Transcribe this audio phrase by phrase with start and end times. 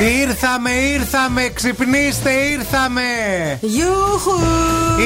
[0.00, 3.02] Ήρθαμε, ήρθαμε, ξυπνήστε, ήρθαμε!
[3.60, 4.40] Γιούχου!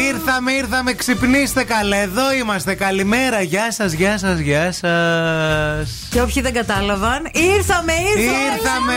[0.08, 1.96] Ήρθαμε, ήρθαμε, ξυπνήστε καλέ.
[1.96, 2.74] Εδώ είμαστε.
[2.74, 6.08] Καλημέρα, γεια σας, γεια σας, γεια σας.
[6.10, 8.28] Και όποιοι δεν κατάλαβαν, ήρθαμε, ήρθαμε!
[8.52, 8.94] Ήρθαμε!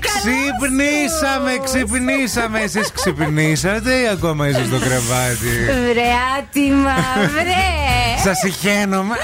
[0.00, 2.60] Ξυπνήσαμε, ξυπνήσαμε.
[2.60, 5.52] Εσείς ξυπνήσατε ή ακόμα είστε στο κρεβάτι;
[5.92, 6.94] Βρε άτιμα,
[7.32, 7.90] βρε!
[8.24, 9.14] Σας συχαίνομαι.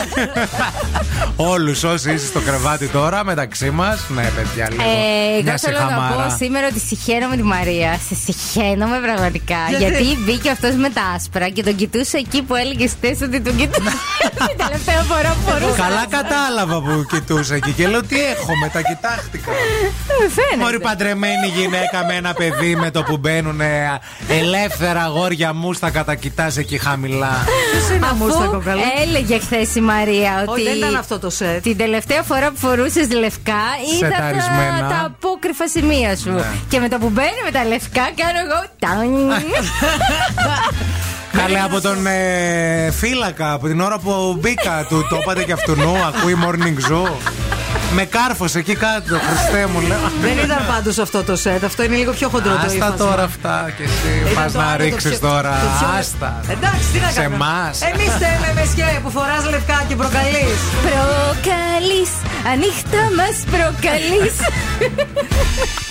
[1.52, 4.04] Όλους όσοι είστε στο κρεβάτι τώρα μεταξύ μας.
[4.08, 4.82] Ναι, παιδιά, λίγο.
[5.62, 6.28] Ε, μια εγώ θέλω να σιχαμάρα.
[6.28, 7.90] πω σήμερα ότι συχαίνομαι τη Μαρία.
[8.08, 9.60] Σε συχαίνομαι πραγματικά.
[9.68, 13.40] Γιατί; Γιατί μπήκε αυτός με τα άσπρα και τον κοιτούσε εκεί που έλεγες χθε ότι
[13.40, 13.90] τον κοιτούσε.
[14.48, 15.80] Την τελευταία φορά που φορούσε.
[15.84, 19.50] Καλά κατάλαβα που κοιτούσα εκεί και λέω τι έχω, μετακοιτάχτηκα.
[20.20, 20.56] Δεν φαίνεται.
[20.58, 23.60] Μωρή παντρεμένη γυναίκα με ένα παιδί με το που μπαίνουν
[24.28, 27.32] ελεύθερα αγόρια μου στα κατακοιτάς εκεί χαμηλά.
[27.94, 28.80] είναι αμούστακο, Αφού καλέ.
[29.06, 30.50] έλεγε χθες η Μαρία ότι.
[30.60, 31.62] Όχι, δεν ήταν αυτό το σετ.
[31.62, 33.62] Την τελευταία φορά που φορούσες λευκά
[33.96, 34.88] ήταν τα, Σεταρισμένα.
[34.88, 35.16] τα
[35.46, 36.30] απόκρυφα σημεία σου.
[36.30, 36.44] Ναι.
[36.68, 38.64] Και με το που μπαίνει με τα λευκά κάνω εγώ.
[38.78, 39.44] τάιν.
[41.42, 45.72] Καλέ από τον ε, φύλακα, από την ώρα που μπήκα του, το είπατε και αυτού
[46.06, 47.10] ακούει morning zoo.
[47.94, 49.98] Με κάρφωσε εκεί κάτω, Χριστέ μου λέω.
[50.20, 51.64] Δεν ήταν πάντως αυτό το σετ.
[51.64, 52.96] Αυτό είναι λίγο πιο χοντρό το Άστα ύφασμα.
[52.96, 55.50] τώρα αυτά και εσύ Ήταν πας το να άλλο, το ρίξεις πιο- τώρα.
[55.50, 56.40] το πιο- Άστα.
[56.50, 57.34] Εντάξει, τι να Σε κάνω.
[57.34, 57.80] εμάς.
[57.82, 60.58] Εμείς θέμε μεσιέ που φοράς λευκά και προκαλείς.
[60.88, 62.10] Προκαλείς.
[62.52, 64.34] Ανοιχτά μας προκαλείς.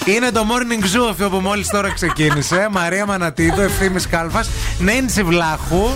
[0.15, 2.67] Είναι το morning zoo αυτό που μόλις τώρα ξεκίνησε.
[2.71, 5.89] Μαρία Μανατίδου, ευθύνη Κάλφας, Νέντσι Βλάχου.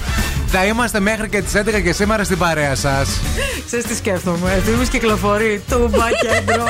[0.52, 3.20] Θα είμαστε μέχρι και τις 11 και σήμερα στην παρέα σας.
[3.66, 4.54] Ξέρεις τι σκέφτομαι.
[4.54, 6.64] Ευθύνη κυκλοφορεί τούμπα κέντρο.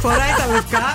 [0.00, 0.94] Φοράει τα λευκά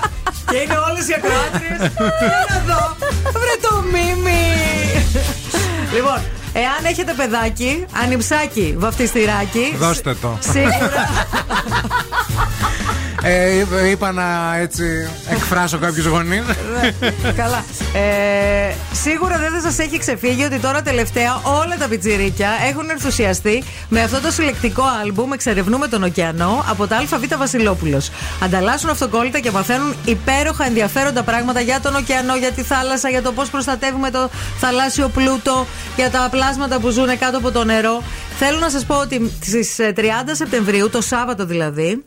[0.50, 1.92] και είναι όλες οι ακροάτριες.
[2.20, 2.96] Έλα εδώ.
[3.22, 4.42] Βρε το μίμη.
[5.94, 6.18] λοιπόν,
[6.52, 9.74] εάν έχετε παιδάκι, ανιψάκι, βαφτιστηράκι.
[9.78, 10.38] Δώστε το.
[10.52, 11.26] Σίγουρα.
[13.22, 16.42] Ε, είπα να έτσι εκφράσω κάποιους γονείς.
[16.80, 17.64] Ναι, Καλά.
[17.94, 23.62] Ε, σίγουρα δεν θα σας έχει ξεφύγει ότι τώρα τελευταία όλα τα πιτσιρίκια έχουν ενθουσιαστεί
[23.88, 28.10] με αυτό το συλλεκτικό άλμπουμ Εξερευνούμε τον ωκεανό από τα ΑΒ Βασιλόπουλος.
[28.42, 33.32] Ανταλλάσσουν αυτοκόλλητα και μαθαίνουν υπέροχα ενδιαφέροντα πράγματα για τον ωκεανό, για τη θάλασσα, για το
[33.32, 35.66] πώς προστατεύουμε το θαλάσσιο πλούτο,
[35.96, 38.02] για τα πλάσματα που ζουν κάτω από το νερό.
[38.38, 42.04] Θέλω να σας πω ότι στις 30 Σεπτεμβρίου, το Σάββατο δηλαδή,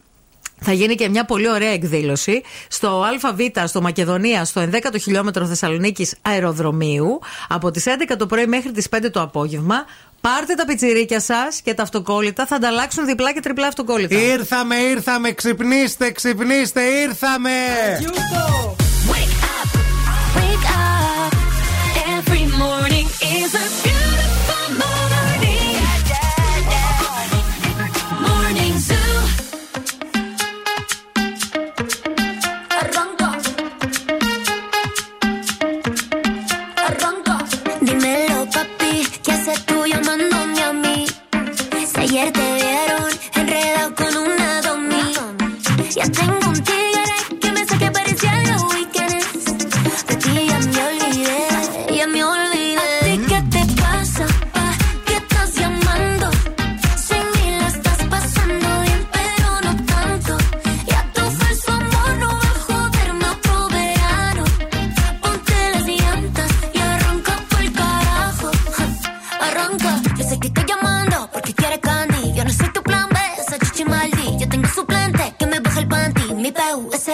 [0.64, 6.16] θα γίνει και μια πολύ ωραία εκδήλωση στο ΑΒ, στο Μακεδονία, στο 11ο χιλιόμετρο Θεσσαλονίκης
[6.22, 9.76] αεροδρομίου, από τις 11 το πρωί μέχρι τις 5 το απόγευμα.
[10.22, 14.22] Πάρτε τα πιτσιρίκια σας και τα αυτοκόλλητα, θα ανταλλάξουν διπλά και τριπλά αυτοκόλλητα.
[14.22, 17.52] Ήρθαμε, ήρθαμε, ξυπνήστε, ξυπνήστε, ήρθαμε!
[19.12, 19.70] Wake up,
[20.36, 20.93] wake up.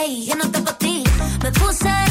[0.10, 1.04] PUSI, yo no te pa' ti.
[1.44, 2.09] Me puse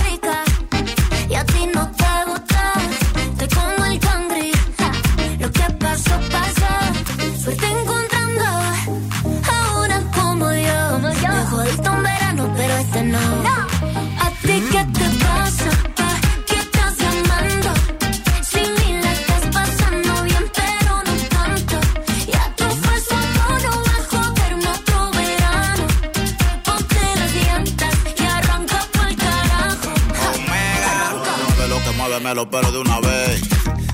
[32.47, 33.43] pelos de una vez.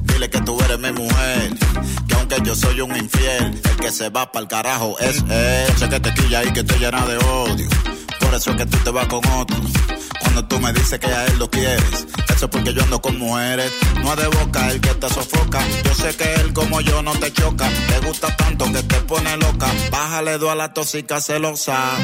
[0.02, 1.56] Dile que tú eres mi mujer.
[2.08, 5.76] Que aunque yo soy un infiel, el que se va pa'l carajo es él.
[5.79, 7.69] Sé que te quilla y que te llena de odio.
[8.20, 9.56] Por eso es que tú te vas con otro.
[10.20, 13.19] Cuando tú me dices que a él lo quieres, eso es porque yo ando con
[13.19, 13.73] mujeres.
[14.02, 15.61] No es de boca el que te sofoca.
[15.85, 17.69] Yo sé que él como yo no te choca.
[17.88, 19.67] Te gusta tanto que te pone loca.
[19.91, 21.96] Bájale dos a la tóxica celosa.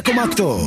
[0.00, 0.58] ャコマクト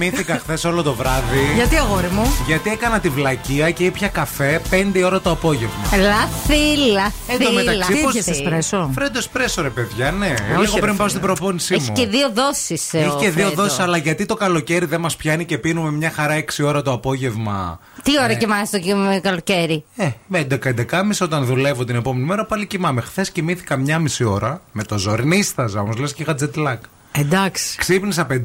[0.00, 1.52] κοιμήθηκα χθες όλο το βράδυ.
[1.54, 5.84] Γιατί αγόρι μου; Γιατί έκανα τη βλακεία και ήπια καφέ 5 ώρα το απόγευμα.
[5.98, 7.12] Λάθη, λάθη.
[7.28, 8.02] Εν τω μεταξύ, λάθη.
[8.02, 8.90] πώς- Είχε εσπρέσο.
[8.94, 10.26] Φρέντο εσπρέσο, ρε παιδιά, ναι.
[10.26, 11.08] Όχι, Λίγο ρε πριν πάω φίλε.
[11.08, 11.96] στην προπόνησή Έχει μου.
[11.96, 12.94] και δύο δόσεις.
[12.94, 16.34] Έχει και δύο δόσεις, αλλά γιατί το καλοκαίρι δεν μας πιάνει και πίνουμε μια χαρά
[16.34, 21.44] 6 ώρα το απόγευμα; Τι ώρα Ε, κοιμάσαι το κει- καλοκαίρι; Ε, με 11-11.30 όταν
[21.44, 23.00] δουλεύω την επόμενη μέρα πάλι κοιμάμαι.
[23.00, 26.76] Χθες κοιμήθηκα μια μισή ώρα με το ζορνίσταζα όμως, λες και είχα jet lag.
[27.12, 27.76] Εντάξει.
[27.78, 28.36] Ξύπνησα 5.30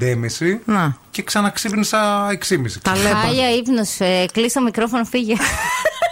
[0.65, 0.97] Να.
[1.11, 2.37] και ξαναξύπνησα 6.30.
[2.81, 3.13] Τα λέω.
[3.15, 3.99] Χάλια ύπνος.
[3.99, 5.35] Ε, κλείσει το μικρόφωνο, φύγε.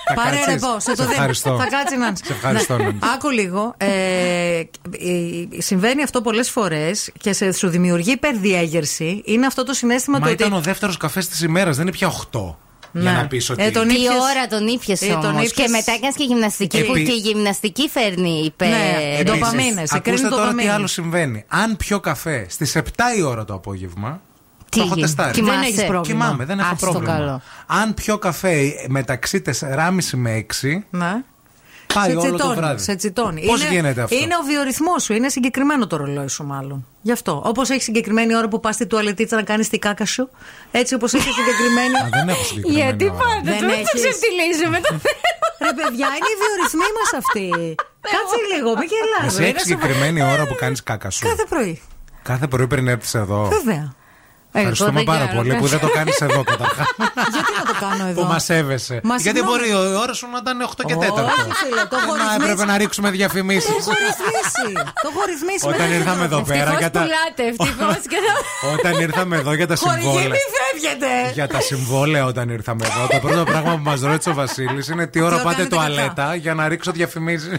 [0.07, 0.53] Θα Πάρε κάτσεις.
[0.53, 1.11] ρεπό, σε το Σε δίνω.
[1.11, 1.57] ευχαριστώ.
[1.57, 2.83] Θα κάτσει να Σε ευχαριστώ, Ναι.
[2.83, 2.99] Νάνση.
[3.15, 3.73] Άκου λίγο.
[3.77, 4.63] Ε, ε,
[5.57, 9.21] συμβαίνει αυτό πολλές φορές και σε, σου δημιουργεί υπερδιέγερση.
[9.25, 10.57] Είναι αυτό το συνέστημα Μα του ήταν ότι.
[10.57, 12.55] ο δεύτερος καφές της ημέρας, δεν είναι πια 8.
[12.95, 13.17] Για Ναι.
[13.17, 13.63] να πεις ότι.
[13.63, 16.23] Ε, τον Τι ήπιες- ώρα τον ήπιες Ε, τον όμως; ήπιες- Και μετά έκανες και
[16.23, 16.83] γυμναστική.
[16.85, 18.67] Που Επί- και η γυμναστική φέρνει υπέρ.
[18.67, 18.75] Ναι,
[19.19, 20.73] Επίσης, ντοπαμίνες, εκρίνει Ακούστε τώρα τι ντοπαμίνες.
[20.73, 21.43] άλλο συμβαίνει.
[21.47, 24.21] Αν πιω καφέ στις 7 η ώρα το απόγευμα.
[24.69, 25.33] Τι το έχω γίνει; τεστάρει.
[25.33, 26.01] Κοιμάσαι; Δεν έχεις πρόβλημα.
[26.25, 27.13] Κοιμάμαι, δεν έχω Ας το πρόβλημα.
[27.17, 27.41] καλό.
[27.67, 31.13] Αν πιω καφέ μεταξύ 4.30 με 6, Ναι.
[31.93, 32.81] Πάει σε όλο το τσιτώνει, βράδυ.
[32.83, 33.45] Σε τσιτώνει.
[33.45, 35.13] Πώς Είναι- γίνεται αυτό; Είναι ο βιορυθμό σου.
[35.13, 36.85] Είναι συγκεκριμένο το ρολόι σου, μάλλον.
[37.01, 37.41] Γι' αυτό.
[37.45, 40.29] Όπως έχει συγκεκριμένη ώρα που πας στη τουαλετίτσα να κάνεις τη κάκα σου.
[40.71, 41.95] Έτσι όπως έχει συγκεκριμένη.
[41.97, 43.13] Α, δεν έχω συγκεκριμένη Γιατί ώρα.
[43.13, 43.91] πάντα Δεν το έχεις.
[44.01, 45.21] ξεφτυλίζουμε το θέμα.
[45.65, 47.47] Ρε παιδιά, είναι οι βιορυθμοί μας αυτοί.
[48.13, 49.25] Κάτσε λίγο, μην γελάς.
[49.33, 51.27] Εσύ ρε, έχεις να σου- συγκεκριμένη ώρα που κάνεις κάκα σου.
[51.27, 51.81] Κάθε πρωί.
[52.23, 53.39] Κάθε πρωί πριν έρθεις εδώ.
[53.57, 53.93] Βέβαια.
[54.55, 56.87] Ευχαριστούμε δεν πάρα κάνω, πολύ που δεν το κάνεις εδώ καταρχάς.
[57.35, 58.99] Γιατί να το κάνω εδώ; που μα σέβεσαι.
[59.03, 59.59] Μα Γιατί συγγνώμη.
[59.69, 60.97] μπορεί η ώρα σου να ήταν 8 και 4.
[60.99, 62.35] Όχι, φίλε, το έχω Να ρυθμίσει.
[62.41, 63.69] έπρεπε να ρίξουμε διαφημίσεις.
[63.69, 64.67] Το έχω ρυθμίσει.
[65.03, 65.63] Το έχω ρυθμίσει.
[65.71, 66.99] Όταν με ήρθαμε εδώ πέρα Ευτυχώς για τα.
[67.03, 68.33] πουλάτε, ευτυχώς και θα...
[68.75, 70.29] Όταν ήρθαμε εδώ για τα Χορηγή, συμβόλαια.
[70.35, 71.11] μη φεύγετε.
[71.33, 75.05] Για τα συμβόλαια όταν ήρθαμε εδώ, το πρώτο πράγμα που μας ρώτησε ο Βασίλης είναι
[75.07, 77.51] τι ώρα ώρα πάτε κάνετε τουαλέτα για να ρίξω διαφημίσεις.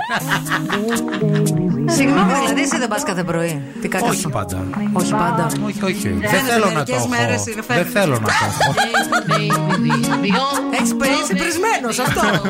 [1.95, 3.63] Συγγνώμη, δηλαδή εσύ δεν πας κάθε πρωί.
[3.81, 4.31] Τι κάκα Όχι σου.
[4.31, 4.65] πάντα.
[4.93, 5.47] Όχι πάντα.
[5.67, 6.09] Όχι, όχι.
[6.09, 7.51] Δεν Φαίνεται θέλω να το μερικές μέρες έχω.
[7.51, 7.89] είναι Δεν φαίνεται.
[7.99, 8.75] θέλω να το έχω.
[10.77, 10.91] Έχεις
[11.23, 12.49] είσαι πρισμένο αυτό.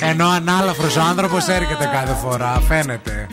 [0.00, 2.60] Ενώ ανάλαφρος άνθρωπος έρχεται κάθε φορά.
[2.68, 3.26] Φαίνεται.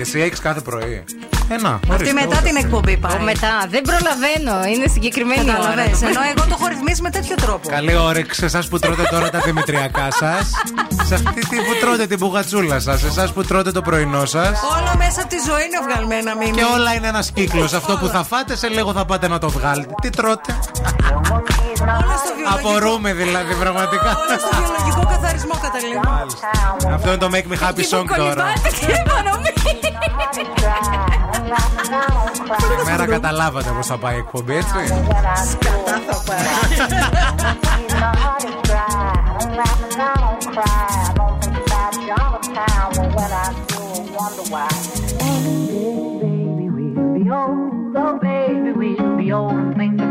[0.00, 1.04] Και εσύ έχεις κάθε πρωί.
[1.48, 1.80] Ένα.
[1.90, 3.18] Αυτή μετά την εκπομπή πάει.
[3.18, 5.52] Μετά, δεν προλαβαίνω, είναι συγκεκριμένη ώρα.
[5.52, 6.02] Καταλαβες.
[6.02, 7.68] Ενώ εγώ το έχω ρυθμίσει με τέτοιο τρόπο.
[7.68, 10.50] Καλή όρεξη εσάς που τρώτε τώρα τα δημητριακά σας.
[11.04, 13.02] Σε αυτή τη που τρώτε την μπουγατσούλα σας.
[13.02, 14.60] Εσάς που τρώτε το πρωινό σας.
[14.78, 16.56] Όλα μέσα από τη ζωή είναι βγαλμένα μήνυμα.
[16.56, 17.72] Και όλα είναι ένας κύκλος.
[17.72, 19.94] Αυτό που θα φάτε σε λίγο θα πάτε να το βγάλετε.
[20.02, 20.58] Τι τρώτε;
[22.02, 22.68] Όλα στο βιολογικό.
[22.68, 24.10] Απορούμε δηλαδή πραγματικά.
[24.22, 26.10] Όλα στο βιολογικό καθαρισμό καταλήγουμε.
[26.96, 28.44] Αυτό είναι το Make Me Happy Song τώρα.
[28.44, 29.48] Κολυμπάτε και υπονομεί.
[32.84, 34.78] Σήμερα καταλάβατε πώς θα πάει η εκπομπή, έτσι.
[48.02, 49.89] Oh, baby, we'll be old and think of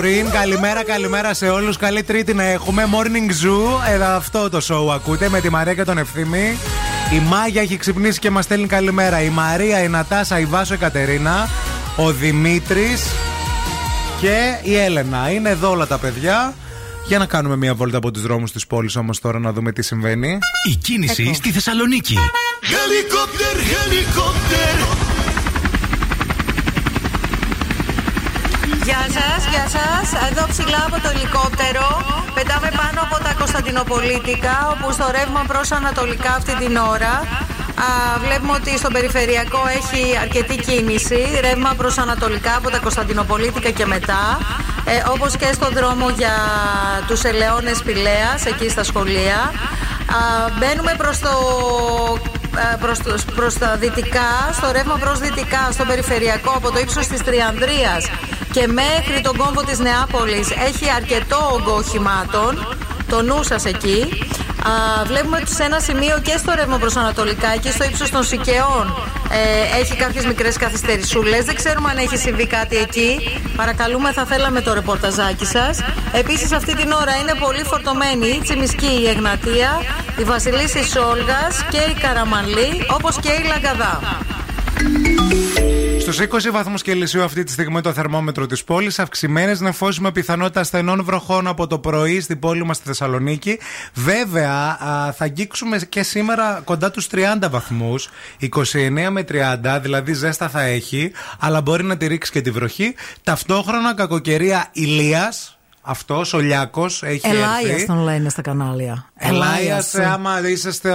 [0.00, 0.40] Αυτή είναι η Λωρίν.
[0.40, 1.76] Καλημέρα, καλημέρα σε όλους.
[1.76, 2.88] Καλή Τρίτη να έχουμε.
[2.92, 3.92] Morning Zoo.
[3.92, 6.58] Εδώ αυτό το show ακούτε με τη Μαρία και τον Ευθύμη.
[7.12, 9.22] Η Μάγια έχει ξυπνήσει και μας στέλνει καλημέρα.
[9.22, 11.48] Η Μαρία, η Νατάσα, η Βάσο, η Κατερίνα.
[11.96, 13.02] Ο Δημήτρης
[14.20, 15.30] και η Έλενα.
[15.30, 16.54] Είναι εδώ όλα τα παιδιά.
[17.06, 19.82] Για να κάνουμε μια βόλτα από τους δρόμους της πόλης όμως τώρα να δούμε τι
[19.82, 20.38] συμβαίνει.
[20.68, 22.16] Η κίνηση στη Θεσσαλονίκη.
[22.62, 24.99] Helicopter, helicopter.
[29.50, 30.26] Γεια σας, γεια σα.
[30.26, 31.86] Εδώ ψηλά από το ελικόπτερο.
[32.34, 37.14] Πετάμε πάνω από τα Κωνσταντινοπολίτικα, όπου στο ρεύμα προς Ανατολικά αυτή την ώρα.
[37.86, 37.88] Α,
[38.24, 41.20] βλέπουμε ότι στον περιφερειακό έχει αρκετή κίνηση.
[41.40, 44.38] Ρεύμα προς Ανατολικά από τα Κωνσταντινοπολίτικα και μετά.
[44.84, 46.34] Ε, Όπως και στον δρόμο για
[47.06, 49.38] τους Ελαιώνες Πηλέα, εκεί στα σχολεία.
[50.16, 51.30] Α, μπαίνουμε προς το
[52.72, 57.06] ε, προς, το- προς τα δυτικά, στο ρεύμα προς δυτικά, στο περιφερειακό από το ύψος
[57.06, 58.04] της Τριανδρίας
[58.52, 62.76] και μέχρι τον κόμβο της Νεάπολης έχει αρκετό όγκο οχημάτων.
[63.08, 64.08] Το νου σας εκεί.
[64.68, 68.24] Α, βλέπουμε ότι σε ένα σημείο και στο ρεύμα προς Ανατολικά και στο ύψος των
[68.24, 68.96] Σικαιών
[69.30, 71.44] ε, έχει κάποιες μικρές καθυστερησούλες.
[71.44, 73.38] Δεν ξέρουμε αν έχει συμβεί κάτι εκεί.
[73.56, 75.78] Παρακαλούμε, θα θέλαμε το ρεπορταζάκι σας.
[76.12, 79.82] Επίσης αυτή την ώρα είναι πολύ φορτωμένη η Τσιμισκή, η Εγνατία,
[80.16, 84.00] η Βασιλίση Σόλγας και η Καραμαλή, όπως και η Λαγκαδά.
[86.12, 88.98] Στους 20 βαθμούς Κελσίου αυτή τη στιγμή το θερμόμετρο της πόλης.
[88.98, 93.58] Αυξημένες νεφώσεις με πιθανότητα στενών βροχών από το πρωί στην πόλη μας στη Θεσσαλονίκη.
[93.94, 98.08] Βέβαια, α, θα αγγίξουμε και σήμερα κοντά τους 30 βαθμούς.
[98.38, 102.94] 29 με 30, δηλαδή ζέστα θα έχει, αλλά μπορεί να τη ρίξει και τη βροχή.
[103.22, 107.86] Ταυτόχρονα κακοκαιρία ηλίας Αυτός ο Λιάκος έχει Ελάιας έρθει.
[107.86, 109.04] τον λένε στα κανάλια.
[109.16, 110.88] Ελάιας, άμα είσαι στο,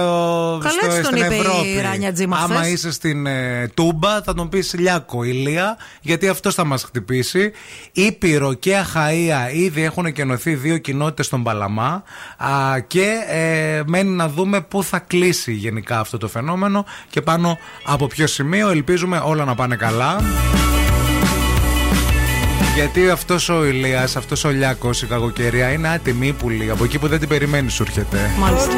[0.62, 1.80] Καλά στο, έτσι τον στην είπε η Ευρώπη.
[1.82, 2.72] Ράνια Τζίμα άμα χθες.
[2.72, 7.52] είσαι στην ε, Τούμπα, θα τον πεις Λιάκο, Ηλία, γιατί αυτός θα μας χτυπήσει.
[7.92, 12.02] Ήπειρο και Αχαία ήδη έχουν κενωθεί δύο κοινότητες στον Παλαμά.
[12.36, 17.58] Α, και ε, μένει να δούμε πού θα κλείσει γενικά αυτό το φαινόμενο και πάνω
[17.84, 18.68] από ποιο σημείο.
[18.68, 20.20] Ελπίζουμε όλα να πάνε καλά.
[22.76, 26.70] Γιατί αυτός ο Ηλίας, αυτός ο Λιάκος, η κακοκαιρία είναι άτιμη ύπουλη.
[26.70, 28.30] Από εκεί που δεν την περιμένεις, σου έρχεται.
[28.38, 28.72] Μάλιστα.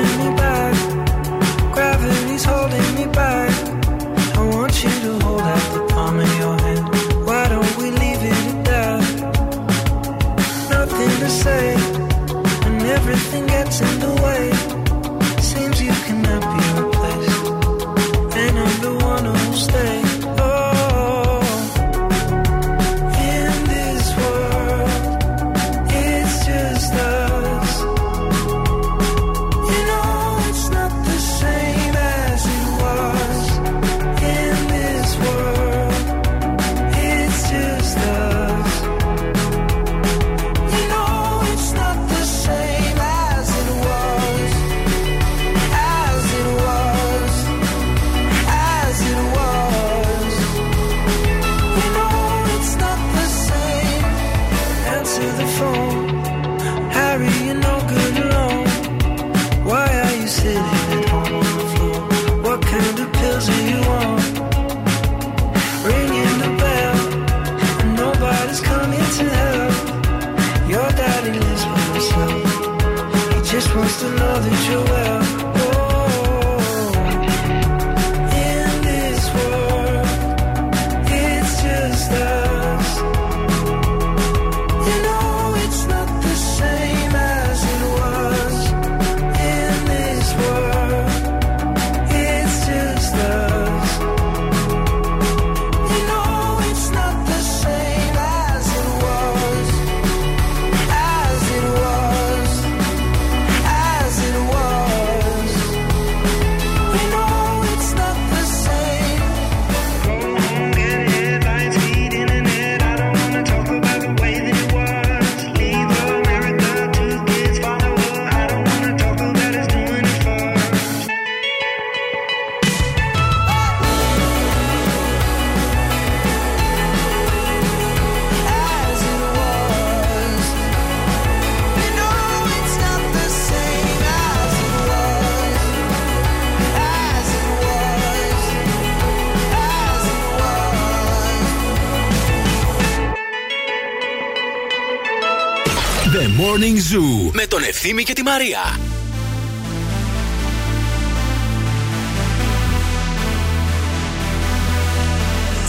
[147.87, 148.59] Ευθύμη και τη Μαρία.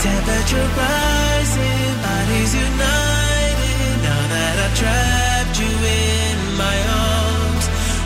[0.05, 3.95] Temperature rising, bodies united.
[4.07, 5.73] Now that I've trapped you
[6.11, 6.77] in my
[7.09, 7.65] arms,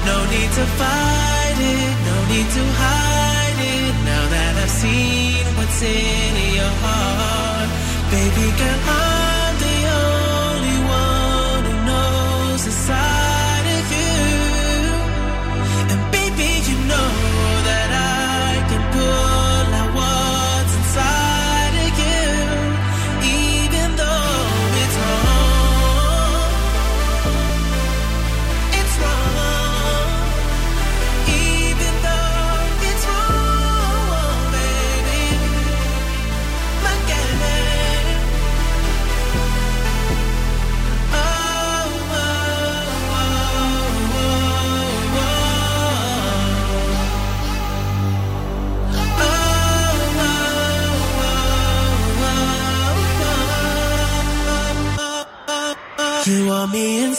[0.10, 3.94] no need to fight it, no need to hide it.
[4.12, 7.70] Now that I've seen what's in your heart,
[8.14, 9.03] baby girl, I'm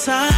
[0.08, 0.35] inside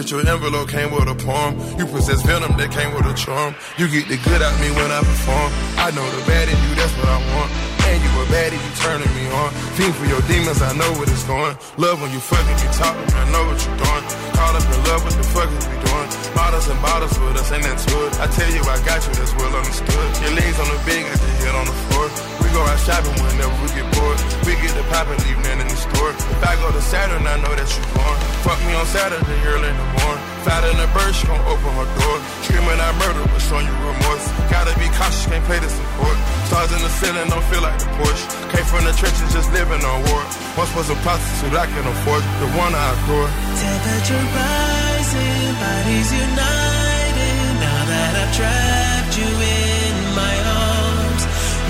[0.00, 1.52] sent your envelope, came with a poem.
[1.76, 3.52] You possess venom that came with a charm.
[3.76, 5.52] You get the good out me when I perform.
[5.76, 7.52] I know the bad in you, that's what I want.
[7.84, 9.52] And you a baddie, you turning me on.
[9.76, 11.52] Fiend for your demons, I know what it's going.
[11.76, 14.04] Love when you fucking me talking, I know what you're doing.
[14.32, 16.08] Caught up in love, what the fuck is we doing?
[16.32, 18.12] Bottles and bottles with us, ain't that it?
[18.24, 20.08] I tell you, I got you, that's well understood.
[20.24, 22.29] Your legs on the bed, got your head on the floor.
[22.50, 24.18] Go out shopping whenever we get bored.
[24.42, 26.10] We get the pop and leave nothing in the store.
[26.10, 28.16] If I go to Saturn, I know that you born.
[28.42, 30.24] Fuck me on Saturday, early in the morning.
[30.42, 32.16] Fight in the bird, she gon' open her door.
[32.42, 34.26] Screaming out murder, but showing you remorse.
[34.50, 36.18] Gotta be cautious, can't play this in court.
[36.50, 38.26] Stars in the ceiling, don't feel like the Porsche.
[38.50, 40.22] Came from the trenches, just living on war.
[40.58, 43.30] Once was a prostitute, I can afford the one I adore.
[43.62, 47.52] Temperature rising, bodies united.
[47.62, 49.69] Now that I've trapped you in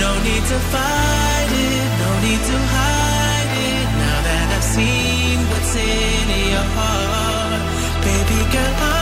[0.00, 3.86] no need to fight it, no need to hide it.
[4.02, 7.60] Now that I've seen what's in your heart,
[8.06, 8.99] baby girl, I'm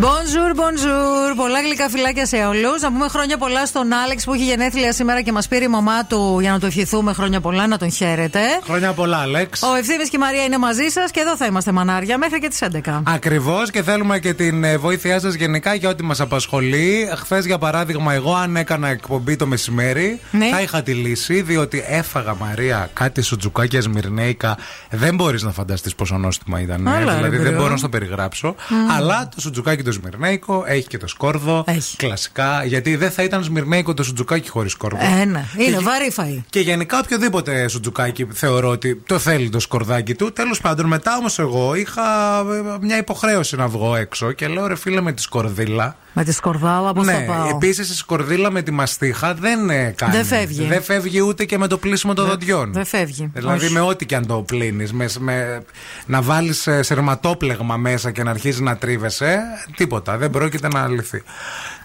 [0.00, 1.36] Bonjour, bonjour.
[1.36, 2.80] Πολλά γλυκά φυλάκια σε όλους.
[2.82, 6.04] Να πούμε χρόνια πολλά στον Άλεξ που έχει γενέθλια σήμερα και μας πήρε η μαμά
[6.04, 8.38] του για να του ευχηθούμε χρόνια πολλά, να τον χαίρετε.
[8.64, 9.62] Χρόνια πολλά, Άλεξ.
[9.62, 12.48] Ο Ευθύνη και η Μαρία είναι μαζί σας και εδώ θα είμαστε μανάρια μέχρι και
[12.48, 13.02] τις 11.
[13.06, 17.08] Ακριβώς και θέλουμε και την ε, βοήθειά σας γενικά για ό,τι μας απασχολεί.
[17.16, 20.46] Χθες, για παράδειγμα, εγώ αν έκανα εκπομπή το μεσημέρι, Ναι.
[20.48, 24.56] θα είχα τη λύση, διότι έφαγα Μαρία κάτι σουτζουκάκια σμυρνέικα.
[24.90, 26.86] Δεν μπορείς να φανταστείς πόσο νόστιμα ήταν.
[26.86, 26.90] ε.
[26.90, 27.70] Έλα, ρε, δηλαδή δεν παιδί μπορώ μου.
[27.72, 28.54] να στο περιγράψω.
[28.68, 28.90] Μμμ.
[28.96, 31.64] Αλλά το σουτζουκάκι το σμυρνέικο έχει και το σκόρδο.
[31.96, 32.64] Κλασικά.
[32.64, 34.98] Γιατί δεν θα ήταν σμυρνέικο το σουτζουκάκι χωρίς σκόρδο.
[35.20, 35.44] Ε, ναι.
[35.58, 36.42] Είναι Και- βαρύ φαΐ.
[36.50, 40.32] Και γενικά οποιοδήποτε σουτζουκάκι θεωρώ ότι το θέλει το σκορδάκι του.
[40.32, 44.76] Τέλος πάντων, μετά όμως εγώ είχα ε, μια υποχρέωση να βγω έξω και λέω ρε
[44.76, 45.96] φίλε με τη σκορδίλα.
[46.18, 49.94] Με τη σκορδάλα, πώς ναι, θα πάω; επίσης η σκορδίλα με τη μαστίχα δεν ε,
[49.96, 50.12] κάνει.
[50.12, 50.64] Δεν φεύγει.
[50.64, 52.72] Δεν φεύγει ούτε και με το πλήσιμο των δοντιών.
[52.72, 53.30] Δεν φεύγει.
[53.34, 53.72] Δηλαδή Όχι.
[53.72, 54.92] με ό,τι και αν το πλύνεις.
[54.92, 55.62] Με, με,
[56.06, 59.40] να βάλεις σερματόπλεγμα μέσα και να αρχίζει να τρίβεσαι,
[59.76, 60.16] τίποτα.
[60.16, 61.22] Δεν πρόκειται να λυθεί.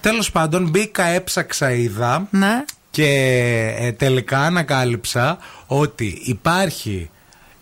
[0.02, 2.28] Τέλος πάντων, μπήκα, έψαξα, είδα.
[2.30, 2.64] Ναι.
[2.90, 3.08] Και
[3.80, 7.10] ε, τελικά ανακάλυψα ότι υπάρχει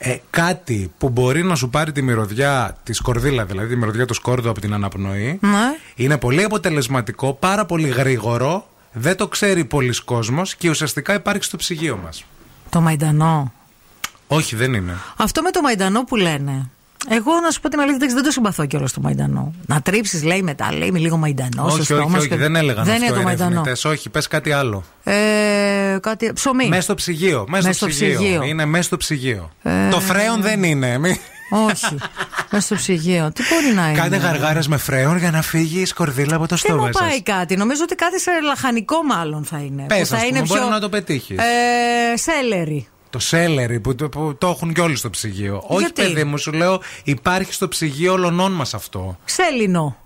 [0.02, 4.14] ε, κάτι που μπορεί να σου πάρει τη μυρωδιά, της σκορδίλα δηλαδή, τη μυρωδιά του
[4.14, 5.40] σκόρδου από την αναπνοή.
[5.42, 5.76] Ναι.
[5.96, 11.58] Είναι πολύ αποτελεσματικό, πάρα πολύ γρήγορο, δεν το ξέρει πολλοί κόσμος και ουσιαστικά υπάρχει στο
[11.58, 12.26] ψυγείο μας.
[12.70, 13.54] Το μαϊντανό.
[14.28, 14.94] Όχι, δεν είναι.
[15.18, 16.70] Αυτό με το μαϊντανό που λένε.
[17.08, 19.54] Εγώ να σου πω την αλήθεια, δεν το συμπαθώ κιόλας το Μαϊντανό.
[19.66, 21.64] Να τρίψεις, λέει μετά, λέει είμαι λίγο Μαϊντανό.
[21.66, 23.50] όχι, όχι, όχι, δεν έλεγαν Δεν αυτό είναι το οι Μαϊντανό.
[23.52, 23.86] ερευνητές.
[23.86, 24.84] Όχι, πες κάτι άλλο.
[25.04, 26.32] Ε, κάτι.
[26.34, 26.68] Ψωμί.
[26.68, 27.46] Μέσα στο ψυγείο.
[27.50, 28.20] Μέσα Μες στο στο ψυγείο.
[28.20, 28.44] ψυγείο.
[28.44, 29.50] Είναι μέσα στο ψυγείο.
[29.64, 30.98] Ε, Το φρέον δεν είναι.
[30.98, 31.20] Μη-
[31.52, 31.96] Όχι.
[32.52, 33.32] Μέσα στο ψυγείο.
[33.36, 36.56] Τι μπορεί να είναι; Κάντε γαργάρες με φρέον για να φύγει η σκορδίλα από το
[36.56, 37.02] Δεν μου στόμα σας.
[37.10, 37.56] πάει κάτι.
[37.56, 39.86] Νομίζω ότι κάτι σε λαχανικό μάλλον θα είναι.
[39.88, 40.70] Πες, που θα ας πούμε, είναι μπορεί πιο...
[40.70, 41.38] να το πετύχεις.
[41.38, 42.88] Ε, σέλερι.
[43.10, 45.64] Το σέλερι που, το- που το έχουν κι όλοι στο ψυγείο.
[45.68, 49.18] Όχι, Γιατί; παιδί μου, σου λέω, υπάρχει στο ψυγείο όλων μας αυτό.
[49.26, 49.98] Ξέλινο.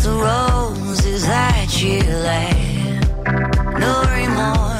[0.00, 2.98] the roses that you laid.
[3.78, 4.79] No remorse,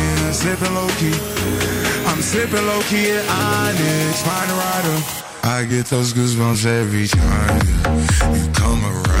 [0.41, 1.13] sipping low key.
[2.09, 4.97] I'm sipping low key at Onyx, find a rider.
[5.43, 7.61] I get those goosebumps every time.
[8.35, 9.20] You come around,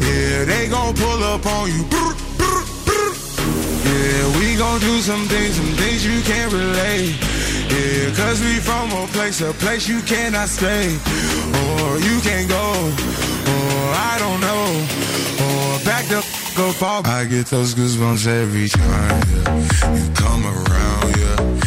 [0.00, 1.84] Yeah, they gon' pull up on you.
[3.84, 7.14] Yeah, we gon' do some things, some things you can't relate.
[7.72, 10.86] Yeah, cause we from a place, a place you cannot stay.
[11.62, 12.66] Or you can't go.
[13.54, 14.66] Or I don't know.
[15.46, 17.06] Or back the f- up.
[17.06, 19.22] I get those goosebumps every time.
[19.34, 19.94] Yeah.
[19.96, 21.61] You come around, yeah.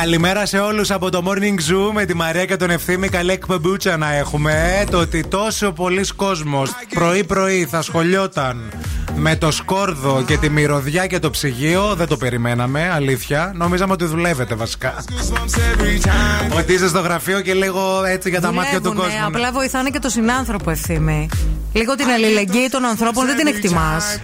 [0.00, 3.08] Καλημέρα σε όλους από το Morning Zoo με τη Μαρία και τον Ευθύμη.
[3.08, 4.84] Καλή εκπομπούτσα να έχουμε.
[4.90, 8.72] Το ότι τόσο πολλοί κόσμος πρωί-πρωί θα σχολιόταν
[9.16, 13.52] με το σκόρδο και τη μυρωδιά και το ψυγείο δεν το περιμέναμε, αλήθεια.
[13.54, 14.94] Νομίζαμε ότι δουλεύετε βασικά.
[15.04, 16.56] goosebumps every time.
[16.58, 19.30] Ότι είσαι στο γραφείο και λίγο έτσι για τα μάτια του Δουλεύουνε, κόσμου.
[19.30, 19.36] ναι.
[19.36, 21.28] Απλά βοηθάνε και τον συνάνθρωπο ευθύμη.
[21.72, 24.20] Λίγο την αλληλεγγύη των ανθρώπων δεν την εκτιμάς.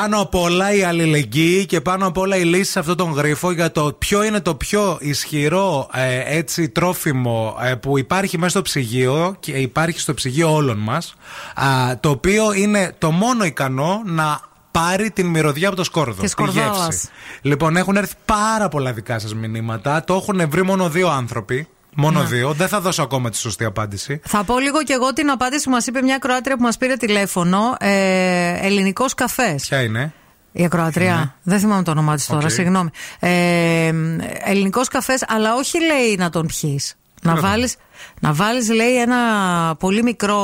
[0.00, 3.50] Πάνω απ' όλα η αλληλεγγύη και πάνω απ' όλα η λύση σε αυτόν τον γρίφο
[3.50, 8.62] για το ποιο είναι το πιο ισχυρό ε, έτσι τρόφιμο ε, που υπάρχει μέσα στο
[8.62, 11.14] ψυγείο και υπάρχει στο ψυγείο όλων μας
[11.54, 16.14] α, το οποίο είναι το μόνο ικανό να πάρει την μυρωδιά από το σκόρδο.
[16.14, 16.84] Και τη σκορδίλα.
[16.84, 17.08] γεύση.
[17.42, 20.04] Λοιπόν, έχουν έρθει πάρα πολλά δικά σας μηνύματα.
[20.04, 21.68] Το έχουν βρει μόνο δύο άνθρωποι.
[21.96, 22.26] Μόνο Ναι.
[22.26, 22.52] δύο.
[22.52, 24.20] Δεν θα δώσω ακόμα τη σωστή απάντηση.
[24.24, 26.96] Θα πω λίγο κι εγώ την απάντηση που μας είπε μια ακροάτρια που μας πήρε
[26.96, 27.76] τηλέφωνο.
[27.80, 29.66] Ε, Ελληνικός καφές.
[29.68, 30.12] Ποια είναι;
[30.52, 31.34] Η ακροάτρια.
[31.42, 32.46] Δεν θυμάμαι το όνομά της τώρα, Ναι.
[32.46, 32.50] Οκ.
[32.50, 32.90] συγγνώμη.
[33.18, 33.92] Ε,
[34.44, 36.80] Ελληνικός καφές, αλλά όχι λέει να τον πιει.
[37.22, 37.76] Να να τον βάλεις,
[38.20, 39.16] να βάλεις λέει ένα
[39.78, 40.38] πολύ μικρό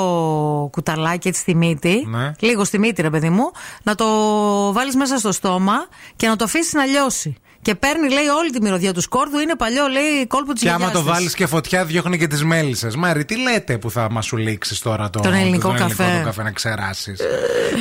[0.73, 2.33] κουταλάκι έτσι στη μύτη Ναι.
[2.39, 3.51] Λίγο στη μύτη ρε παιδί μου
[3.83, 4.07] Να το
[4.73, 5.75] βάλεις μέσα στο στόμα
[6.17, 9.57] Και να το αφήσεις να λιώσει Και παίρνει λέει όλη τη μυρωδιά του σκόρδου Είναι
[9.57, 11.13] παλιό λέει κόλπο της Και άμα γιαγιάς το της.
[11.13, 12.97] βάλεις και φωτιά, διώχνει και τις μέλισσες.
[12.97, 16.03] Μάρι, τι λέτε που θα μας σου λήξεις τώρα το, Τον ελληνικό τον καφέ.
[16.03, 17.21] ελληνικό το καφέ να ξεράσεις;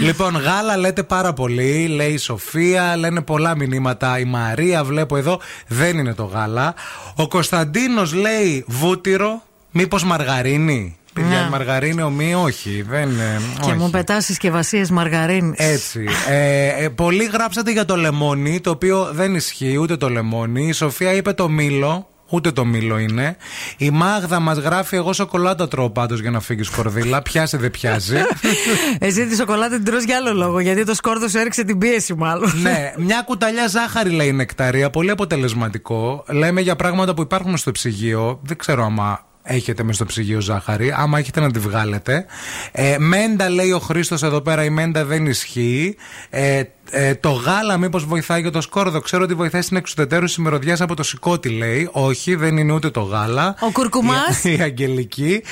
[0.02, 1.88] λοιπόν, γάλα λέτε πάρα πολύ.
[1.88, 4.20] Λέει η Σοφία, λένε πολλά μηνύματα.
[4.20, 6.74] Η Μαρία, βλέπω εδώ, δεν είναι το γάλα.
[7.16, 11.46] Ο Κωνσταντίνος λέει βούτυρο, μήπως μαργαρίνη; Παιδιά, Ναι.
[11.46, 12.86] η μαργαρίνη ομοίη, όχι.
[12.90, 13.78] Δεν, είναι, Και όχι.
[13.80, 15.54] μου πετάς συσκευασίες μαργαρίνη.
[15.58, 16.06] Έτσι.
[16.30, 20.68] Ε, ε, πολλοί γράψατε για το λεμόνι, το οποίο δεν ισχύει ούτε το λεμόνι.
[20.68, 22.04] Η Σοφία είπε το μήλο.
[22.32, 23.36] Ούτε το μήλο είναι.
[23.78, 27.22] Η Μάγδα μας γράφει: Εγώ σοκολάτα τρώω πάντως για να φύγεις σκορδίλα.
[27.22, 28.16] Πιάσει δεν πιάζει.
[29.00, 32.14] Εσύ τη σοκολάτα την τρως για άλλο λόγο, γιατί το σκόρδος σου έριξε την πίεση,
[32.14, 32.52] μάλλον.
[32.62, 34.90] ναι, μια κουταλιά ζάχαρη λέει η νεκταρία.
[34.90, 36.24] Πολύ αποτελεσματικό.
[36.28, 38.40] Λέμε για πράγματα που υπάρχουν στο ψυγείο.
[38.44, 40.94] Δεν ξέρω άμα έχετε μες στο ψυγείο ζάχαρη.
[40.98, 42.26] Άμα έχετε να τη βγάλετε.
[42.72, 44.64] Ε, μέντα λέει ο Χρήστος εδώ πέρα.
[44.64, 45.96] Η μέντα δεν ισχύει.
[46.30, 46.62] Ε,
[46.92, 50.96] ε, το γάλα μήπως βοηθάει για το σκόρδο; Ξέρω ότι βοηθάει στην εξουδετέρωση μυρωδιά από
[50.96, 51.90] το σηκώτη λέει.
[51.92, 53.56] Όχι, δεν είναι ούτε το γάλα.
[53.60, 54.44] Ο κουρκουμάς.
[54.44, 55.44] Η, η Αγγελική.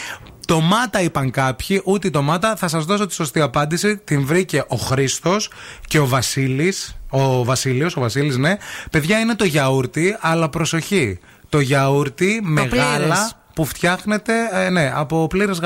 [0.47, 2.55] Τομάτα είπαν κάποιοι, ούτε η τομάτα.
[2.55, 3.97] Θα σας δώσω τη σωστή απάντηση.
[3.97, 5.49] Την βρήκε ο Χρήστος
[5.87, 6.95] και ο Βασίλης.
[7.09, 8.57] Ο Βασίλειος, ο Βασίλης, ναι.
[8.91, 11.19] Παιδιά είναι το γιαούρτι, αλλά προσοχή.
[11.49, 12.85] Το γιαούρτι με πλήρες.
[12.85, 15.59] γάλα που φτιάχνεται ε, ναι, από πλήρες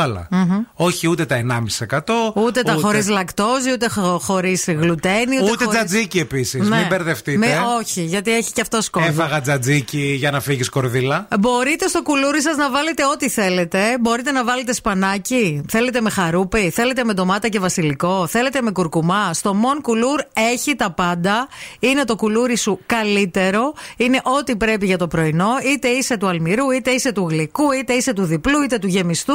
[0.74, 1.42] Όχι ούτε τα
[1.88, 2.00] 1,5%.
[2.34, 3.88] Ούτε τα χωρίς λακτόζη, ούτε
[4.20, 5.36] χωρίς γλουτένι.
[5.36, 6.68] Ούτε, Ούτε χωρίς- τζατζίκι επίσης.
[6.70, 6.78] Ναι.
[6.78, 7.38] Μην μπερδευτείτε.
[7.38, 9.10] Με, όχι, γιατί έχει και αυτός σκόρδο.
[9.10, 11.28] Έφαγα τζατζίκι για να φύγεις κορδίλα.
[11.40, 13.98] Μπορείτε στο κουλούρι σας να βάλετε ό,τι θέλετε.
[14.00, 15.62] Μπορείτε να βάλετε σπανάκι.
[15.68, 16.70] Θέλετε με χαρούπι.
[16.70, 18.28] Θέλετε με ντομάτα και βασιλικό.
[18.28, 19.34] Θέλετε με κουρκουμά.
[19.34, 21.48] Στο Mon Κουλούρ έχει τα πάντα.
[21.80, 23.74] Είναι το κουλούρι σου καλύτερο.
[23.98, 25.50] Είναι ό,τι πρέπει για το πρωινό.
[25.74, 29.34] Είτε είσαι του αλμυρού, είτε είσαι του γλυκού, είτε είσαι του διπλού, είτε του γεμιστού.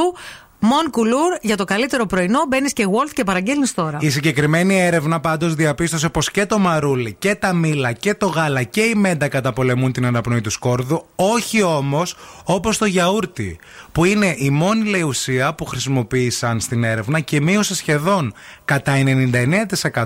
[0.62, 2.38] Mon Κουλούρ για το καλύτερο πρωινό.
[2.48, 3.98] Μπαίνεις και Wolf και παραγγέλνεις τώρα.
[4.00, 8.62] Η συγκεκριμένη έρευνα πάντως διαπίστωσε πως και το μαρούλι και τα μήλα και το γάλα
[8.62, 13.58] και η μέντα καταπολεμούν την αναπνοή του σκόρδου, όχι όμως όπως το γιαούρτι,
[13.92, 18.34] που είναι η μόνη λέει ουσία που χρησιμοποίησαν στην έρευνα και μείωσε σχεδόν
[18.64, 18.92] κατά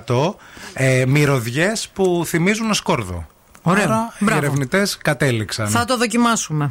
[0.06, 0.34] 99%
[0.72, 3.26] ε, μυρωδιές που θυμίζουν σκόρδο.
[3.62, 3.84] Ωραίο.
[3.84, 4.40] Άρα οι Μπράβο.
[4.44, 5.68] ερευνητές κατέληξαν.
[5.68, 6.70] Θα το δοκιμάσουμε.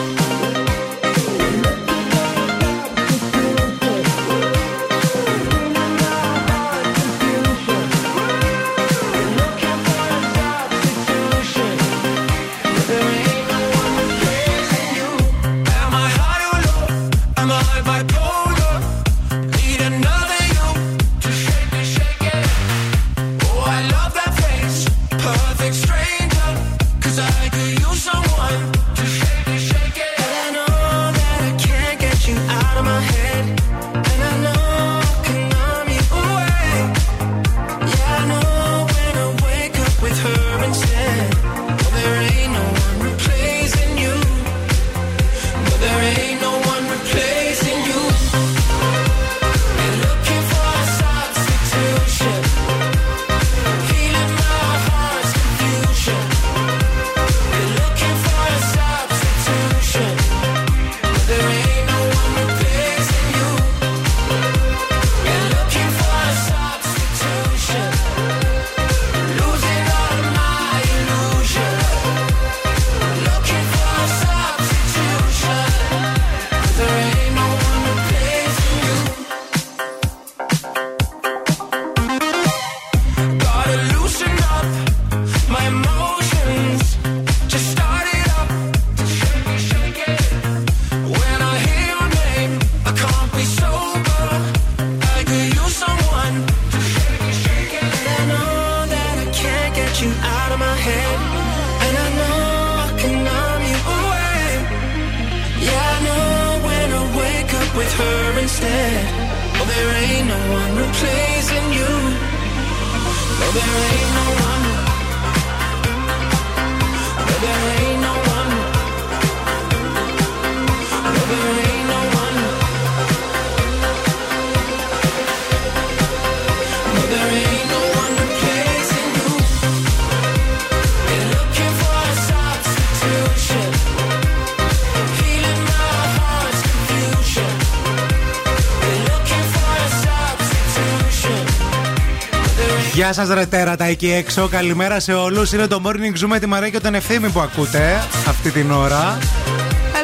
[143.13, 144.47] Γεια σας, ρε τέρατα εκεί έξω.
[144.47, 145.51] Καλημέρα σε όλους.
[145.51, 149.17] Είναι το morning zoom με τη Μαρία και τον ευθύμη που ακούτε αυτή την ώρα.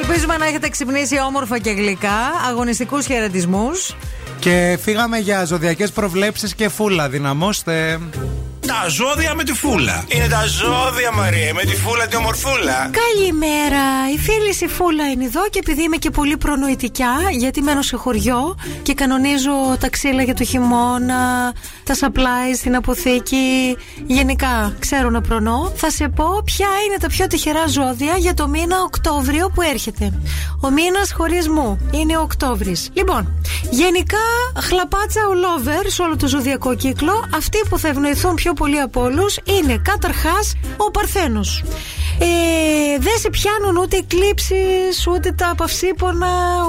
[0.01, 2.19] Ελπίζουμε να έχετε ξυπνήσει όμορφα και γλυκά.
[2.49, 3.95] Αγωνιστικούς χαιρετισμούς.
[4.39, 7.09] Και φύγαμε για ζωδιακές προβλέψεις και φούλα.
[7.09, 7.99] Δυναμώστε.
[8.67, 10.05] Τα ζώδια με τη φούλα.
[10.07, 12.89] Είναι τα ζώδια, Μαρία, με τη φούλα τη ομορφούλα.
[12.91, 13.83] Καλημέρα.
[14.15, 17.95] Η φίλη η Φούλα είναι εδώ και επειδή είμαι και πολύ προνοητικιά, γιατί μένω σε
[17.95, 21.53] χωριό και κανονίζω τα ξύλα για το χειμώνα,
[21.88, 23.77] τα supplies στην αποθήκη.
[24.07, 25.71] Γενικά ξέρω να προνώ.
[25.75, 30.19] Θα σε πω ποια είναι τα πιο τυχερά ζώδια για το μήνα Οκτώβριο που έρχεται.
[30.61, 32.89] Ο μήνας χωρισμού είναι ο Οκτώβρης.
[32.93, 33.33] Λοιπόν,
[33.69, 34.25] γενικά
[34.61, 37.25] χλαπάτσα all over σε όλο το ζωδιακό κύκλο.
[37.35, 41.63] Αυτοί που θα ευνοηθούν πιο πολύ από όλους είναι καταρχάς ο Παρθένος.
[42.20, 44.55] Ε, δεν σε πιάνουν ούτε εκλήψει,
[45.09, 46.28] ούτε τα παυσίπονα,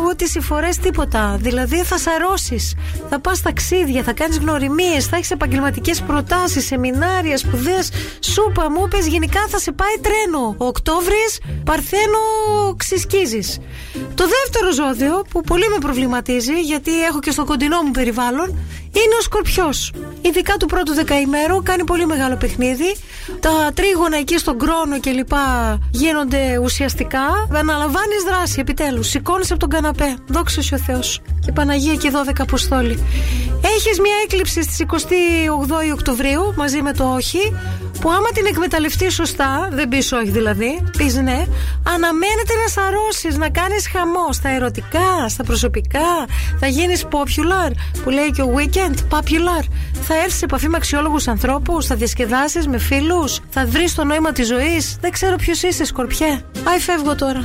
[0.09, 1.37] ούτε συμφορές, τίποτα.
[1.41, 2.59] Δηλαδή θα σαρώσει,
[3.11, 7.91] θα πας ταξίδια, θα κάνεις γνωριμίες, θα έχεις επαγγελματικές προτάσεις, σεμινάρια, σπουδές,
[8.21, 10.55] σούπα, μου πες, γενικά θα σε πάει τρένο.
[10.59, 12.19] Ο Οκτώβρης, Παρθένο,
[12.77, 13.59] ξυσκίζεις.
[14.15, 18.59] Το δεύτερο ζώδιο που πολύ με προβληματίζει, γιατί έχω και στο κοντινό μου περιβάλλον,
[18.93, 19.93] είναι ο Σκορπιός.
[20.20, 22.97] Ειδικά του πρώτου δεκαημέρου κάνει πολύ μεγάλο παιχνίδι.
[23.41, 27.49] Τα τρίγωνα εκεί στον κρόνο και λοιπά γίνονται ουσιαστικά.
[27.53, 29.09] Αναλαμβάνεις δράση επιτέλους.
[29.09, 30.16] Σηκώνεις από τον καναπέ.
[30.26, 31.20] Δόξα σου ο Θεός.
[31.41, 32.99] Και Παναγία και 12 Αποστόλη.
[33.76, 37.57] Έχεις μια έκλειψη στις 28 Οκτωβρίου μαζί με το όχι.
[38.01, 41.45] Που άμα την εκμεταλλευτεί σωστά, δεν πεις όχι δηλαδή, πεις ναι,
[41.83, 46.27] αναμένεται να σαρώσεις, να κάνεις χαμό στα ερωτικά, στα προσωπικά.
[46.61, 47.71] Θα γίνεις popular,
[48.03, 49.65] που λέει και ο weekend, popular.
[49.93, 54.33] Θα έρθεις σε επαφή με αξιόλογους ανθρώπους, θα διασκεδάσεις με φίλους, θα βρεις το νόημα
[54.33, 54.97] της ζωής.
[55.01, 56.45] Δεν ξέρω ποιος είσαι, σκορπιέ.
[56.65, 57.45] Άι, φεύγω τώρα.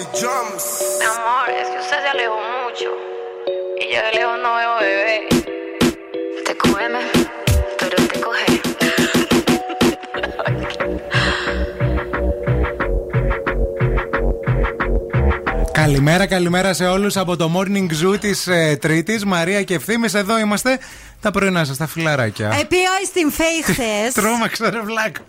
[0.00, 2.96] amor, es que usted se alejó mucho.
[3.78, 5.28] Y yo de lejos no veo bebé.
[6.44, 7.17] Te come,
[15.88, 19.24] Καλημέρα, καλημέρα σε όλους από το morning zoo της ε, Τρίτης.
[19.24, 20.78] Μαρία και ευθύνη, εδώ είμαστε
[21.20, 22.46] τα πρωινά σας, τα φιλαράκια.
[22.60, 24.12] Επίαει στην ΦΕΙ χθες.
[24.22, 25.20] Τρόμαξα, ρε βλάκα.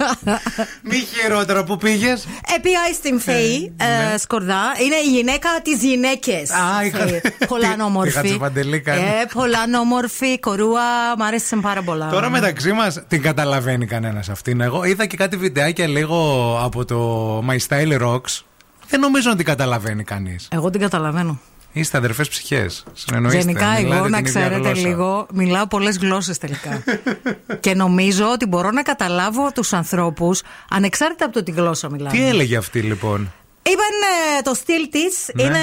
[0.90, 2.26] Μη χειρότερο που πήγες.
[2.56, 3.72] Επίαει στην ΦΕΙ,
[4.12, 4.62] ε, σκορδά.
[4.84, 6.50] Είναι η γυναίκα της γυναίκες.
[6.50, 8.08] Α, είχα- Πολλά Τι- όμορφη.
[8.10, 9.00] είχα τσιπαντελή κάνει.
[9.00, 10.82] Ε, πολλά όμορφη, κορούα.
[11.18, 12.08] Μ' άρεσε πάρα πολλά.
[12.08, 14.60] Τώρα μεταξύ μας την καταλαβαίνει κανένας αυτήν.
[14.60, 16.18] Εγώ είδα και κάτι βιντεάκια λίγο
[16.64, 18.42] από το My Style Rocks.
[18.88, 20.48] Δεν νομίζω να την καταλαβαίνει κανείς.
[20.50, 21.40] Εγώ την καταλαβαίνω.
[21.72, 22.84] Είστε αδερφές ψυχές.
[22.92, 23.38] Συνεννοείστε.
[23.38, 24.88] Γενικά, μιλάτε εγώ να την ίδια ξέρετε γλώσσα.
[24.88, 26.82] λίγο, μιλάω πολλές γλώσσες τελικά.
[27.60, 32.18] και νομίζω ότι μπορώ να καταλάβω τους ανθρώπους ανεξάρτητα από το τι γλώσσα μιλάνε.
[32.18, 33.32] Τι έλεγε αυτή λοιπόν;
[33.62, 33.94] Είπαν
[34.38, 35.42] ε, το στυλ της Ναι.
[35.42, 35.60] είναι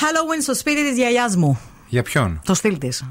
[0.00, 1.60] Halloween στο σπίτι της γιαγιάς μου.
[1.88, 3.04] Για ποιον; Το στυλ της.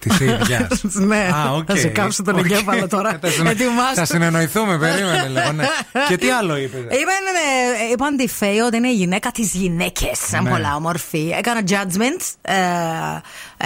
[0.00, 0.80] Της ίδιας.
[1.10, 1.64] ναι, Α, οκ.
[1.66, 2.44] θα σε κάψω τον Οκ.
[2.44, 3.18] εγκέφαλο τώρα.
[3.22, 3.94] Θα συνε- Ετοιμάσου.
[3.94, 5.52] Θα συνεννοηθούμε, περίμενε λίγο.
[5.52, 5.64] ναι.
[6.08, 7.24] Και τι άλλο είπες; Είπαν,
[7.88, 10.18] ε, είπαν τη Φέη ότι είναι η γυναίκα της γυναίκες.
[10.42, 10.50] Ναι.
[10.50, 11.34] Πολλά όμορφη.
[11.38, 12.20] Έκανα judgment.
[12.42, 12.54] Ε,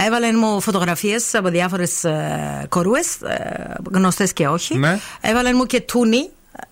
[0.05, 3.07] έβαλαν μου φωτογραφίες από διάφορες ε, κορούες,
[3.93, 4.77] γνωστές και όχι.
[4.77, 4.99] Ναι.
[5.21, 6.29] Έβαλαν μου και τούνι.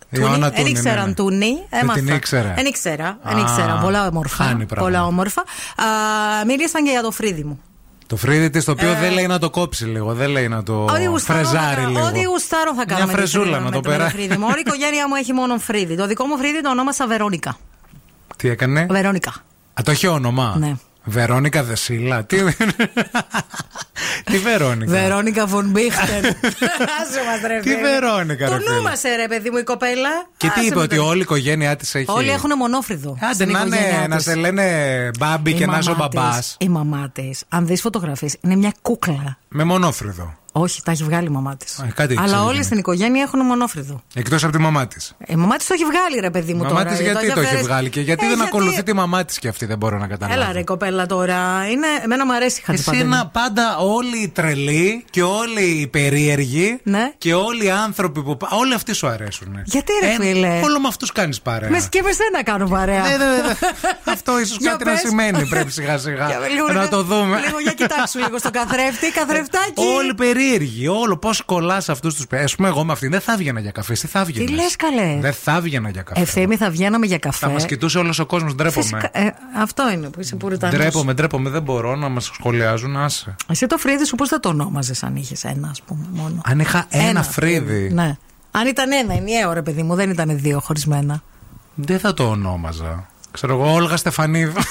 [0.09, 1.13] Η Ιωάννα Τούνη, Δεν ήξερα ναι, ναι.
[1.13, 1.65] τούνι.
[1.69, 1.99] Δεν Έμαθα.
[1.99, 2.53] την ήξερε.
[2.55, 3.17] Δεν ήξερα.
[3.23, 3.79] Δεν Α, ήξερα.
[3.81, 4.43] Πολλά όμορφα.
[4.43, 4.81] χάνει πράγματα.
[4.81, 5.41] Πολλά όμορφα.
[5.41, 5.45] Α,
[6.45, 7.61] μίλησαν και για το φρύδι μου.
[8.07, 10.63] Το φρύδι της, το οποίο Ε, δεν λέει να το κόψει λίγο, δεν λέει να
[10.63, 12.05] το Ό,τι γουστάρω, φρεζάρει θα- λίγο.
[12.05, 13.03] Ό,τι γουστάρω θα κάνω.
[13.05, 14.15] Μια φρεζούλα να το περάσει.
[14.15, 14.45] φρύδι μου.
[14.49, 15.95] Όλη η οικογένεια μου έχει μόνο φρύδι.
[15.95, 17.57] Το δικό μου φρύδι το ονόμασα Βερόνικα.
[18.37, 19.29] Τι έκανε; Βερόνικα.
[19.73, 20.55] Α, το έχει όνομα.
[20.59, 20.75] Ναι.
[21.03, 22.37] Βερόνικα Δεσίλα; Τι,
[24.31, 26.25] Τι Βερόνικα; Βερόνικα Φον Μπίχτεν.
[27.01, 27.81] Άσε μας ρε Τι φίλε.
[27.81, 28.75] Βερόνικα, Το ρε φίλε.
[28.75, 30.09] νου μας ε, ρε παιδί μου η κοπέλα.
[30.37, 32.11] Και τι Άσε είπε, με ότι το- όλη η οικογένειά της έχει.
[32.11, 33.17] Όλοι έχουν μονόφρυδο.
[33.21, 34.25] Άντε στην να, είναι- οικογένειά να της.
[34.25, 36.37] σε λένε μπάμπι Η και να είσαι ο μαμά μπαμπάς.
[36.37, 39.37] της, Η μαμά της, αν δεις φωτογραφίες, είναι μια κούκλα.
[39.47, 40.33] Με μονόφρυδο.
[40.55, 41.79] Όχι, τα έχει βγάλει η μαμά της.
[41.79, 42.63] Α, κάτι Αλλά ξέρω, όλοι ναι.
[42.63, 44.03] στην οικογένεια έχουν μονόφρυδο.
[44.13, 45.15] Εκτός από τη μαμά της.
[45.27, 46.89] Η μαμά της το έχει βγάλει, ρε παιδί μου Η μαμά τώρα.
[46.89, 49.39] της γιατί το έχει αφαίρεσαι- βγάλει και γιατί Ε, δεν γιατί- ακολουθεί τη μαμά της
[49.39, 50.41] και αυτή, δεν μπορώ να καταλάβω.
[50.41, 51.67] Έλα ρε κοπέλα τώρα.
[51.71, 51.87] Είναι...
[52.03, 53.09] Εμένα μου αρέσει η Εσύ Χατζηπαντελή.
[53.09, 57.11] να πάντα όλοι οι τρελοί και όλοι οι περίεργοι Ναι.
[57.17, 58.37] και όλοι οι άνθρωποι που.
[58.37, 59.61] πα- Όλοι αυτοί σου αρέσουν.
[59.65, 61.69] Γιατί, ρε, φίλε; Όλο με αυτούς κάνεις παρέα.
[61.69, 63.01] Με και με σένα κάνω παρέα.
[63.01, 63.53] Ναι, ναι, ναι.
[64.11, 64.99] Αυτό ίσως Για κάτι να πες.
[64.99, 65.45] σημαίνει.
[65.45, 67.39] Πρέπει σιγά σιγά Για- λίγο, να ρε, το δούμε.
[67.45, 69.73] Λίγο για κοιτάξου λίγο στο καθρέφτη, καθρεφτάκι.
[69.97, 70.41] Όλοι περίεργοι.
[71.01, 72.25] Όλο πώς κολλάς αυτούς τους.
[72.25, 73.99] Α πούμε, εγώ με αυτήν δεν θα έβγαινα για καφές.
[73.99, 74.45] Τι θα έβγαινα.
[74.45, 76.21] Τι λες καλέ; Δεν θα έβγαινα για καφέ.
[76.21, 77.45] Ευθύμη θα βγαίναμε για καφέ.
[77.45, 78.55] Θα μας κοιτούσε όλος ο κόσμος.
[78.55, 78.83] Ντρέπομαι.
[78.83, 80.77] Φυσικά, ε, αυτό είναι που είσαι πουριτανός.
[80.77, 81.49] Ντρέπομαι, ντρέπομαι.
[81.49, 82.97] Δεν μπορώ να μας σχολιάζουν.
[82.97, 83.35] Άσε.
[83.49, 86.59] Εσύ το φρύδι σου πώς θα το ονόμαζες αν είχες ένα, ας πούμε, μόνο; Αν
[86.59, 87.89] είχα ένα, φρύδι.
[87.93, 88.17] Ναι.
[88.51, 91.23] Αν ήταν ένα ενιαίο, ρε παιδί μου, δεν ήταν δύο χωρισμένα.
[91.75, 93.07] Δεν θα το ονόμαζα.
[93.33, 94.61] Ξέρω εγώ, Όλγα Στεφανίδου.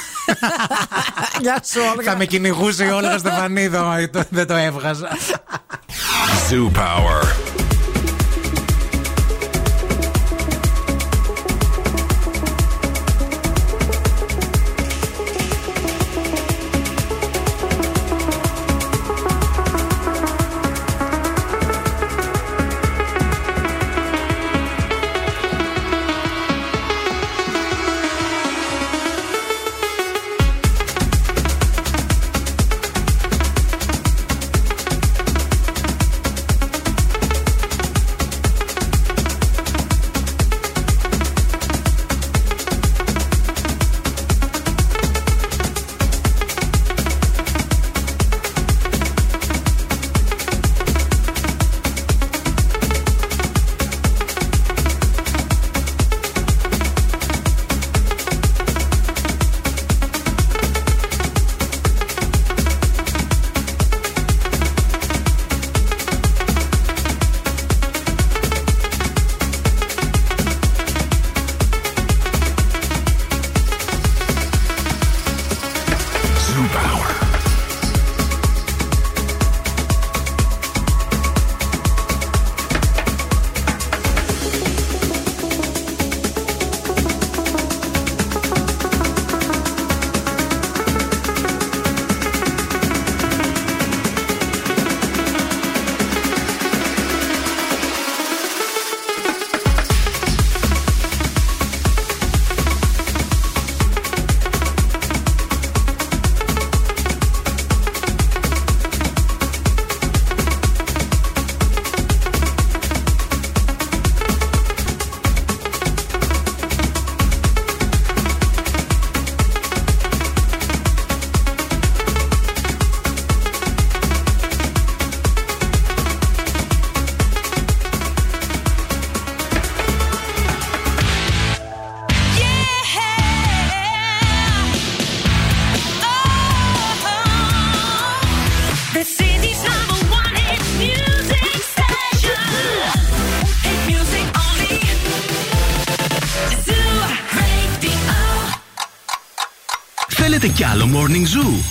[1.42, 2.10] Γεια σου, Όλγα.
[2.10, 5.08] θα με κυνηγούσε η Όλγα Στεφανίδου, άμα το- δεν το έβγαζα.
[6.50, 7.61] Zoo Power.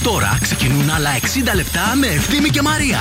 [0.03, 2.99] Τώρα ξεκινούν άλλα 60 λεπτά με Ευθύμη και Μαρία.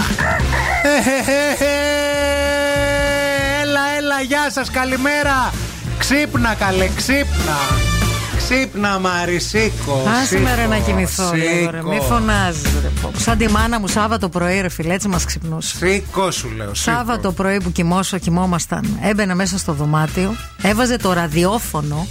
[3.63, 5.53] Έλα, έλα, γεια σας, καλημέρα.
[5.99, 7.57] Ξύπνα, καλέ, ξύπνα.
[8.37, 9.93] Ξύπνα, Μάρι, σήκω.
[9.93, 11.77] Α σήκω, σήμερα να κοιμηθώ λίγο, ρε.
[11.79, 11.89] σήκω.
[11.89, 12.71] Μη φωνάζεις.
[13.17, 15.77] Σαν τη μάνα μου Σάββατο πρωί, ρε φίλε, έτσι μας ξυπνούσε.
[15.77, 16.75] Σήκω, σου λέω.
[16.75, 16.93] σήκω.
[16.97, 18.99] Σάββατο πρωί που κοιμώσω, κοιμόμασταν.
[19.03, 22.07] Έμπαινε μέσα στο δωμάτιο, έβαζε το ραδιόφωνο.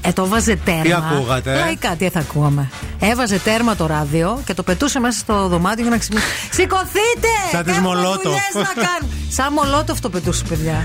[0.00, 0.82] Ε, το βάζε τέρμα.
[0.82, 2.70] Τι ακούγατε, ε; Λαϊκά, τι θα ακούγαμε.
[3.00, 6.26] Έβαζε τέρμα το ράδιο και το πετούσε μέσα στο δωμάτιο για να ξυπνήσει.
[6.52, 7.28] Σηκωθείτε!
[7.52, 8.22] Σαν τις Έχουμε Μολότοφ.
[8.22, 9.14] δουλειές να κάνουμε.
[9.28, 10.82] Σαν μολότοφ το πετούσε, παιδιά.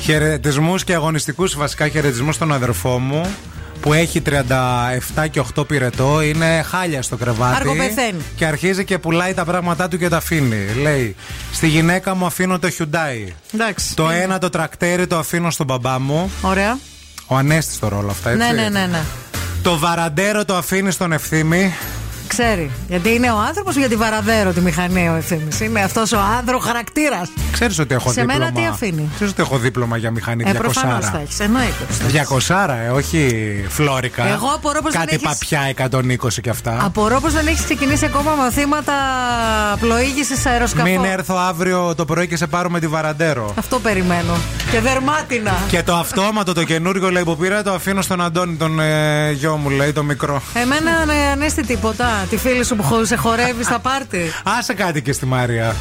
[0.00, 3.34] Χαιρετισμούς και αγωνιστικούς, βασικά χαιρετισμούς στον αδερφό μου
[3.80, 6.22] που έχει 37 και 8 πυρετό.
[6.22, 7.56] Είναι χάλια στο κρεβάτι.
[7.56, 8.20] Αργοπεθαίνει.
[8.36, 10.74] Και αρχίζει και πουλάει τα πράγματά του και τα αφήνει.
[10.82, 11.16] Λέει:
[11.52, 13.32] Στη γυναίκα μου αφήνω το Hyundai.
[13.54, 13.94] Εντάξει.
[13.94, 16.30] Το ένα το τρακτέρι το αφήνω στον μπαμπά μου.
[16.42, 16.78] Ωραία.
[17.26, 18.46] Ο Ανέστη το ρόλο αυτά, έτσι.
[18.46, 19.00] Ναι, ναι, ναι, ναι.
[19.66, 21.72] Το βαραντέρο το αφήνει στον ευθύμη.
[22.26, 22.70] Ξέρει.
[22.88, 25.48] Γιατί είναι ο άνθρωπος για τη βαραδέρο τη μηχανή ο ευθύνη.
[25.60, 27.28] Είναι αυτός ο άνδρο χαρακτήρας.
[27.52, 30.52] Ξέρεις ότι έχω Σε δίπλωμα; μένα τι αφήνει; Ξέρεις ότι έχω δίπλωμα για μηχανή Ε,
[30.52, 30.58] 200.
[30.58, 31.40] προφανώ θα έχεις.
[31.40, 31.86] Εννοείται.
[32.12, 33.30] 200, ε, όχι
[33.68, 34.26] φλόρικα.
[34.28, 36.78] Εγώ απορώ πως δεν Κάτι έχεις- παπιά 120 και αυτά.
[36.84, 38.92] Απορώ πως δεν έχεις ξεκινήσει ακόμα μαθήματα
[39.80, 40.90] πλοήγησης αεροσκαφών.
[40.90, 43.54] Μην έρθω αύριο το πρωί και σε πάρω με τη βαραντέρο.
[43.58, 44.32] Αυτό περιμένω.
[44.70, 45.52] Και δερμάτινα.
[45.68, 49.56] Και το αυτόματο, το καινούργιο λέει που πήρα, το αφήνω στον Αντώνη, τον ε, γιο
[49.56, 50.42] μου, λέει, το μικρό.
[50.54, 52.15] Εμένα ναι, ανέστη τίποτα.
[52.30, 54.30] Τη φίλη σου που χω- σε χορεύεις στα πάρτι.
[54.58, 55.74] Άσε κάτι και στη Μάρια.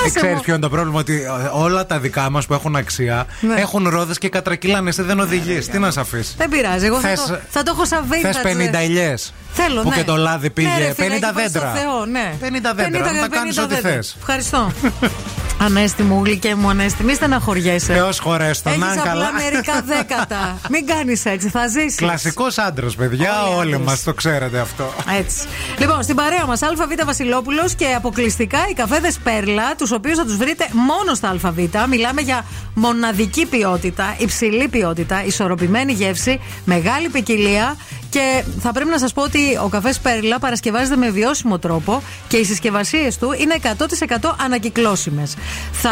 [0.00, 0.40] Άσε Ξέρεις μου.
[0.42, 3.54] ποιο είναι το πρόβλημα, ότι ε, όλα τα δικά μας που έχουν αξία Ναι.
[3.60, 4.88] έχουν ρόδες και κατρακυλάνε.
[4.88, 5.68] Εσύ δεν οδηγείς.
[5.68, 6.86] Τι να σε αφήσεις; Δεν πειράζει.
[6.86, 8.46] Εγώ θα, Θες- το, θα το έχω σαν Θες vintage.
[8.80, 9.14] 50 ηλιέ.
[9.54, 9.94] Θέλω, Που ναι.
[9.96, 11.70] και το λάδι πήγε Ναι, ρε, φίλε, 50 έχει πάει δέντρα.
[11.74, 12.34] στο Θεό, ναι.
[12.40, 13.90] 50 δέντρα, να τα κάνεις 50 ό,τι δέντρα.
[13.90, 14.16] θες.
[14.18, 14.72] Ευχαριστώ.
[15.64, 17.92] Ανέστη μου, γλυκέ μου, Ανέστη, μη στεναχωριέσαι.
[17.92, 19.32] Θεός χωρέστο, να Έχεις είναι απλά καλά.
[19.32, 20.58] μερικά δέκατα.
[20.70, 21.94] Μην κάνεις έτσι, θα ζήσεις.
[21.94, 23.42] Κλασικός άντρας, παιδιά.
[23.42, 23.86] Όλοι Όλοι άντρες.
[23.88, 24.92] μας το ξέρετε αυτό.
[25.18, 25.38] Έτσι.
[25.78, 30.36] Λοιπόν, στην παρέα μας ΑΒ Βασιλόπουλος και αποκλειστικά οι καφέδες Πέρλα, τους οποίους θα τους
[30.36, 31.58] βρείτε μόνο στα ΑΒ.
[31.88, 37.76] Μιλάμε για μοναδική ποιότητα, υψηλή ποιότητα, ισορροπημένη γεύση, μεγάλη ποικιλία
[38.10, 42.36] και θα πρέπει να σας πω ότι ο καφές Πέρλα παρασκευάζεται με βιώσιμο τρόπο και
[42.36, 45.34] οι συσκευασίες του είναι 100% ανακυκλώσιμες.
[45.72, 45.90] Θα,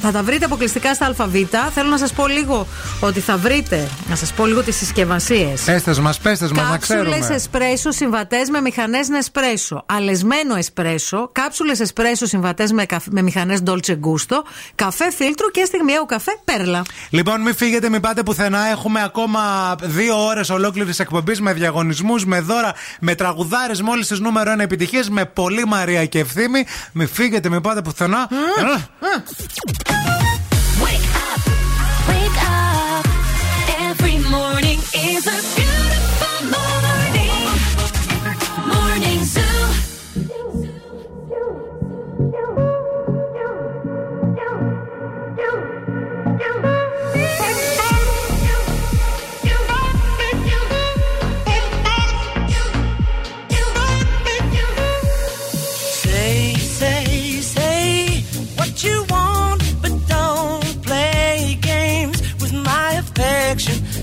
[0.00, 1.34] θα τα βρείτε αποκλειστικά στα ΑΒ.
[1.74, 2.66] Θέλω να σας πω λίγο
[3.00, 5.62] ότι θα βρείτε, να σας πω λίγο τις συσκευασίες.
[5.62, 7.10] Πέστε μας, πέστε μας, να ξέρουμε.
[7.10, 9.82] Κάψουλε εσπρέσο συμβατές με μηχανές Νεσπρέσο.
[9.86, 11.28] Αλεσμένο εσπρέσο.
[11.32, 14.36] Κάψουλες εσπρέσο συμβατές με, καφ- με μηχανές Dolce Gusto.
[14.74, 16.82] Καφέ φίλτρου και στιγμιαίο καφέ Πέρλα.
[17.10, 18.66] Λοιπόν, μην φύγετε, μην πάτε πουθενά.
[18.66, 24.52] Έχουμε ακόμα δύο ώρες ολόκληρης εκπομπής με διαγωνισμούς, με δώρα, με τραγουδάρες μόλις τις νούμερο
[24.52, 26.64] 1 επιτυχίες, με πολύ Μαρία και ευθύμη.
[26.92, 28.28] Μην φύγετε, μην πάτε πουθενά.
[28.58, 30.39] Ε, Wake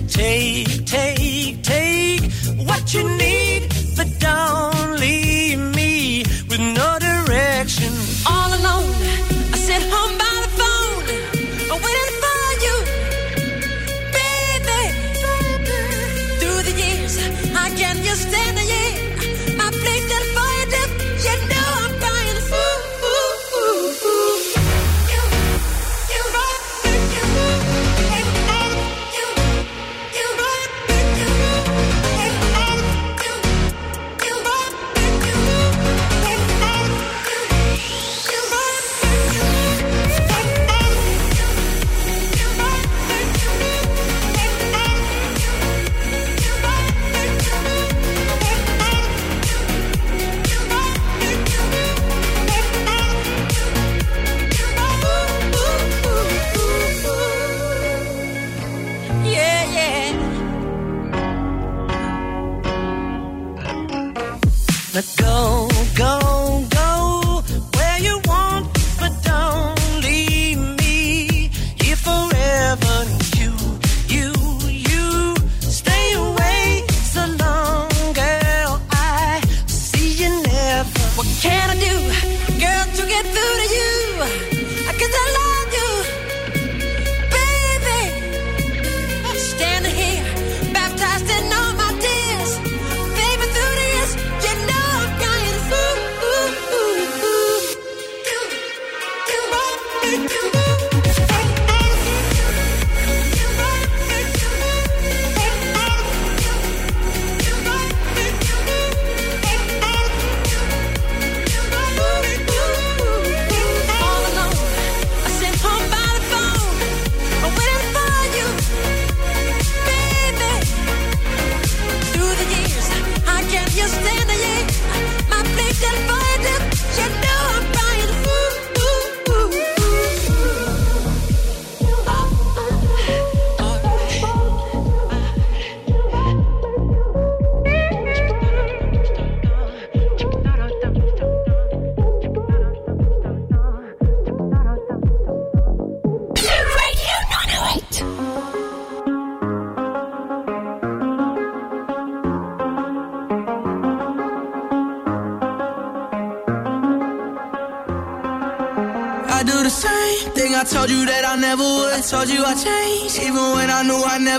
[0.07, 2.31] Take, take, take
[2.65, 7.91] what you need, but don't leave me with no direction.
[8.25, 8.93] All alone,
[9.53, 11.03] I sit home by the phone,
[11.85, 12.75] waiting for you,
[14.17, 14.83] baby.
[16.39, 17.17] Through the years,
[17.55, 19.06] I can't just stand the year.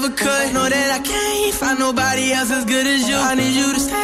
[0.01, 0.55] Never could.
[0.55, 3.17] Know that I can't find nobody else as good as you.
[3.17, 3.98] I need you to stay,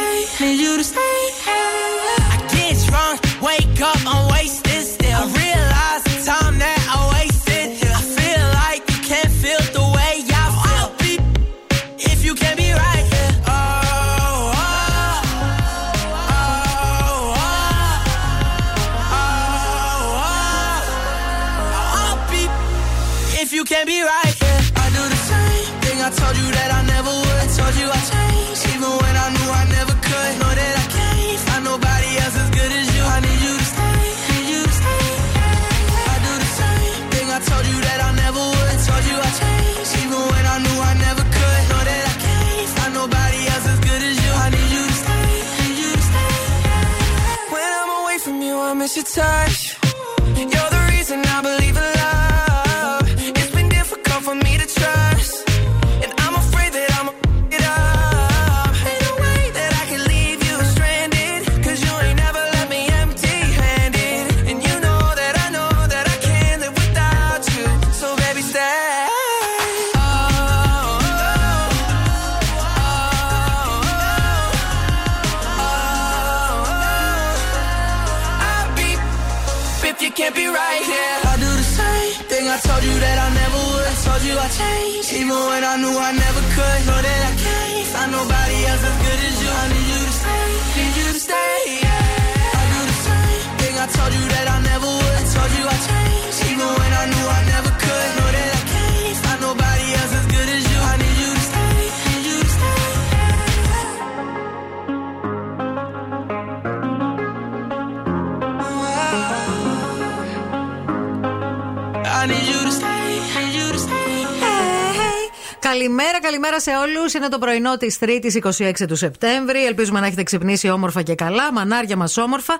[117.25, 119.65] Είναι το πρωινό της Τρίτης 26 του Σεπτέμβρη.
[119.65, 121.51] Ελπίζουμε να έχετε ξυπνήσει όμορφα και καλά.
[121.51, 122.57] Μανάρια μας όμορφα.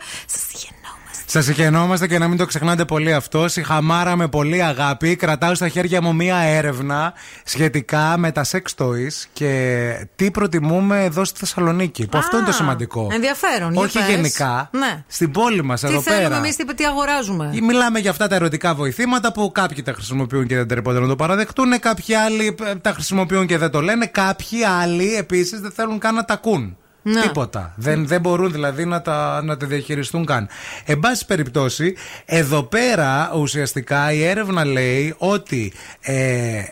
[1.35, 3.45] Σας Σα συγχαινόμαστε και να μην το ξεχνάτε πολύ αυτό.
[3.55, 5.15] Η Χαμάρα με πολύ αγάπη.
[5.15, 7.13] Κρατάω στα χέρια μου μία έρευνα
[7.43, 12.07] σχετικά με τα sex toys και τι προτιμούμε εδώ στη Θεσσαλονίκη.
[12.07, 13.07] Που αυτό είναι το σημαντικό.
[13.11, 13.71] Ενδιαφέρον.
[13.71, 14.07] για Όχι πες.
[14.07, 14.69] γενικά.
[14.71, 15.03] Ναι.
[15.07, 16.37] Στην πόλη μας Τι εδώ θέλουμε πέρα.
[16.37, 20.55] εμείς, τι, τι αγοράζουμε; Μιλάμε για αυτά τα ερωτικά βοηθήματα που κάποιοι τα χρησιμοποιούν και
[20.55, 21.79] δεν τρεπόνται να το παραδεχτούν.
[21.79, 24.05] Κάποιοι άλλοι ε, τα χρησιμοποιούν και δεν το λένε.
[24.05, 26.77] Κάποιοι άλλοι επίσης δεν θέλουν καν να τα ακούν.
[27.07, 27.21] Ναι.
[27.21, 27.73] Τίποτα.
[27.75, 30.47] Δεν, δεν μπορούν δηλαδή να τα, να τα διαχειριστούν καν.
[30.85, 31.95] Εν πάση περιπτώσει,
[32.25, 36.63] εδώ πέρα ουσιαστικά η έρευνα λέει ότι ε,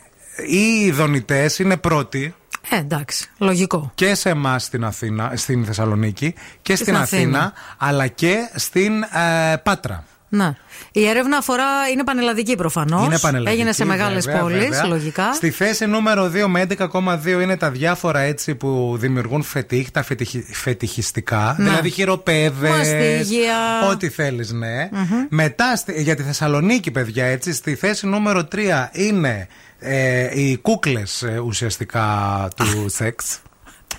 [0.49, 2.35] οι δονητέ είναι πρώτοι
[2.69, 3.91] Ε, εντάξει, λογικό.
[3.95, 7.53] και σε εμάς στην Αθήνα, στην Θεσσαλονίκη και στην, στην Αθήνα, Αθήνα.
[7.77, 10.03] αλλά και στην ε, Πάτρα.
[10.35, 10.53] Ναι.
[10.91, 11.63] Η έρευνα αφορά,
[11.93, 13.05] είναι πανελλαδική προφανώς.
[13.05, 14.85] Είναι πανελλαδική, Έγινε σε μεγάλες βέβαια, πόλεις, βέβαια.
[14.85, 15.33] λογικά.
[15.33, 20.53] Στη θέση νούμερο 2 με 11,2 είναι τα διάφορα έτσι που δημιουργούν φετίχ, τα φετιχι-
[20.55, 21.55] φετιχιστικά.
[21.57, 21.63] Ναι.
[21.69, 22.69] Δηλαδή χειροπέδες.
[22.69, 23.87] Μαστίγια.
[23.91, 24.89] Ό,τι θέλεις, ναι.
[25.29, 29.47] Μετά στη- για τη Θεσσαλονίκη, παιδιά, έτσι, στη θέση νούμερο 3 είναι
[29.79, 32.07] ε, οι κούκλες ουσιαστικά
[32.55, 33.39] του σεξ.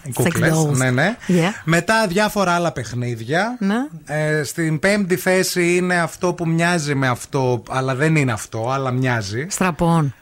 [0.05, 0.77] Οι κούκλες, dolls.
[0.77, 1.17] ναι, ναι.
[1.29, 1.53] Yeah.
[1.65, 3.57] Μετά διάφορα άλλα παιχνίδια.
[3.59, 3.77] Ναι.
[4.05, 8.91] Ε, στην πέμπτη θέση είναι αυτό που μοιάζει με αυτό, αλλά δεν είναι αυτό, αλλά
[8.91, 9.47] μοιάζει.
[9.51, 10.15] Στραπών.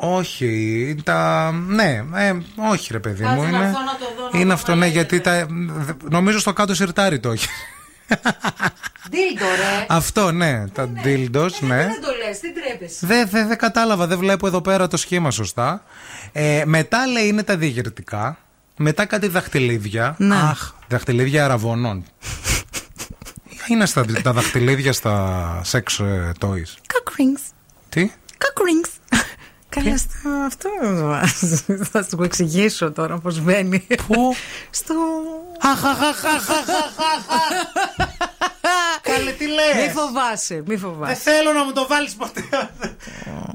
[0.00, 1.50] Όχι, τα.
[1.52, 2.36] Ναι, ε,
[2.70, 3.28] όχι ρε παιδί μου.
[3.28, 5.46] Κάτσε να Είναι, έρθω να το δω, να είναι το αυτό, ναι, γιατί τα,
[6.10, 7.48] νομίζω στο κάτω σιρτάρι το έχει.
[9.10, 9.86] Δίλτο, ρε.
[9.88, 11.76] αυτό, ναι, τα dildos, ναι.
[11.76, 13.06] Δεν το λες, τι τρέπεσαι.
[13.06, 15.82] Δεν δε, δε κατάλαβα, δεν βλέπω εδώ πέρα το σχήμα σωστά.
[16.32, 18.38] Ε, μετά λέει είναι τα διηγερτικά.
[18.80, 20.14] Μετά κάτι δαχτυλίδια.
[20.18, 20.34] Ναι.
[20.36, 22.04] Αχ, δαχτυλίδια αραβωνών.
[23.70, 27.22] είναι στα, τα δαχτυλίδια στα sex ε, toys; Cock
[27.88, 28.62] Τι; Cock
[29.68, 30.68] Καλά, στο- αυτό
[31.92, 33.86] θα σου εξηγήσω τώρα πώς μπαίνει.
[34.06, 34.34] Πού;
[34.70, 34.94] Στο.
[39.18, 41.14] Καλέ, τι λες; Μη φοβάσαι, μη Δεν φοβάσαι.
[41.14, 42.40] θέλω να μου το βάλεις ποτέ.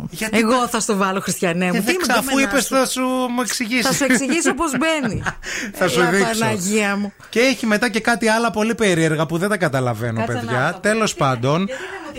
[0.10, 1.72] Γιατί Εγώ θα στο βάλω, Χριστιανέ μου.
[1.76, 3.86] Ε, Τι δεν μου ξα- το αφού μενάς είπες σου; θα σου μου εξηγήσεις.
[3.88, 5.24] Θα σου εξηγήσω πώς μπαίνει.
[5.80, 6.40] Θα σου Έλα, δείξω.
[6.40, 7.14] Παναγία μου.
[7.30, 10.72] Και έχει μετά και κάτι άλλα πολύ περίεργα που δεν τα καταλαβαίνω, Κάτσε να παιδιά.
[10.74, 11.68] το Τέλος πάντων,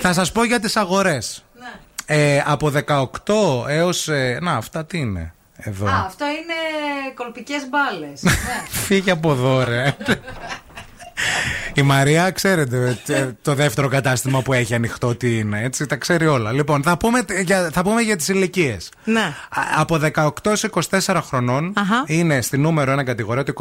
[0.01, 1.45] θα σας πω για τις αγορές.
[2.07, 4.09] Ε, από 18 έως.
[4.41, 5.35] να, αυτά τι είναι.
[5.57, 6.55] Εδώ; Α, αυτό είναι
[7.15, 8.23] κολπικές μπάλες.
[8.87, 9.97] Φύγε από εδώ, ρε.
[11.75, 16.27] Η Μαρία, ξέρετε ε, το δεύτερο κατάστημα που έχει ανοιχτό τι είναι, έτσι, τα ξέρει
[16.27, 16.53] όλα.
[16.53, 18.91] Λοιπόν, θα πούμε για, θα πούμε για τις ηλικίες.
[19.05, 19.35] ναι.
[19.79, 22.05] Από 18 σε 24 χρονών Αχα.
[22.07, 23.53] είναι στη νούμερο 1 κατηγορία το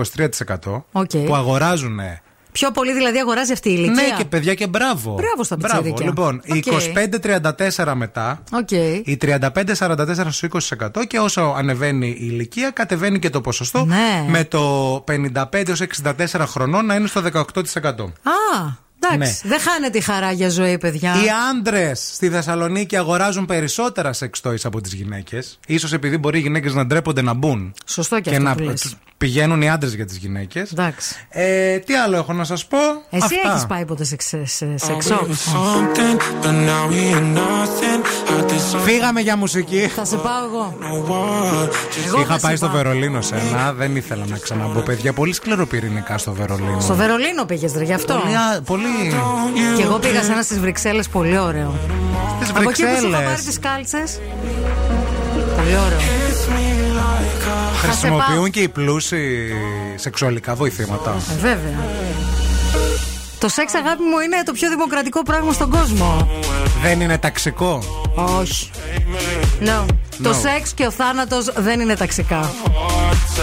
[0.72, 1.10] 23% Οκ.
[1.26, 2.00] που αγοράζουν
[2.54, 3.94] Πιο πολύ δηλαδή αγοράζει αυτή η ηλικία.
[4.08, 5.14] ναι, και παιδιά και μπράβο.
[5.14, 5.76] Μπράβο στα Μπράβο.
[5.82, 6.06] πιτσιρίκια.
[6.06, 6.56] Λοιπόν, Οκ.
[6.56, 6.64] οι
[7.76, 8.72] 25-34 μετά, Οκ.
[9.04, 13.86] οι 35-44 στο 20% και όσο ανεβαίνει η ηλικία, κατεβαίνει και το ποσοστό.
[13.86, 14.26] Ναι.
[14.30, 18.12] Με το 55-64 χρονών να είναι στο 18%.
[18.24, 19.48] Α, εντάξει.
[19.48, 21.14] Δεν χάνεται η χαρά για ζωή, παιδιά.
[21.14, 21.22] Ναι.
[21.22, 25.60] Οι άντρες στη Θεσσαλονίκη αγοράζουν περισσότερα sex toys από τις γυναίκες.
[25.80, 27.74] σω επειδή μπορεί οι γυναίκες να ντρέπονται να μπουν.
[27.86, 30.74] Σωστό και, και αυτό να που λες πηγαίνουν οι άντρες για τις γυναίκες.
[31.30, 32.78] Ε, τι άλλο έχω να σας πω;
[33.10, 34.98] Εσύ έχεις πάει ποτέ σε, σε, σε.
[38.84, 39.92] Φύγαμε για μουσική.
[39.96, 41.70] Θα σε πάω εγώ.
[42.22, 43.74] Είχα πάει στο Βερολίνο σένα.
[43.74, 45.14] Δεν ήθελα να ξαναμπω, παιδιά.
[45.14, 46.80] Πολύ σκληροπυρηνικά στο Βερολίνο.
[46.80, 48.22] Στο Βερολίνο πήγες, ρε, γι' αυτό.
[48.66, 49.14] Πολύ.
[49.78, 51.80] Και εγώ πήγα σε ένα στις Βρυξέλλες, πολύ ωραίο.
[52.56, 54.20] Από εκεί που σου είχα πάρει τις κάλτσες.
[55.56, 56.23] Πολύ ωραίο.
[57.84, 59.54] Χρησιμοποιούν και οι πλούσιοι
[59.96, 61.16] σεξουαλικά βοηθήματα.
[61.32, 61.86] Ε, βέβαια.
[63.40, 66.28] Το σεξ, αγάπη μου, είναι το πιο δημοκρατικό πράγμα στον κόσμο.
[66.82, 67.84] Δεν είναι ταξικό;
[68.16, 68.70] Όχι.
[69.62, 69.86] No.
[70.24, 72.54] Το σεξ και ο θάνατος δεν είναι ταξικά.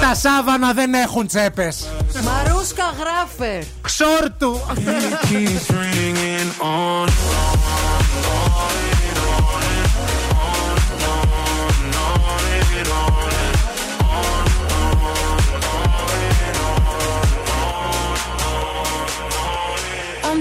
[0.01, 1.89] Τα σάβανα δεν έχουν τσέπες.
[2.25, 3.67] Μαρούσκα γράφε.
[3.81, 4.61] Ξόρτου.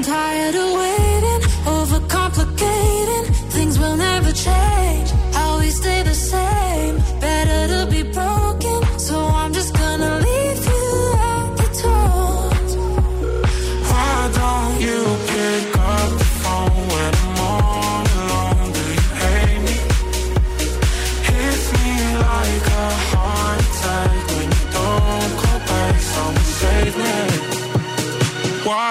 [0.10, 0.89] tired away.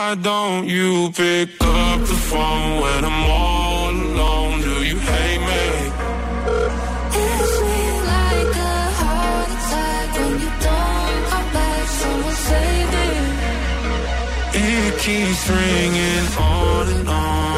[0.09, 4.63] Why don't you pick up the phone when I'm all alone?
[4.63, 5.91] Do you hate me?
[8.09, 11.85] Like a heart attack when you don't come back.
[12.01, 12.39] Someone
[12.95, 13.09] me.
[14.55, 17.58] It keeps ringing on and on.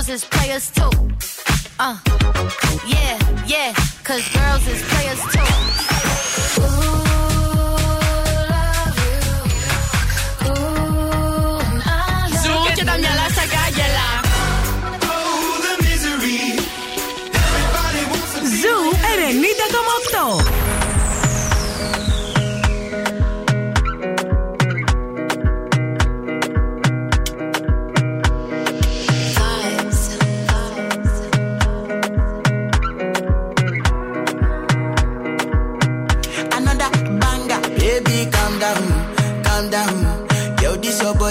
[0.00, 0.90] girls is players too.
[1.78, 1.98] Uh,
[2.86, 5.69] yeah, yeah, cause girls is players too.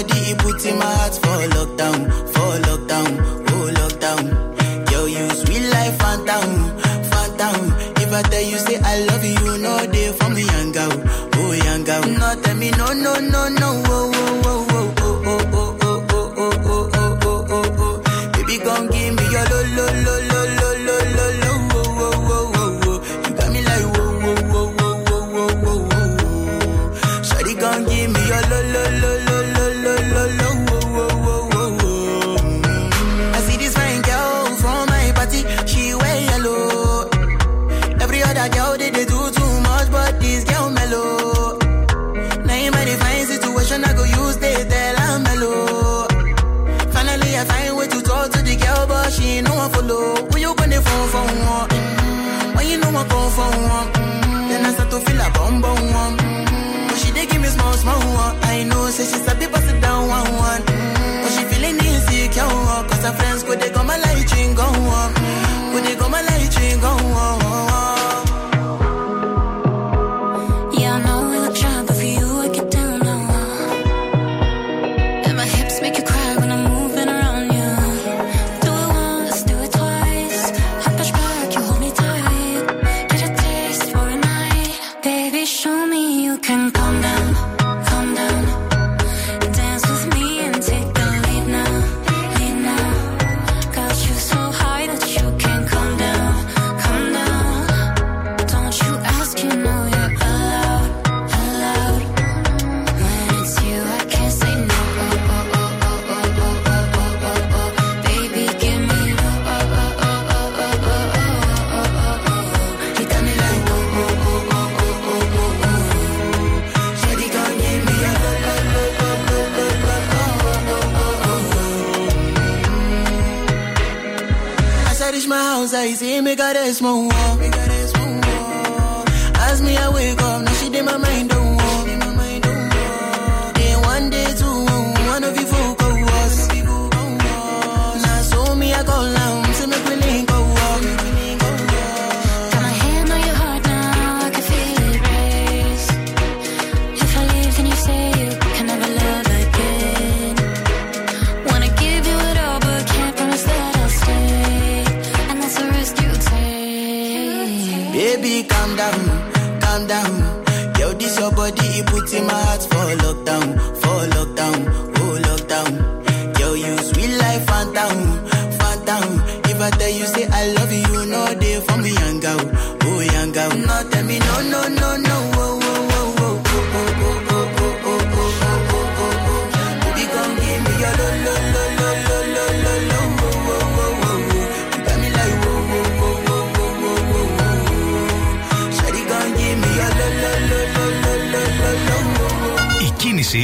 [0.01, 1.99] body, he put in my heart for lockdown,
[2.33, 3.09] for lockdown,
[3.51, 4.23] oh lockdown.
[4.89, 6.49] Girl, you sweet life, phantom,
[7.11, 7.71] phantom.
[7.97, 11.03] If I tell you, say I love you, you know they for me, young girl,
[11.35, 12.01] oh young girl.
[12.05, 13.88] No, tell me, no, no, no, no.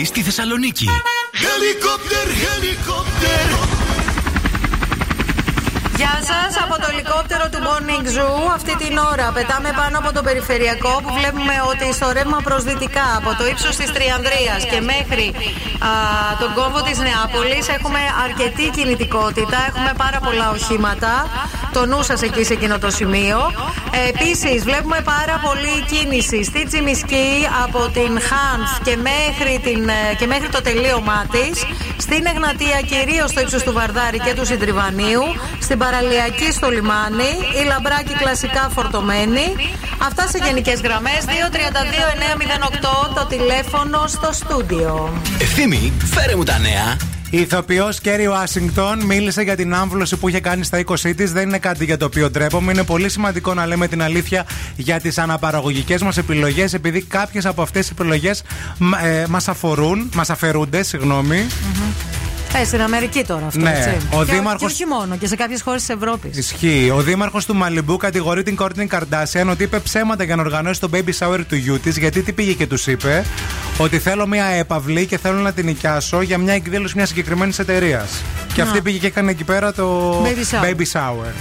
[0.05, 0.87] Στη Θεσσαλονίκη.
[1.33, 3.74] Helicopter, helicopter.
[5.97, 8.53] Γεια σας από το ελικόπτερο του Morning Zoo.
[8.53, 13.07] Αυτή την ώρα πετάμε πάνω από το περιφερειακό που βλέπουμε ότι στο ρεύμα προς δυτικά
[13.19, 15.27] από το ύψος της Τριανδρίας και μέχρι
[15.89, 15.91] α,
[16.41, 19.57] τον κόμβο της Νεάπολης έχουμε αρκετή κινητικότητα.
[19.69, 21.13] Έχουμε πάρα πολλά οχήματα.
[21.73, 23.39] Το νου σας εκεί σε εκείνο το σημείο.
[23.91, 27.29] Ε, Επίσης, βλέπουμε πάρα πολλή κίνηση στη Τσιμισκή
[27.63, 31.65] από την Χάνθ και μέχρι, την, ε, και μέχρι το τελείωμά της.
[31.97, 35.23] Στην Εγνατία, κυρίως στο ύψος του Βαρδάρη και του Συντριβανίου.
[35.59, 37.31] Στην Παραλιακή στο λιμάνι.
[37.61, 39.45] Η Λαμπράκη κλασικά φορτωμένη.
[40.07, 41.19] Αυτά σε γενικές γραμμές.
[41.25, 45.21] 232-908 το τηλέφωνο στο στούντιο.
[45.39, 46.97] Ευθύμη, φέρε μου τα νέα.
[47.29, 51.31] Η ηθοποιός Κέρι Ουάσιγκτον μίλησε για την άμβλωση που είχε κάνει στα 20 της.
[51.31, 52.71] Δεν είναι κάτι για το οποίο ντρέπομαι.
[52.71, 54.45] Είναι πολύ σημαντικό να λέμε την αλήθεια
[54.75, 58.43] για τις αναπαραγωγικές μας επιλογές, επειδή κάποιες από αυτές τις επιλογές
[59.03, 61.45] ε, μας αφορούν, μας αφαιρούνται, συγγνώμη.
[62.61, 63.59] Ε, στην Αμερική τώρα αυτό.
[63.59, 64.07] Ναι, έτσι.
[64.11, 66.37] ο και, δήμαρχος- και όχι μόνο, και σε κάποιες χώρες της Ευρώπης.
[66.37, 66.91] Ισχύει.
[66.95, 70.89] Ο δήμαρχος του Μαλιμπού κατηγορεί την Κόρτιν Καρντάσιαν ότι είπε ψέματα για να οργανώσει το
[70.93, 71.97] baby shower του γιού της.
[71.97, 73.25] Γιατί τι πήγε και τους είπε,
[73.77, 78.21] Ότι θέλω μια έπαυλη και θέλω να την νοικιάσω για μια εκδήλωση μιας συγκεκριμένης εταιρείας.
[78.53, 78.67] Και Να.
[78.67, 80.65] αυτή πήγε και έκανε εκεί πέρα το Baby shower.
[80.65, 81.31] baby shower.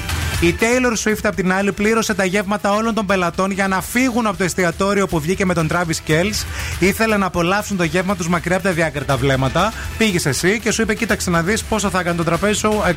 [0.41, 4.27] Η Taylor Swift απ' την άλλη πλήρωσε τα γεύματα όλων των πελατών για να φύγουν
[4.27, 6.45] από το εστιατόριο που βγήκε με τον Travis Kelce.
[6.79, 9.73] Ήθελε να απολαύσουν το γεύμα τους μακριά από τα αδιάκριτα βλέμματα.
[9.99, 12.83] Πήγες εσύ και σου είπε: Κοίταξε να δεις πόσο θα έκανε το τραπέζι σου.
[12.87, 12.93] Ε,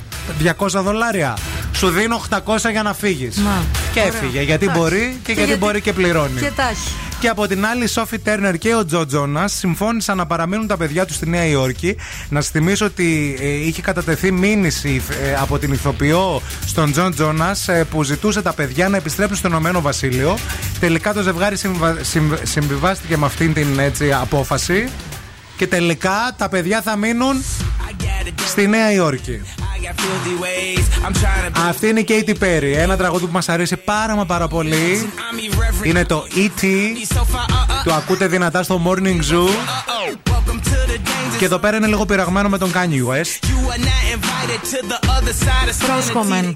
[0.57, 1.37] 200 δολάρια.
[1.73, 2.39] Σου δίνω 800
[2.71, 3.37] για να φύγεις.
[3.37, 3.63] Να.
[3.93, 4.13] Και Ωραία.
[4.13, 4.41] έφυγε.
[4.41, 4.81] Γιατί Εντάξει.
[4.81, 6.39] μπορεί και, γιατί, μπορεί και πληρώνει.
[6.41, 6.91] Και τα έχει.
[7.19, 10.77] Και από την άλλη, η Σόφι Τέρνερ και ο Τζο Τζόνας συμφώνησαν να παραμείνουν τα
[10.77, 11.95] παιδιά τους στη Νέα Υόρκη.
[12.29, 17.69] Να σας θυμίσω ότι ε, είχε κατατεθεί μήνυση ε, από την ηθοποιό στον Τζο Τζόνας
[17.91, 20.37] που ζητούσε τα παιδιά να επιστρέψουν στο Ηνωμένο Βασίλειο.
[20.79, 24.89] Τελικά το ζευγάρι συμβα- συμβ- συμβιβάστηκε με αυτήν την έτσι, απόφαση.
[25.57, 27.43] Και τελικά τα παιδιά θα μείνουν
[28.47, 29.41] στη Νέα Υόρκη.
[31.67, 32.73] Αυτή είναι η Katy Perry.
[32.75, 35.09] Ένα τραγούδι που μας αρέσει πάρα μα πάρα πολύ.
[35.83, 36.65] Είναι το E.T.
[37.83, 39.49] Το ακούτε δυνατά στο Morning Zoo.
[41.37, 43.47] Και εδώ πέρα είναι λίγο πειραγμένο με τον Kanye West.
[45.87, 46.55] Πρόσχομεν.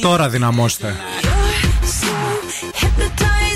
[0.00, 0.96] Τώρα δυναμώστε.
[2.80, 3.26] Hypnotizing.
[3.46, 3.55] Could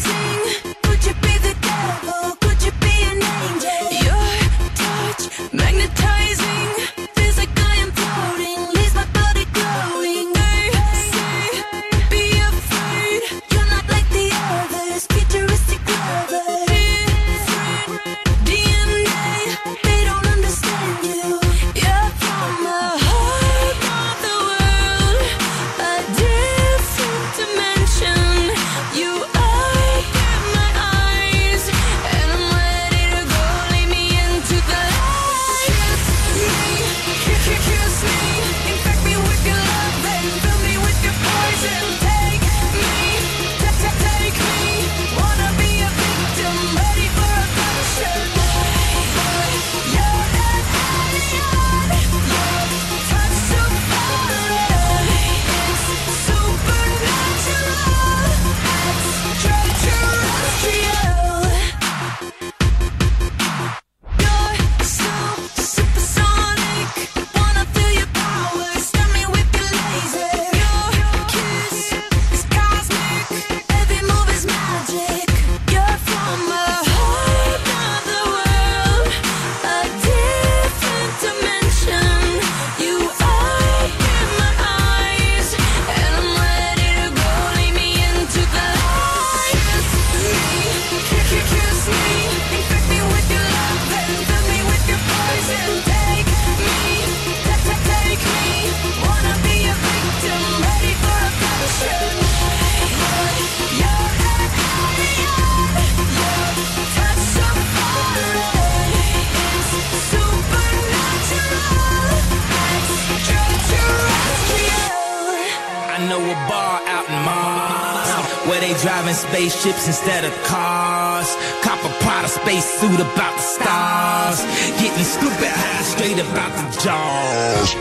[119.15, 121.29] spaceships instead of cars.
[121.63, 124.39] Cop a pot of space suit about the stars.
[124.79, 127.75] Getting stupid high straight about the jaws.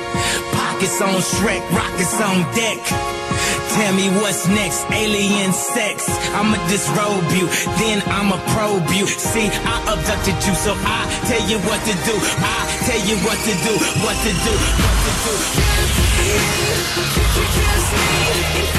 [0.53, 2.81] Pockets on Shrek, rockets on deck.
[3.76, 6.10] Tell me what's next, alien sex.
[6.34, 7.47] I'ma disrobe you,
[7.77, 9.06] then I'ma probe you.
[9.07, 10.99] See, I abducted you, so I
[11.30, 12.15] tell you what to do.
[12.41, 13.73] I tell you what to do,
[14.03, 14.53] what to do,
[14.84, 15.34] what to do.
[16.89, 18.78] Kiss me, kiss me.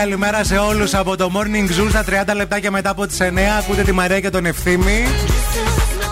[0.00, 3.24] καλημέρα σε όλους από το Morning Zoo στα 30 λεπτά και μετά από τις 9.
[3.58, 5.04] Ακούτε τη Μαρία και τον Ευθύμη.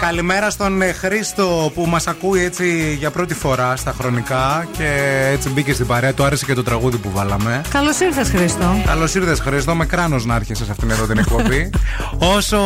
[0.01, 5.49] Καλημέρα στον ε, Χρήστο που μας ακούει έτσι για πρώτη φορά στα χρονικά και έτσι
[5.49, 6.15] μπήκε στην παρέα.
[6.15, 7.61] Του άρεσε και το τραγούδι που βάλαμε.
[7.71, 8.83] Καλώς ήρθες, Χρήστο.
[8.87, 9.75] Καλώς ήρθες, Χρήστο.
[9.75, 11.71] Με κράνος να άρχισες σε αυτήν εδώ την εκπομπή.
[12.37, 12.59] Όσο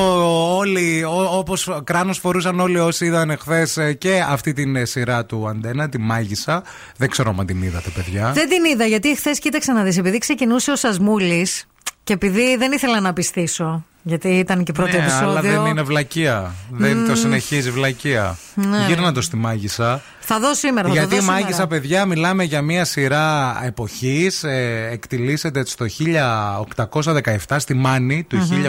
[0.57, 5.49] όλοι, όπως κράνος φορούσαν όλοι όσοι είδαν χθες ε, και αυτή την ε, σειρά του
[5.49, 6.63] Αντένα, τη Μάγισσα.
[6.97, 8.33] Δεν ξέρω αν την είδατε, παιδιά.
[8.33, 9.99] Δεν την είδα γιατί χθες κοίταξε να δεις.
[9.99, 11.67] Επειδή ξεκινούσε ο Σασμούλης
[12.05, 13.85] και επειδή δεν ήθελα να πιστήσω.
[14.03, 15.29] Γιατί ήταν και πρώτο ναι, επεισόδιο.
[15.29, 16.55] αλλά δεν είναι βλακεία.
[16.71, 18.37] Δεν το συνεχίζει βλακεία.
[18.55, 18.85] Ναι.
[18.87, 20.03] Γύρνα το στη μάγισσα.
[20.21, 20.89] Θα δω σήμερα.
[20.89, 21.67] Θα Γιατί το η δω Μάγισσα, σήμερα.
[21.67, 24.45] παιδιά, μιλάμε για μια σειρά εποχής.
[24.45, 28.63] Ε, εκτιλήσεται στο 1817, στη Μάνη του Μμμ.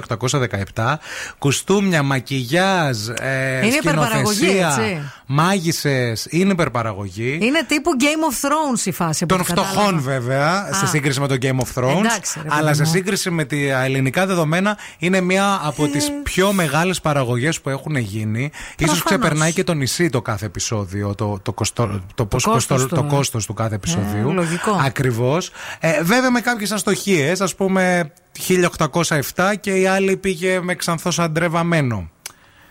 [0.76, 1.00] 1817.
[1.38, 5.02] Κουστούμια, μακιγιάζ, ε, Είναι υπερπαραγωγή, σκηνοθεσία, έτσι.
[5.26, 6.28] μάγισσες.
[6.30, 7.38] Είναι υπερπαραγωγή.
[7.42, 9.24] Είναι τύπου Game of Thrones η φάση.
[9.24, 9.74] από Των ό,τι κατάλαβα.
[9.80, 10.88] φτωχών, βέβαια, σε Α.
[10.88, 11.98] σύγκριση με το Game of Thrones.
[12.00, 12.90] Εντάξει, ρε παιδί αλλά σε μου.
[12.90, 18.52] σύγκριση με τα ελληνικά δεδομένα, είναι μία από τις πιο μεγάλες παραγωγές που έχουν γίνει.
[18.54, 19.04] σω Προφανώς.
[19.04, 22.96] ξεπερνάει και το νησί το κάθε επεισόδιο, το, το, κοστό, το, πώς κόστος κοστό- του,
[23.02, 23.16] το ε.
[23.16, 24.30] κόστος του κάθε επεισοδίου.
[24.30, 24.72] Ε, λογικό.
[24.86, 25.52] Ακριβώς.
[25.80, 28.12] Ε, βέβαια με κάποιες αστοχίες, ας πούμε
[28.48, 32.10] 1807 και η άλλη πήγε με ξανθό αντρεβαμένο.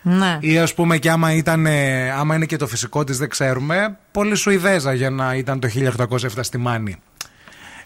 [0.01, 0.37] Ναι.
[0.39, 3.97] Ή ας πούμε και άμα, ήταν, ε, άμα είναι και το φυσικό της, δεν ξέρουμε.
[4.11, 6.95] Πολύ Σουηδέζα για να ήταν το 1807 στη Μάνη.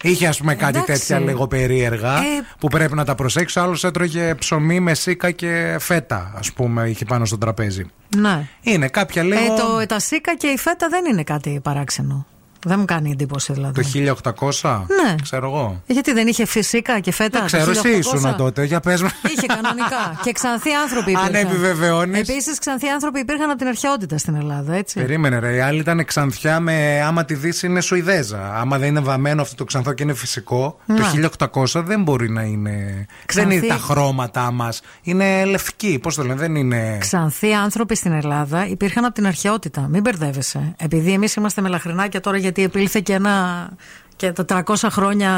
[0.10, 1.08] Είχε ας πούμε κάτι Εντάξει.
[1.08, 2.22] τέτοια λίγο περίεργα Ε,
[2.60, 3.60] που πρέπει να τα προσέξει.
[3.60, 7.86] Ο άλλος έτρωγε ψωμί με σίκα και φέτα, ας πούμε, είχε πάνω στο τραπέζι.
[8.18, 8.48] Ναι.
[8.62, 9.40] Είναι κάποια λίγο.
[9.44, 12.26] Ε, το, τα σίκα και η φέτα δεν είναι κάτι παράξενο.
[12.68, 13.82] Δεν μου κάνει εντύπωση δηλαδή.
[13.82, 14.16] Το
[14.62, 14.86] 1800.
[15.04, 15.16] Ναι.
[15.22, 15.82] Ξέρω εγώ.
[15.86, 17.38] Γιατί δεν είχε φυσικά και φέτα.
[17.40, 18.00] Δεν ξέρω, το εσύ 1800?
[18.00, 18.64] ήσουν τότε.
[18.64, 19.10] Για πες μου.
[19.38, 20.04] Είχε κανονικά.
[20.24, 21.48] και ξανθοί άνθρωποι Αν υπήρχαν.
[21.50, 22.30] επιβεβαιώνεις.
[22.30, 25.00] Επίσης, ξανθοί άνθρωποι υπήρχαν από την αρχαιότητα στην Ελλάδα, έτσι.
[25.00, 25.56] Περίμενε, ρε.
[25.56, 27.02] Η άλλη ήταν ξανθιά με.
[27.06, 28.54] Άμα τη δει, είναι Σουηδέζα.
[28.56, 30.96] Άμα δεν είναι βαμμένο αυτό το ξανθό και είναι φυσικό, Να.
[30.96, 31.30] το
[31.74, 33.06] 1800 δεν μπορεί να είναι.
[33.26, 33.50] Ξανθή.
[33.50, 34.82] Δεν είναι τα χρώματά μας.
[35.02, 36.00] Είναι λευκή.
[36.02, 36.98] Πώς το λένε, δεν είναι.
[37.00, 39.88] Ξανθοί άνθρωποι στην Ελλάδα υπήρχαν από την αρχαιότητα.
[39.90, 40.74] Μην μπερδεύεσαι.
[40.78, 43.70] Επειδή εμείς είμαστε μελαχρινάκια τώρα, γιατί επήλθε και ένα.
[44.16, 45.32] και τα 300 χρόνια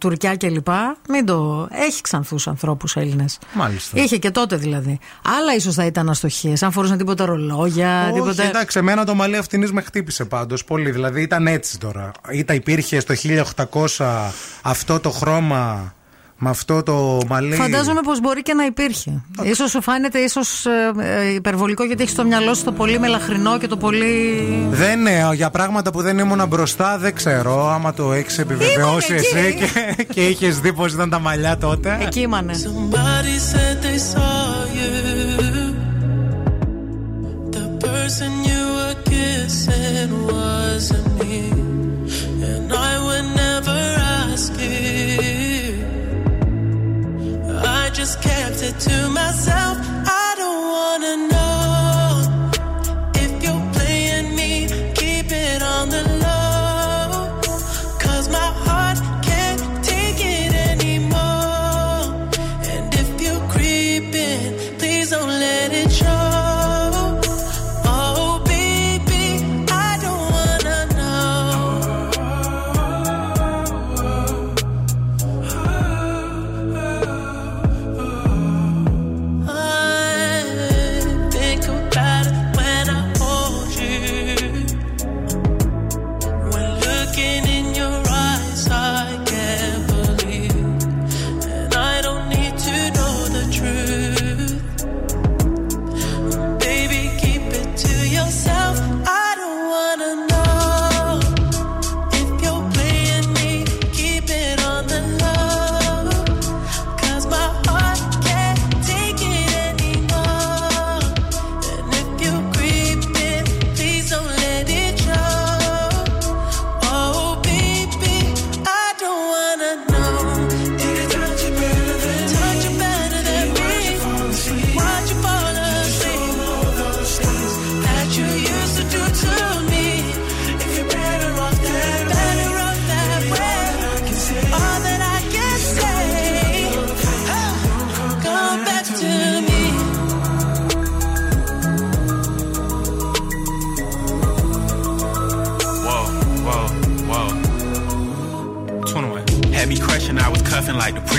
[0.00, 0.68] Τουρκιά κλπ.
[1.08, 1.68] Μην το.
[1.70, 3.38] Έχει ξανθούς ανθρώπους Έλληνες.
[3.52, 4.00] Μάλιστα.
[4.00, 4.98] Είχε και τότε δηλαδή.
[5.38, 6.62] Άλλα ίσως θα ήταν αστοχίες.
[6.62, 8.42] Αν φορούσαν τίποτα ρολόγια, Όχι, τίποτα.
[8.42, 10.90] εντάξει, εμένα το μαλλί αυτήν με χτύπησε πάντως πολύ.
[10.90, 12.10] Δηλαδή ήταν έτσι τώρα.
[12.30, 13.14] Ήταν, υπήρχε στο
[13.96, 14.30] 1800
[14.62, 15.94] αυτό το χρώμα
[16.42, 17.54] με αυτό το μαλλί.
[17.54, 19.22] Φαντάζομαι πως μπορεί και να υπήρχε.
[19.56, 20.66] σω σου φάνεται ίσως
[21.34, 24.06] υπερβολικό γιατί έχεις στο μυαλό σου το πολύ μελαχρινό και το πολύ.
[24.70, 27.68] Δεν είναι, για πράγματα που δεν ήμουν μπροστά δεν ξέρω.
[27.68, 29.64] Άμα το έχεις επιβεβαιώσει Ήμουν εσύ εκεί.
[29.96, 31.98] και, και είχες δει πώ ήταν τα μαλλιά τότε.
[32.00, 32.52] Εκεί ήμανε.
[32.52, 34.92] Somebody said they saw you.
[37.56, 41.36] The person you were kissing wasn't me.
[42.50, 43.78] And I would never
[44.22, 44.79] ask you.
[48.10, 49.78] Just kept it to myself.
[50.04, 51.59] I don't wanna know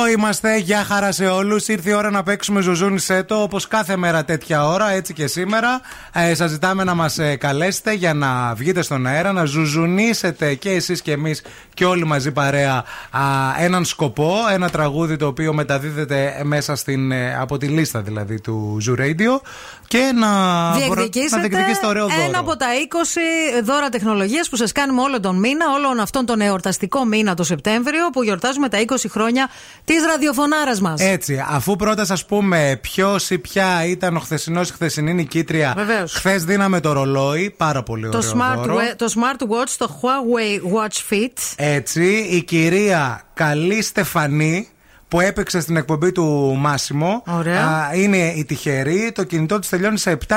[0.00, 1.68] Εδώ είμαστε, γεια χαρά σε όλους.
[1.68, 5.80] Ήρθε η ώρα να παίξουμε ζουζούνι σέτο όπως κάθε μέρα τέτοια ώρα, έτσι και σήμερα.
[6.12, 11.02] Ε, Σας ζητάμε να μας καλέσετε για να βγείτε στον αέρα, να ζουζουνίσετε και εσείς
[11.02, 11.42] και εμείς
[11.74, 13.20] και όλοι μαζί παρέα α,
[13.58, 18.78] έναν σκοπό, ένα τραγούδι το οποίο μεταδίδεται μέσα στην, ε, από τη λίστα δηλαδή του
[18.88, 19.40] Zoo Radio
[19.90, 22.22] και να, Διεκδικήσετε να διεκδικήσετε ωραίο δώρο.
[22.22, 22.66] ένα από τα
[23.58, 27.42] 20 δώρα τεχνολογίας που σας κάνουμε όλο τον μήνα, όλον αυτόν τον εορταστικό μήνα το
[27.42, 29.48] Σεπτέμβριο που γιορτάζουμε τα 20 χρόνια
[29.84, 31.00] της ραδιοφωνάρας μας.
[31.00, 35.72] Έτσι, αφού πρώτα σας πούμε ποιος ή ποια ήταν ο χθεσινός ή χθεσινή νικήτρια.
[35.76, 36.12] Βεβαίως.
[36.12, 38.20] Χθες δίναμε το ρολόι, πάρα πολύ ωραίο.
[38.20, 38.76] Το, smart, δώρο.
[38.76, 41.32] we- το smartwatch, το Huawei Watch Fit.
[41.56, 44.68] Έτσι, η κυρία Καλή Στεφανή
[45.10, 47.22] που έπαιξε στην εκπομπή του Μάσιμο.
[47.26, 47.64] Ωραία.
[47.66, 49.12] Α, είναι η τυχερή.
[49.14, 50.36] Το κινητό της τελειώνει σε 7.24.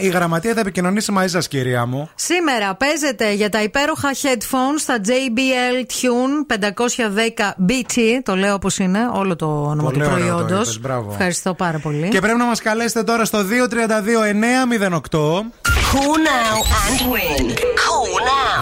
[0.00, 2.10] Η γραμματεία θα επικοινωνήσει μαζί σας, κυρία μου.
[2.14, 7.98] Σήμερα παίζετε για τα υπέροχα headphones, τα JBL Tune 510 BT.
[8.22, 10.62] Το λέω όπως είναι, όλο το όνομα Πολύ του ωραίο το προϊόντος.
[10.66, 11.10] είπες, μπράβο.
[11.10, 12.08] Ευχαριστώ πάρα πολύ.
[12.08, 15.75] Και πρέπει να μας καλέσετε τώρα στο 232-908.
[15.96, 17.44] Call now and win.
[17.84, 18.60] Call now.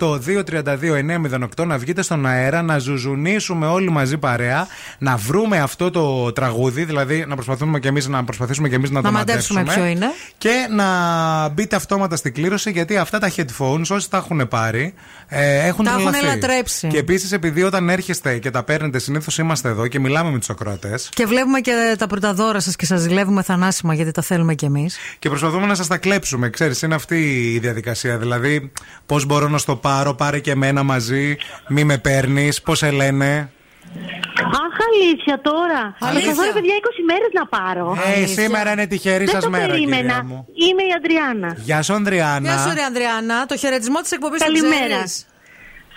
[0.00, 0.18] 232-908,
[1.60, 4.66] 232-908 να βγείτε στον αέρα, να ζουζουνίσουμε όλοι μαζί παρέα,
[4.98, 9.00] να βρούμε αυτό το τραγούδι, δηλαδή να προσπαθούμε και εμείς να, προσπαθήσουμε και εμείς να,
[9.00, 9.86] Να το μαντέψουμε μαντέψουμε.
[9.86, 10.06] ποιο είναι.
[10.38, 10.86] Και να
[11.48, 14.94] μπείτε αυτόματα στην κλήρωση, γιατί αυτά τα headphones, όσοι τα έχουν πάρει,
[15.28, 16.26] ε, έχουν Τα έχουν τρελαθεί.
[16.26, 16.86] λατρέψει.
[16.88, 20.50] Και επίσης, επειδή όταν έρχεστε και τα παίρνετε, συνήθως είμαστε εδώ και μιλάμε με τους
[20.50, 21.08] ακροατές.
[21.14, 24.64] Και βλέπουμε και τα πρώτα δώρα σας και σας ζηλεύουμε θανάσιμα γιατί τα θέλουμε κι
[24.64, 24.96] εμείς.
[25.18, 26.50] Και προσπαθούμε να σας τα κλέψουμε.
[26.50, 28.18] Ξέρεις, είναι αυτή η διαδικασία.
[28.18, 28.72] Δηλαδή,
[29.06, 31.36] πώς μπορώ να στο πάρω, πάρε και εμένα μαζί,
[31.68, 33.50] μη με παίρνεις, πώς σε λένε;
[34.40, 35.96] Αχ, αλήθεια τώρα.
[36.00, 36.28] Αλήθεια.
[36.28, 37.96] Θα δω, ρε παιδιά, 20 μέρες να πάρω.
[38.22, 40.24] Ε, σήμερα είναι τυχερή Δεν σας το μέρα, κυρία περίμενα.
[40.24, 40.46] μου.
[40.54, 41.56] Είμαι η Αντριάννα.
[41.58, 42.48] Γεια σου, Ανδριάννα.
[42.52, 43.46] Γεια σου, ρε Ανδριάννα.
[43.46, 45.02] Το χαιρετισμό της εκπομπής Καλημέρα.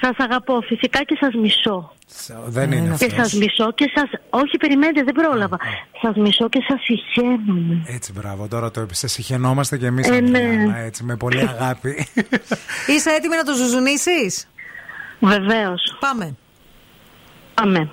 [0.02, 1.94] Σας αγαπώ φυσικά και σας μισώ.
[2.46, 3.12] Δεν είναι Και αυτός.
[3.30, 4.02] σας μισώ και σα.
[4.40, 5.58] Όχι, περιμένετε, δεν πρόλαβα.
[6.02, 7.84] Σας μισώ και σας συχαίνομαι.
[7.88, 9.08] Έτσι, μπράβο, τώρα το έπεισε.
[9.08, 10.18] Συχαινόμαστε κι εμείς, Ε, ναι.
[10.18, 12.08] Ανδριάννα, έτσι, με πολύ αγάπη.
[12.96, 14.48] Είσαι έτοιμη να το ζουζουνίσεις;
[15.20, 15.98] Βεβαίως.
[16.00, 16.36] Πάμε.
[17.54, 17.90] Πάμε.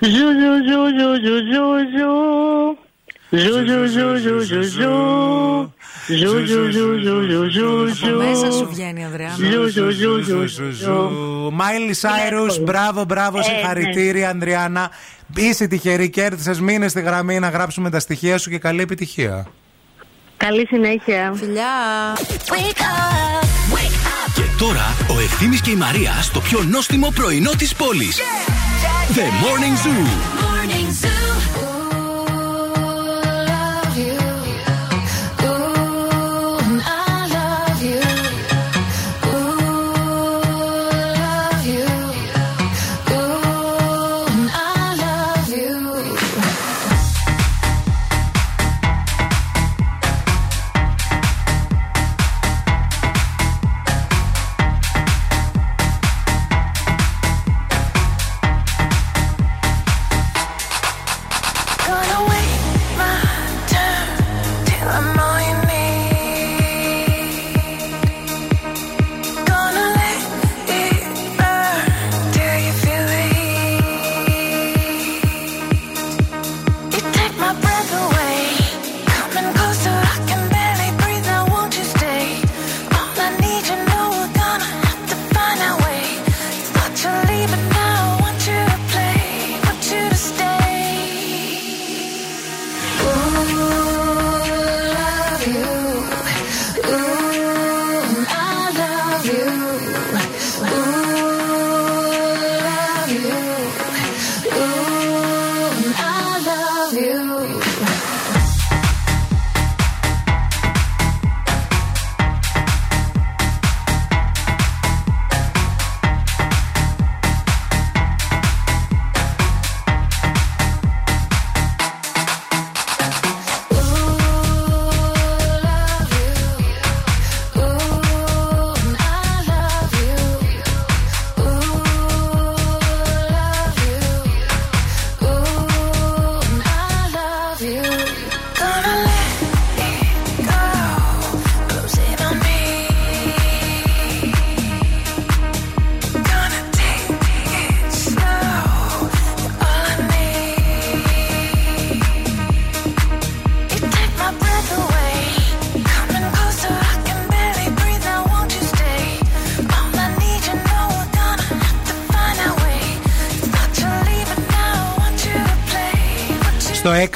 [0.00, 2.78] Ζου, ζου, ζου, ζου, ζου, ζου, ζου.
[3.36, 5.72] Ζου, ζου, ζου, ζου, ζου, ζου.
[6.06, 8.16] Ζου, ζου, ζου, ζου, ζου, ζου, Από ζου.
[8.16, 9.36] μέσα σου βγαίνει, Ανδριάννα.
[9.36, 11.10] Ζου, ζου, ζου, ζου, ζου, ζου.
[11.52, 14.90] Μάιλι Σάιρου, μπράβο, μπράβο, Ε, συγχαρητήρια, Ανδριάννα.
[15.36, 16.62] Είσαι τυχερή, κέρδισε.
[16.62, 19.46] Μείνε στη γραμμή να γράψουμε τα στοιχεία σου και καλή επιτυχία.
[20.36, 21.32] Καλή συνέχεια.
[21.36, 21.64] Φιλιά.
[24.34, 28.18] Και τώρα ο Ευθύμης και η Μαρία στο πιο νόστιμο πρωινό της πόλης.
[29.14, 30.33] The Morning Zoo.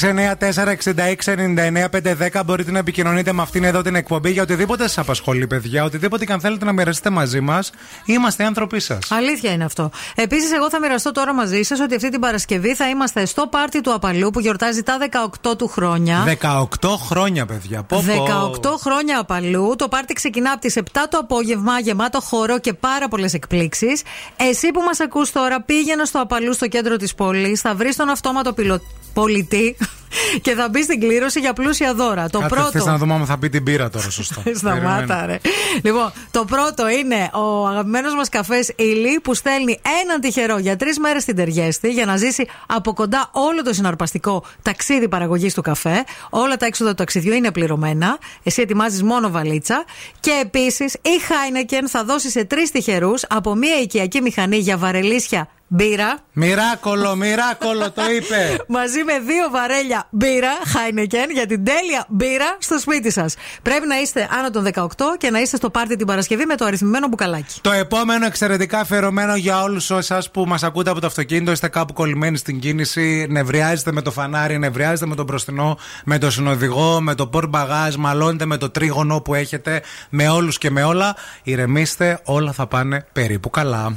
[0.00, 5.84] 694-6699-510 μπορείτε να επικοινωνείτε με αυτήν εδώ την εκπομπή για οτιδήποτε σας απασχολεί, παιδιά.
[5.84, 7.70] Οτιδήποτε και αν θέλετε να μοιραστείτε μαζί μας.
[8.04, 9.10] Είμαστε οι άνθρωποι σας.
[9.10, 9.90] Αλήθεια είναι αυτό.
[10.14, 13.80] Επίσης, εγώ θα μοιραστώ τώρα μαζί σας ότι αυτή την Παρασκευή θα είμαστε στο πάρτι
[13.80, 14.98] του Απαλού που γιορτάζει τα
[15.42, 16.24] 18 του χρόνια.
[16.24, 17.82] 18 χρόνια, παιδιά.
[17.82, 18.52] Πω, πω.
[18.62, 19.74] 18 χρόνια απαλού.
[19.78, 20.80] Το πάρτι ξεκινά από τις 7
[21.10, 24.02] το απόγευμα, γεμάτο χορό και πάρα πολλές εκπλήξεις.
[24.36, 28.08] Εσύ που μας ακούς τώρα, πήγαινε στο απαλού στο κέντρο της πόλης, θα βρεις τον
[28.08, 28.80] αυτόματο πιλο...
[29.12, 29.76] πολιτή
[30.44, 32.28] και θα μπει στην κλήρωση για πλούσια δώρα.
[32.30, 32.70] Το Κάτσε, πρώτο.
[32.70, 34.42] θες να δούμε αν θα πει την πύρα τώρα, σωστά.
[34.60, 35.26] Σταμάτα, Περιμένω.
[35.26, 35.38] ρε.
[35.82, 40.98] Λοιπόν, το πρώτο είναι ο αγαπημένος μας καφές Ηλί που στέλνει έναν τυχερό για τρεις
[40.98, 46.04] μέρες στην Τεργέστη για να ζήσει από κοντά όλο το συναρπαστικό ταξίδι παραγωγής του καφέ.
[46.30, 48.18] Όλα τα έξοδα του ταξιδιού είναι πληρωμένα.
[48.42, 49.84] Εσύ ετοιμάζεις μόνο βαλίτσα.
[50.20, 55.48] Και επίσης η Heineken θα δώσει σε τρεις τυχερούς από μια οικιακή μηχανή για βαρελίσια
[55.68, 56.18] μπύρα.
[56.32, 58.56] Μοιράκολο, μοιράκολο, το είπε.
[58.78, 63.34] Μαζί με δύο βαρέλια μπύρα Heineken για την τέλεια μπύρα στο σπίτι σας.
[63.62, 64.86] Πρέπει να είστε άνω των 18
[65.18, 67.60] και να είστε στο πάρτι την Παρασκευή με το αριθμημένο μπουκαλάκι.
[67.60, 71.92] Το επόμενο εξαιρετικά αφιερωμένο για όλους εσά που μας ακούτε από το αυτοκίνητο, είστε κάπου
[71.92, 77.14] κολλημένοι στην κίνηση, νευριάζετε με το φανάρι, νευριάζετε με τον μπροστινό, με το συνοδηγό, με
[77.14, 81.16] το πορ μπαγάζ, μαλώνετε με το τρίγωνο που έχετε, με όλους και με όλα.
[81.42, 83.96] Ηρεμήστε, όλα θα πάνε περίπου καλά.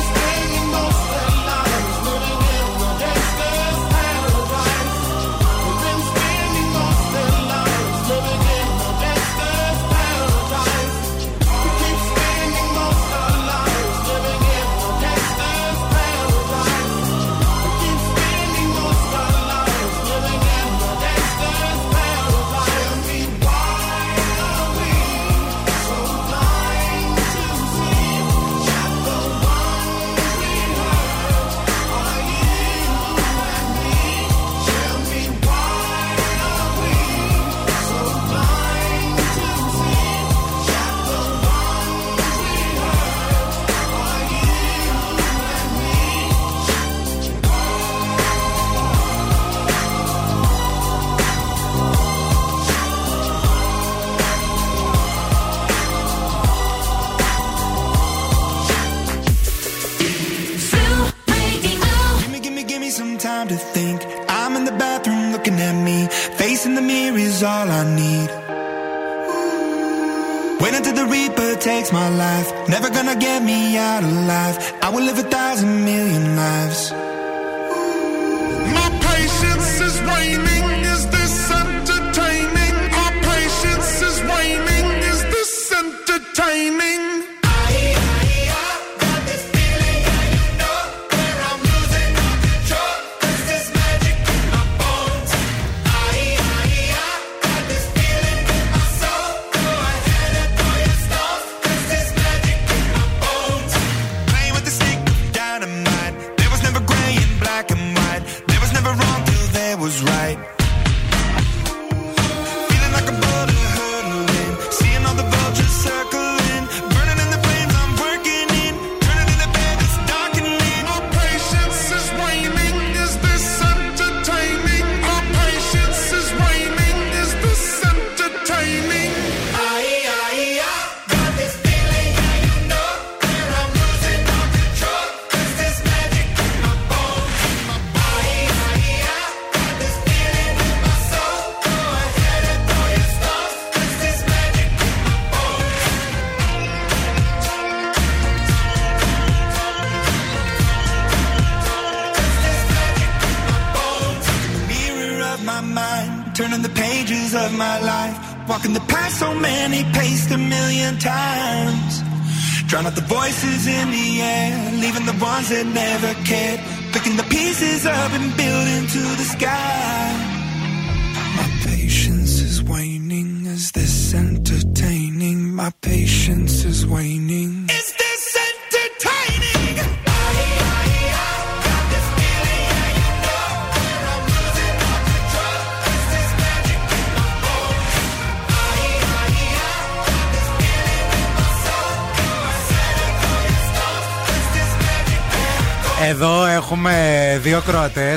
[72.71, 73.15] Never gonna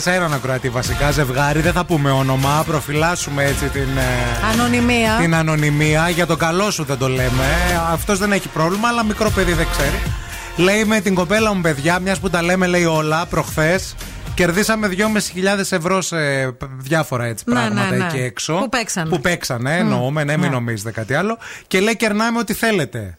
[0.05, 1.61] κροατέ, έναν ακροατή βασικά, ζευγάρι.
[1.61, 5.17] Δεν θα πούμε όνομα, προφυλάσσουμε έτσι την, ε, Ανωνυμία.
[5.21, 6.09] την ανωνυμία.
[6.09, 7.47] Για το καλό σου δεν το λέμε.
[7.93, 10.03] Αυτός δεν έχει πρόβλημα, αλλά μικρό παιδί δεν ξέρει.
[10.57, 13.95] Λέει με την κοπέλα μου, παιδιά, μιας που τα λέμε, λέει όλα, προχθές.
[14.35, 16.17] Κερδίσαμε 2.500 ευρώ σε
[16.77, 18.05] διάφορα έτσι Ναι, πράγματα ναι, ναι.
[18.05, 18.55] εκεί έξω.
[18.55, 19.09] Που παίξανε.
[19.09, 20.55] Που παίξανε, εννοούμε, ναι, μην ναι.
[20.55, 21.39] νομίζετε κάτι άλλο.
[21.67, 23.19] Και λέει κερνάμε ό,τι θέλετε.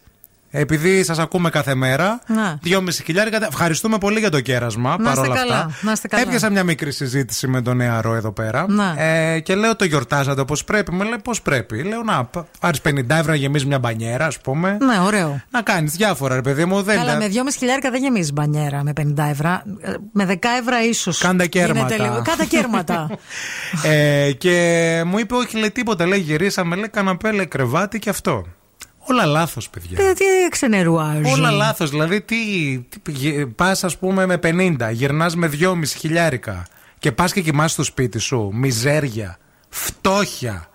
[0.55, 2.59] Επειδή σας ακούμε κάθε μέρα, Να.
[2.63, 3.45] 2,5 χιλιάρικα.
[3.47, 4.95] Ευχαριστούμε πολύ για το κέρασμα.
[4.99, 5.73] Να είστε παρόλα καλά, αυτά.
[5.81, 6.23] να είστε καλά.
[6.23, 8.65] Έπιασα μια μικρή συζήτηση με τον νεαρό εδώ πέρα.
[8.67, 9.01] Να.
[9.01, 10.91] Ε, και λέω το γιορτάζατε όπως πρέπει.
[10.91, 11.83] Μου λέει πώς πρέπει.
[11.83, 12.29] Λέω να
[12.59, 14.77] πάρεις 50 ευρώ να γεμίσεις μια μπανιέρα, ας πούμε.
[14.81, 15.41] Ναι, ωραίο.
[15.51, 16.81] Να κάνεις διάφορα, ρε παιδί μου.
[16.81, 19.61] Δεν Καλά, με 2,5 χιλιάρικα δεν γεμίζεις μπανιέρα με 50 ευρώ.
[19.79, 21.17] Ε, Με 10 ευρώ ίσως.
[21.17, 22.21] Κάντε κέρματα.
[22.23, 23.09] Κάτα κέρματα.
[23.83, 26.05] ε, και μου είπε, Όχι, λέει τίποτα.
[26.05, 28.45] Λέει γυρίσαμε, λέει καναπέ, λέει κρεβάτι και αυτό.
[29.07, 29.97] Όλα λάθος, παιδιά.
[30.09, 31.25] Ε, Τι ξενερουάζουν.
[31.25, 31.89] Όλα λάθος.
[31.89, 32.37] Δηλαδή, τι,
[33.01, 36.65] τι πας, ας πούμε, με 50, γυρνάς με 2,5 χιλιάρικα
[36.99, 38.49] και πας και κοιμάσαι στο σπίτι σου.
[38.53, 39.37] Μιζέρια,
[39.69, 40.67] φτώχεια.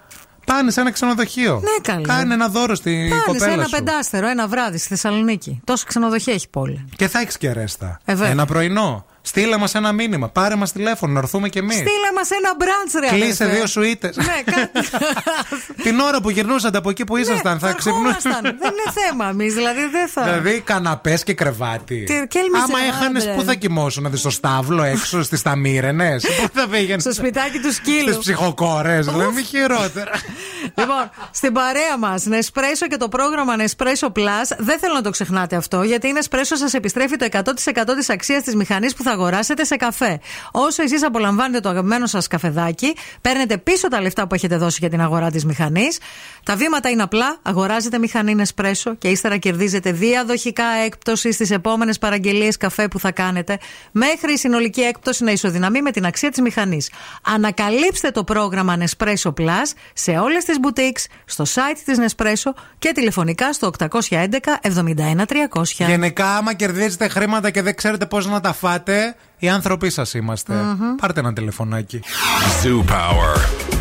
[0.47, 1.55] Πάνε σε ένα ξενοδοχείο.
[1.63, 2.07] Ναι, καλά.
[2.07, 3.71] Κάνε ένα δώρο στην Κάνει κοπέλα ένα σου.
[3.71, 5.61] πεντάστερο, ένα βράδυ στη Θεσσαλονίκη.
[5.65, 6.85] Τόσο ξενοδοχεία έχει πόλη.
[6.97, 8.01] Και θα έχεις και ρέστα.
[8.05, 8.31] Ε, βέβαια.
[8.31, 9.07] ένα πρωινό.
[9.23, 10.29] Στείλε μας ένα μήνυμα.
[10.29, 11.75] Πάρε μας τηλέφωνο να έρθουμε κι εμείς.
[11.77, 13.17] Στείλε μας ένα μπραντς, ρε.
[13.17, 13.57] Κλείσε αδερφέ.
[13.57, 14.17] δύο σουίτες.
[14.17, 14.89] Ναι, κάτι.
[15.85, 18.19] Την ώρα που γυρνούσατε από εκεί που ήσασταν, θα ξυπνούσατε.
[18.29, 18.43] Ερχόμασταν.
[18.61, 20.23] δεν είναι θέμα εμείς, δηλαδή δεν θα.
[20.23, 22.05] Δηλαδή, καναπές και κρεβάτι.
[22.05, 23.37] Τι- και έλμησε, Άμα έχανες, άντρες.
[23.37, 27.73] πού θα κοιμόσουν, δηλαδή στο στάβλο έξω, στις ταμύρενες; Πού θα πήγαινες; Στο σπιτάκι του
[27.73, 28.03] σκύλου.
[28.13, 30.11] Στις ψυχοκόρες, δηλαδή, μη χειρότερα.
[30.79, 35.57] Λοιπόν, στην παρέα μας, Nespresso και το πρόγραμμα Nespresso Plus, δεν θέλω να το ξεχνάτε
[35.57, 37.43] αυτό, γιατί η Nespresso σας επιστρέφει το 100%
[37.97, 40.21] της αξίας της μηχανής που θα αγοράσετε σε καφέ.
[40.51, 44.91] Όσο εσείς απολαμβάνετε το αγαπημένο σας καφεδάκι, παίρνετε πίσω τα λεφτά που έχετε δώσει για
[44.91, 45.99] την αγορά της μηχανής.
[46.45, 47.39] Τα βήματα είναι απλά.
[47.43, 53.59] Αγοράζετε μηχανή Nespresso και ύστερα κερδίζετε διαδοχικά έκπτωση στις επόμενες παραγγελίες καφέ που θα κάνετε,
[53.93, 56.91] μέχρι η συνολική έκπτωση να ισοδυναμεί με την αξία της μηχανής.
[57.23, 63.53] Ανακαλύψτε το πρόγραμμα Nespresso Plus σε όλες τις boutiques, στο site της Nespresso και τηλεφωνικά
[63.53, 65.63] στο 811 71 300.
[65.65, 69.00] Γενικά, άμα κερδίζετε χρήματα και δεν ξέρετε πώς να τα φάτε,
[69.39, 70.55] οι άνθρωποι σας είμαστε.
[70.55, 70.95] Μμμ.
[70.95, 72.01] Πάρτε ένα τηλεφωνάκι.
[72.63, 73.80] Zoo Power.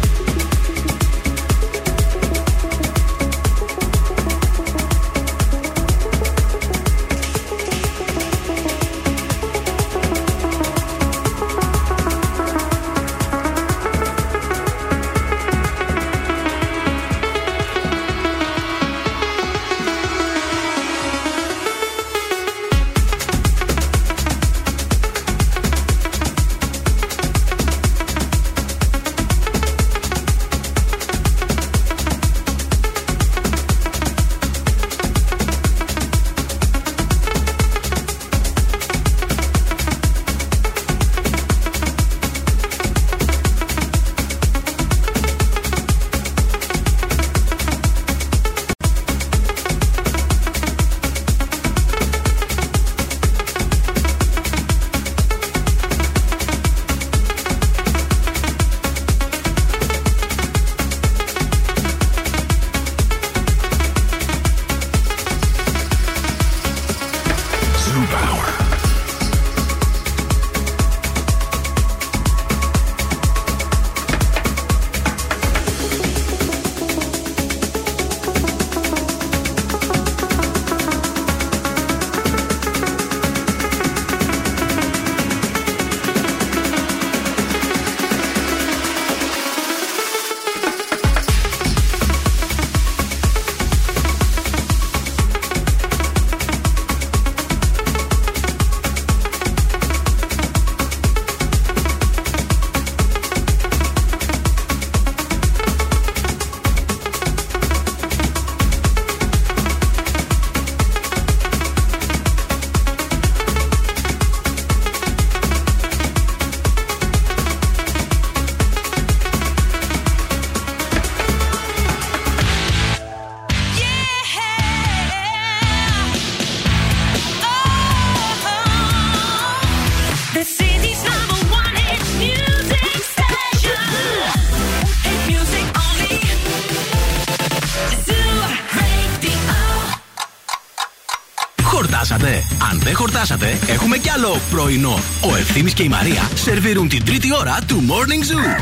[145.80, 148.62] Και η Μαρία σερβίρουν την τρίτη ώρα του Morning Zoo.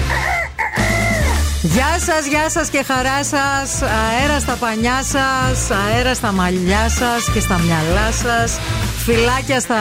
[1.62, 3.82] Γεια σας, γεια σας και χαρά σας.
[3.82, 8.60] Αέρα στα πανιά σας, αέρα στα μαλλιά σας και στα μυαλά σας.
[9.06, 9.76] Φιλάκια στα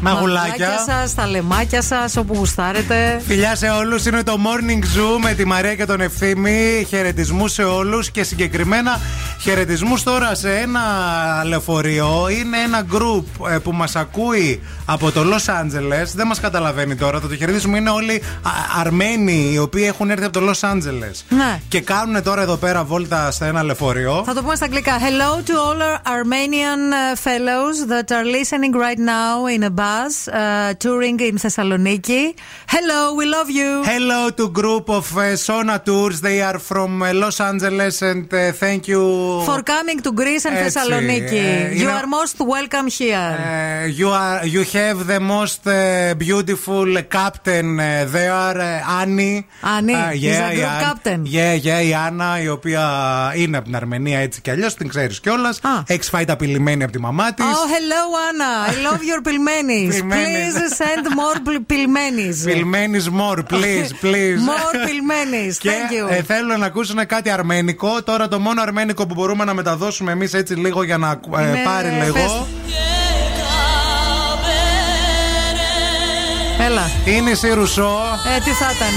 [0.00, 0.70] Μαγουλάκια.
[0.86, 3.22] σας, στα λεμάκια σας, όπου γουστάρετε.
[3.26, 6.86] Φιλιά σε όλους, είναι το Morning Zoo με τη Μαρία και τον Ευθύμη.
[6.88, 9.00] Χαιρετισμούς σε όλους και συγκεκριμένα
[9.40, 10.80] χαιρετισμούς τώρα σε ένα
[11.44, 12.28] λεωφορείο.
[12.28, 16.06] Είναι ένα group ε, που μας ακούει από το Los Angeles.
[16.14, 17.20] Δεν μα καταλαβαίνει τώρα.
[17.20, 17.78] Θα το χαιρετήσουμε.
[17.78, 21.14] Είναι όλοι Α- Αρμένοι οι οποίοι έχουν έρθει από το Los Angeles.
[21.28, 21.60] Ναι.
[21.68, 24.22] Και κάνουν τώρα εδώ πέρα βόλτα σε ένα λεωφορείο.
[24.26, 24.98] Θα το πούμε στα αγγλικά.
[24.98, 30.14] Hello to all our Armenian uh, fellows that are listening right now in a bus
[30.28, 30.34] uh,
[30.84, 32.22] touring in Thessaloniki.
[32.76, 33.70] Hello, we love you.
[33.94, 36.16] Hello to group of uh, Sona Tours.
[36.28, 39.02] They are from uh, Los Angeles and uh, thank you
[39.50, 41.36] For coming to Greece and Έτσι, Thessaloniki.
[41.36, 43.30] ε, you είναι- are most welcome here.
[43.36, 45.74] Uh, you are you have the most uh,
[46.26, 47.84] beautiful captain uh,
[48.14, 49.38] there, uh, Annie.
[49.76, 51.20] Annie, Uh, he's a η group An- captain.
[51.36, 52.82] Yeah, yeah, η Άννα, η οποία
[53.36, 55.60] είναι από την Αρμενία έτσι κι αλλιώς, την ξέρεις κιόλας.
[55.86, 57.44] Έχει φάει τα πυλημένη από τη μαμά της.
[57.44, 58.70] Oh, hello, Anna.
[58.70, 59.94] I love your pilmenis.
[59.94, 60.12] Pilmenis.
[60.14, 62.44] Please send more pil- pilmenis.
[62.44, 64.38] Πυλμένη more, please, please.
[64.50, 65.54] More pilmenis.
[65.58, 66.16] Και Thank you.
[66.16, 68.02] ε, θέλουν να ακούσουν κάτι αρμένικο.
[68.02, 71.62] Τώρα το μόνο αρμένικο που μπορούμε να μεταδώσουμε εμείς έτσι λίγο για να ε, Είναι-
[71.64, 72.12] πάρει λίγο.
[72.12, 72.85] πες.
[76.66, 76.90] Έλα.
[77.04, 77.98] Είναι η Σιρουσό
[78.36, 78.94] Ε, τι θα ήταν.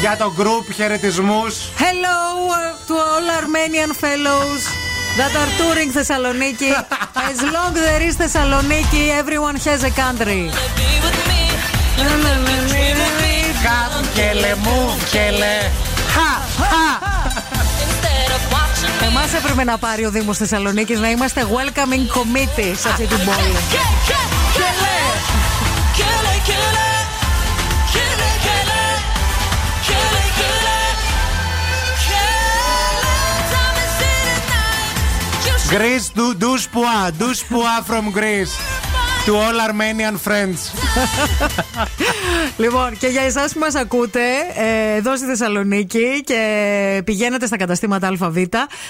[0.00, 1.42] για το group χαιρετισμού.
[1.78, 2.18] Hello
[2.50, 4.60] uh, to all Armenian fellows
[5.18, 6.70] that are touring Thessaloniki.
[7.30, 10.42] As long there is Thessaloniki, everyone has a country.
[13.64, 15.56] Κάπκελε μου, κελε.
[19.26, 23.54] Εμάς έπρεπε να πάρει ο Δήμος Θεσσαλονίκης να είμαστε welcoming committee σε αυτή την πόλη.
[35.70, 38.83] Greece, do, douche pois, douche pois from Greece.
[39.26, 40.58] To all Armenian friends.
[42.56, 44.20] Λοιπόν, και για εσάς που μας ακούτε
[44.56, 48.36] ε, εδώ στη Θεσσαλονίκη και πηγαίνετε στα καταστήματα ΑΒ,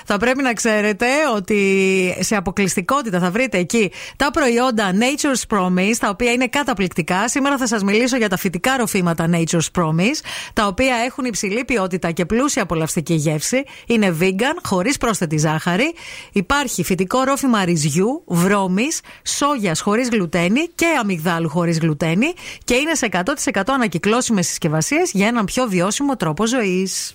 [0.04, 6.08] θα πρέπει να ξέρετε ότι σε αποκλειστικότητα θα βρείτε εκεί τα προϊόντα Nature's Promise, τα
[6.08, 7.28] οποία είναι καταπληκτικά.
[7.28, 10.20] Σήμερα θα σας μιλήσω για τα φυτικά ροφήματα Nature's Promise,
[10.52, 13.62] τα οποία έχουν υψηλή ποιότητα και πλούσια απολαυστική γεύση.
[13.86, 15.94] Είναι vegan, χωρίς πρόσθετη ζάχαρη.
[16.32, 22.34] Υπάρχει φυτικό ρόφημα ρυζιού, βρώμης, σόγιας χωρίς γλουτένη γλουτένη και αμυγδάλου χωρίς γλουτένη
[22.64, 23.08] και είναι σε
[23.52, 27.14] 100% ανακυκλώσιμες συσκευασίες για έναν πιο διώσιμο τρόπο ζωής.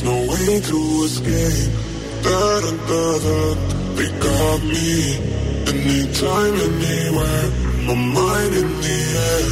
[0.00, 1.72] There's no way to escape.
[2.22, 3.38] Da da da da.
[3.96, 5.18] They got me.
[5.66, 7.46] Anytime, anywhere.
[7.82, 9.48] My mind in the air.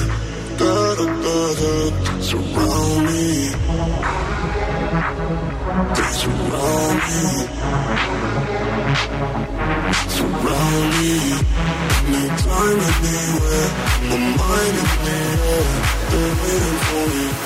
[0.56, 1.74] Da da da da.
[2.20, 3.26] Surround me.
[5.96, 7.22] They surround me.
[10.14, 11.14] Surround me.
[12.06, 13.68] Anytime, anywhere.
[14.10, 15.66] My mind in the air.
[16.10, 17.45] They're waiting for me.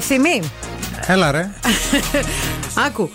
[0.00, 0.42] θυμή.
[1.06, 1.50] Έλα ρε.
[2.86, 3.10] Άκου.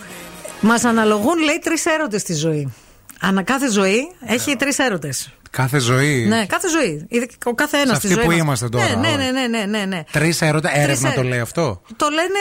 [0.59, 2.73] Μας αναλογούν, λέει, τρεις έρωτες στη ζωή.
[3.19, 5.29] Ανά κάθε ζωή έχει τρεις έρωτες.
[5.49, 6.25] Κάθε ζωή.
[6.25, 7.05] Ναι, κάθε ζωή.
[7.09, 8.23] Ειδικ- Ο κάθε ένας Σε στη αυτή ζωή.
[8.23, 8.39] που μας.
[8.39, 9.31] είμαστε τώρα, Ναι, ναι, ωραία.
[9.31, 10.03] ναι, ναι, ναι, ναι, ναι.
[10.11, 10.69] Τρεις έρωτα.
[10.69, 12.39] Τρεις Έρευνα έ- το λέει αυτό; Το λένε.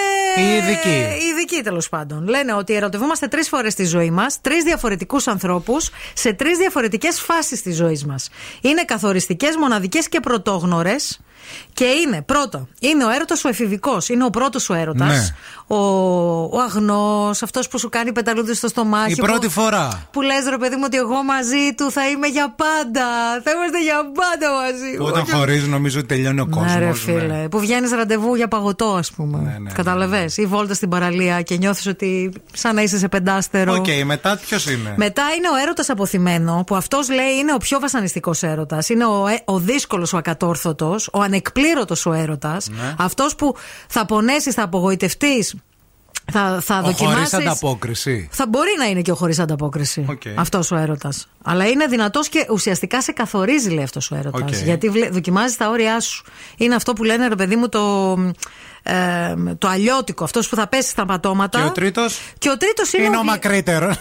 [0.50, 0.88] Οι ειδικοί.
[1.24, 2.28] Οι ειδικοί τέλος πάντων.
[2.28, 7.62] Λένε ότι ερωτευόμαστε τρεις φορές στη ζωή μας, τρεις διαφορετικούς ανθρώπους, σε τρεις διαφορετικές φάσεις
[7.62, 8.28] της ζωής μας.
[8.60, 11.20] Είναι καθοριστικές, μοναδικές και πρωτόγνωρες
[11.74, 14.08] Και είναι πρώτο, είναι ο έρωτας ο εφηβικός.
[14.08, 15.08] Είναι ο πρώτος σου έρωτας.
[15.08, 15.76] Ναι.
[15.76, 15.76] Ο,
[16.42, 19.12] ο αγνός, αυτός που σου κάνει πεταλούδες στο στομάχι.
[19.12, 20.08] Η πρώτη που, φορά.
[20.10, 23.06] Που λες, ρε παιδί μου, ότι εγώ μαζί του θα είμαι για πάντα.
[23.44, 24.96] Θα είμαστε για πάντα μαζί.
[24.96, 26.74] Που όταν χωρίζει νομίζω ότι τελειώνει ο κόσμος.
[26.74, 27.48] Ναι, ρε φίλε.
[27.48, 29.58] Που βγαίνεις ραντεβού για παγωτό, ας πούμε.
[29.60, 30.28] Ναι, Κατάλαβες.
[30.36, 33.74] Ή βόλτα στην παραλία και νιώθεις ότι σαν να είσαι σε πεντάστερο.
[33.74, 37.80] Οκ, μετά ποιος είναι; Μετά είναι ο έρωτας απωθημένο, που αυτός λέει είναι ο πιο
[37.80, 38.88] βασανιστικός έρωτας.
[38.88, 41.22] Είναι ο, ε- ο δύσκολος, ο ακατόρθωτος, ο
[41.62, 42.68] ανεκπλήρωτος έρωτας.
[42.68, 42.94] Ναι.
[42.98, 43.55] Αυτός που
[43.89, 45.55] θα πονέσεις, θα απογοητευτείς,
[46.32, 47.34] θα, θα Ο χωρίς δοκιμάσεις.
[47.34, 48.28] ανταπόκριση.
[48.32, 50.06] Θα μπορεί να είναι και ο χωρίς ανταπόκριση.
[50.09, 50.22] Οκ.
[50.36, 51.28] Αυτός ο έρωτας.
[51.43, 54.40] Αλλά είναι δυνατός και ουσιαστικά σε καθορίζει, λέει αυτός ο έρωτας.
[54.40, 54.64] Οκ.
[54.64, 56.24] Γιατί βλέ- δοκιμάζεις τα όρια σου.
[56.56, 58.14] Είναι αυτό που λένε, ρε παιδί μου, το,
[58.82, 60.24] ε, το αλλιώτικο.
[60.24, 61.59] Αυτός που θα πέσει στα πατώματα.
[61.59, 63.94] Και ο τρίτος; Και ο τρίτος είναι, Είναι ο γλυ- μακρύτερο.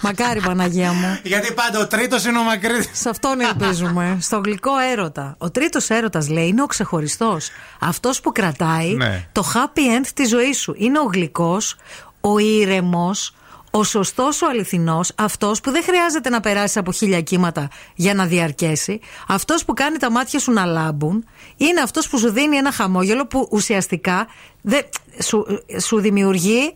[0.00, 1.18] Μακάρι Παναγία μου.
[1.22, 2.88] Γιατί πάντα ο τρίτος είναι ο μακρύτερος.
[2.92, 4.16] Σε αυτόν ελπίζουμε.
[4.20, 5.34] Στο γλυκό έρωτα.
[5.38, 7.48] Ο τρίτος έρωτας, λέει, είναι ο ξεχωριστός.
[7.80, 9.28] Αυτός που κρατάει Ναι.
[9.32, 10.74] το happy end της ζωής σου.
[10.76, 11.76] Είναι ο γλυκός,
[12.20, 13.34] ο ήρεμος,
[13.76, 18.26] ο σωστός, ο αληθινός, αυτός που δεν χρειάζεται να περάσεις από χίλια κύματα για να
[18.26, 21.24] διαρκέσει, αυτός που κάνει τα μάτια σου να λάμπουν,
[21.56, 24.26] είναι αυτός που σου δίνει ένα χαμόγελο που ουσιαστικά
[24.60, 24.82] δεν,
[25.22, 25.46] σου,
[25.80, 26.72] σου δημιουργεί.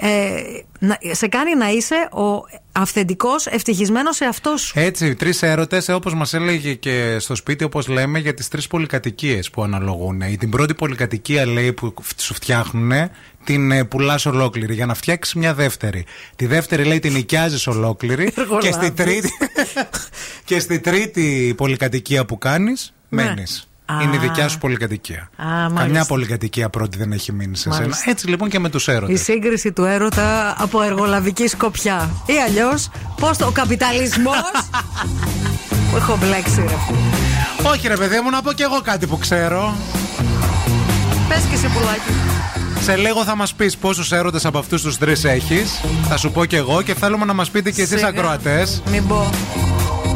[0.00, 0.40] Ε,
[0.78, 4.78] να- σε κάνει να είσαι ο αυθεντικός ευτυχισμένος σε αυτό σου.
[4.78, 9.50] Έτσι, τρεις έρωτες, όπως μας έλεγε και στο σπίτι, όπως λέμε, για τις τρεις πολυκατοικίες
[9.50, 10.20] που αναλογούν.
[10.20, 12.92] Η την πρώτη πολυκατοικία, λέει, που σου φτιάχνουν,
[13.44, 16.04] την πουλάς ολόκληρη για να φτιάξεις μια δεύτερη.
[16.36, 18.32] Τη δεύτερη, λέει, την νοικιάζει ολόκληρη.
[18.62, 19.30] και, στη τρίτη,
[20.44, 23.22] και στη τρίτη πολυκατοικία που κάνεις, Ναι.
[23.24, 23.67] μένεις.
[23.92, 24.02] Α.
[24.02, 25.30] Είναι η δικιά σου πολυκατοικία.
[25.36, 25.80] Α, μάλιστα.
[25.80, 27.76] Καμιά πολυκατοικία πρώτη δεν έχει μείνει σε σένα.
[27.80, 28.10] Μάλιστα.
[28.10, 29.20] Έτσι λοιπόν και με τους έρωτες.
[29.20, 32.10] Η σύγκριση του έρωτα από εργολαβική σκοπιά.
[32.26, 32.90] Ή αλλιώς,
[33.20, 33.46] πώς το.
[33.46, 34.34] Ο καπιταλισμός.
[35.90, 36.74] που έχω μπλέξει, ρε.
[37.70, 39.74] Όχι, ρε παιδί μου, να πω κι εγώ κάτι που ξέρω.
[41.28, 42.12] Πες και σε πουλάκι.
[42.80, 45.80] Σε λίγο θα μας πεις πόσους έρωτες από αυτούς τους τρεις έχεις.
[46.08, 48.08] Θα σου πω κι εγώ και θέλουμε να μας πείτε κι εσείς Σιγά.
[48.08, 48.82] ακροατές.
[48.90, 49.30] Μην πω.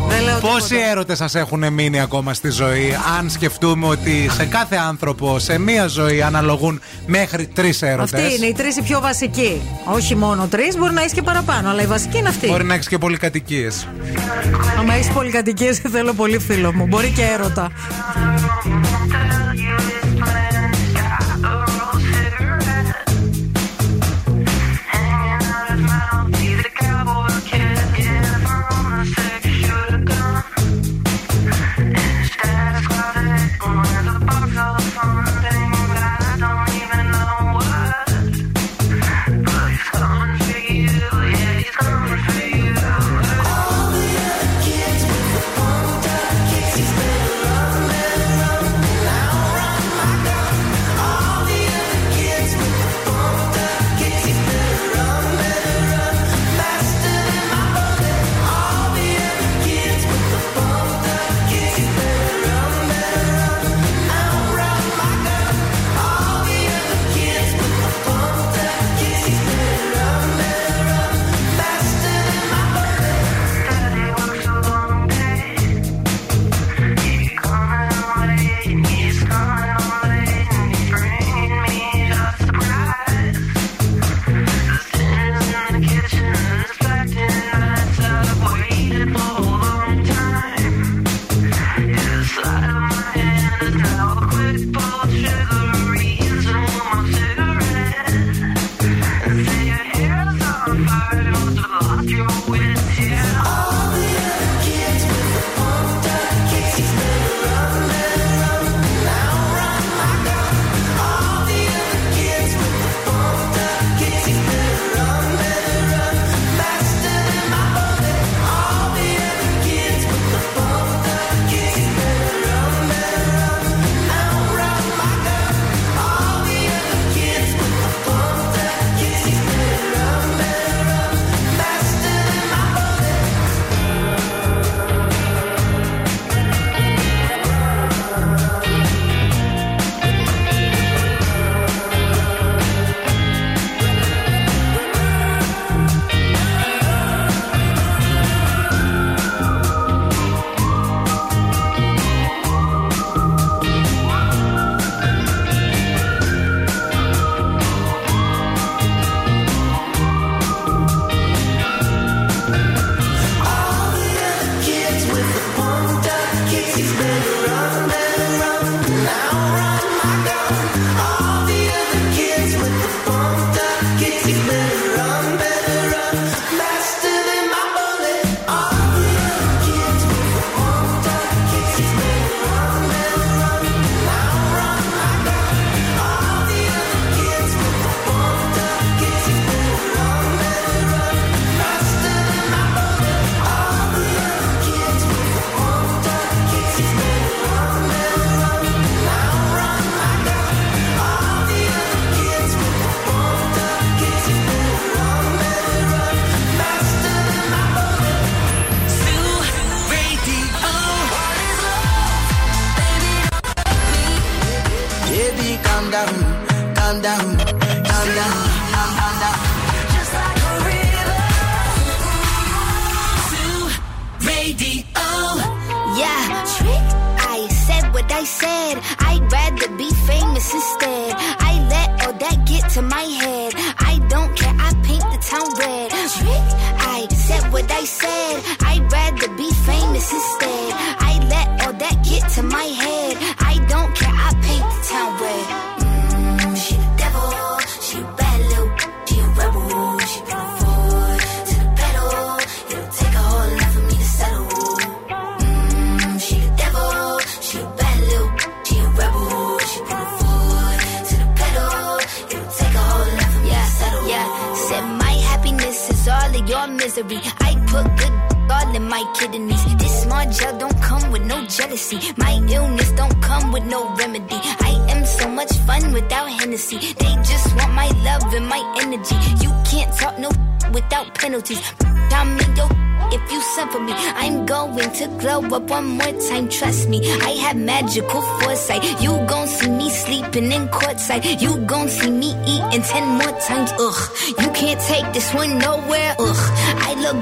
[0.09, 0.87] Δεν λέω Πόσοι τίποτα.
[0.87, 5.87] έρωτες σας έχουν μείνει ακόμα στη ζωή, αν σκεφτούμε ότι σε κάθε άνθρωπο, σε μία
[5.87, 9.63] ζωή, αναλογούν μέχρι τρεις έρωτες; Αυτή είναι οι τρεις οι πιο βασικοί.
[9.85, 12.47] Όχι μόνο τρεις, μπορεί να έχεις και παραπάνω, αλλά η βασική είναι αυτή.
[12.47, 13.89] Μπορεί να έχεις και πολυκατοικίες.
[14.79, 16.87] Άμα έχεις πολυκατοικίες, θέλω πολύ φίλο μου.
[16.87, 17.71] Μπορεί και έρωτα.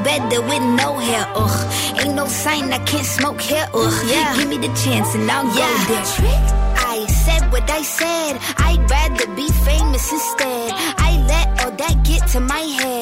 [0.04, 1.24] Better with no hair.
[1.34, 1.58] Ugh,
[2.00, 3.66] ain't no sign I can't smoke here.
[3.74, 6.70] Ugh, yeah, give me the chance and I'll go there.
[6.92, 8.38] I said what I said.
[8.56, 10.72] I'd rather be famous instead.
[11.08, 12.99] I let all that get to my head.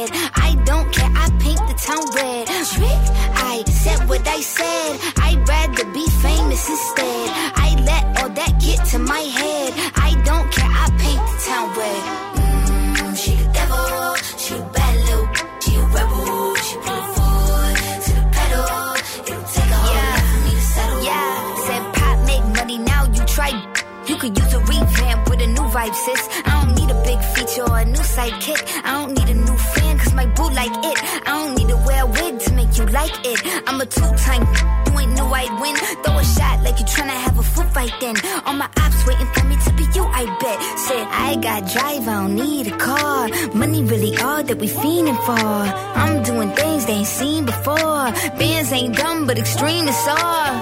[45.28, 45.60] For.
[46.02, 48.04] I'm doing things they ain't seen before.
[48.40, 50.52] Bands ain't dumb, but extreme is all.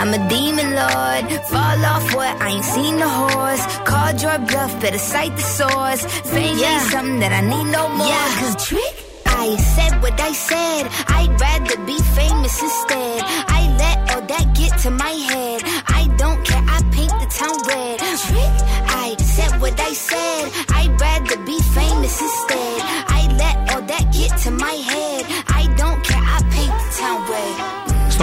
[0.00, 1.22] I'm a demon lord.
[1.52, 2.34] Fall off what?
[2.46, 3.64] I ain't seen the horse.
[3.90, 6.02] Called your bluff, better cite the source.
[6.32, 8.08] Fame ain't something that I need no more.
[8.12, 8.94] Yeah, cause trick.
[9.26, 10.82] I said what I said.
[11.18, 13.20] I'd rather be famous instead.
[13.58, 15.39] I let all that get to my head.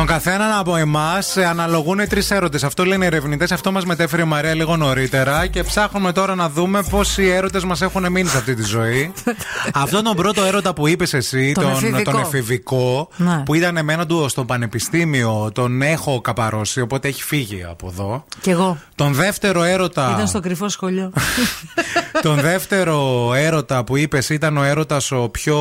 [0.08, 2.64] Καθέναν από εμάς αναλογούν τρεις έρωτες.
[2.64, 3.52] Αυτό λένε οι ερευνητές.
[3.52, 5.48] Αυτό μας μετέφερε η Μαρία λίγο νωρίτερα.
[5.48, 9.12] Και ψάχνουμε τώρα να δούμε πόσοι έρωτες μας έχουν μείνει σε αυτή τη ζωή.
[9.74, 12.12] Αυτόν τον πρώτο έρωτα που είπες εσύ, Τον τον, εφηβικό.
[12.12, 13.44] τον εφηβικό, Ναι.
[13.46, 18.24] που ήταν εμένα του στο πανεπιστήμιο, τον έχω καπαρώσει, οπότε έχει φύγει από εδώ.
[18.42, 18.78] Κι εγώ.
[18.96, 20.12] Τον δεύτερο έρωτα.
[20.14, 21.12] Ήταν στο κρυφό σχολείο.
[22.22, 25.58] Τον δεύτερο έρωτα που είπες ήταν ο έρωτας ο πιο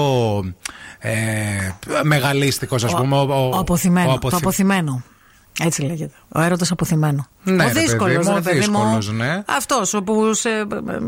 [0.99, 1.13] ε,
[2.03, 3.17] μεγαλίστικο, ας πούμε.
[3.17, 4.15] Ο, Ο αποθυμένος.
[4.37, 5.03] Ο Το αποθυ- αποθυμένο.
[5.61, 6.15] Έτσι λέγεται.
[6.29, 7.29] Ο έρωτας αποθυμένο.
[7.43, 8.63] Ναι, ο ρε παιδί δύσκολος, μου, ο ρε παιδί μου.
[8.79, 9.43] δύσκολος, ναι.
[9.47, 10.51] Αυτός που σε,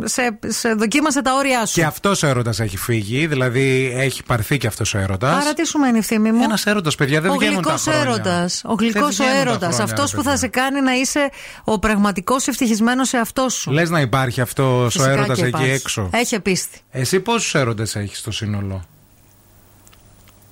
[0.04, 1.74] σε, σε δοκίμασε τα όρια σου.
[1.74, 5.42] Και αυτός ο έρωτας έχει φύγει, δηλαδή έχει πάρθει και αυτός ο έρωτας.
[5.44, 8.00] Άρα τι σου μένει ευθύμη μου; Ένας έρωτας, παιδιά, δεν ο βγαίνουν τα γλυκός χρόνια.
[8.00, 8.62] έρωτας.
[8.64, 9.74] Ο γλυκός Δεν ο βγαίνουν τα έρωτας.
[9.74, 10.38] χρόνια, Αυτός ρε που παιδιά.
[10.38, 11.30] θα σε κάνει να είσαι
[11.64, 13.70] ο πραγματικός ευτυχισμένος σε αυτός σου.
[13.70, 15.70] Λες να υπάρχει αυτός ο Φυσικά έρωτας και εκεί υπάρχει.
[15.70, 16.08] έξω.
[16.12, 16.78] Έχει πίστη.
[16.90, 18.84] Εσύ πόσους έρωτες έχεις στο σύνολο;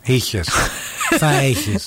[0.07, 0.49] Είχες.
[1.21, 1.87] θα έχεις.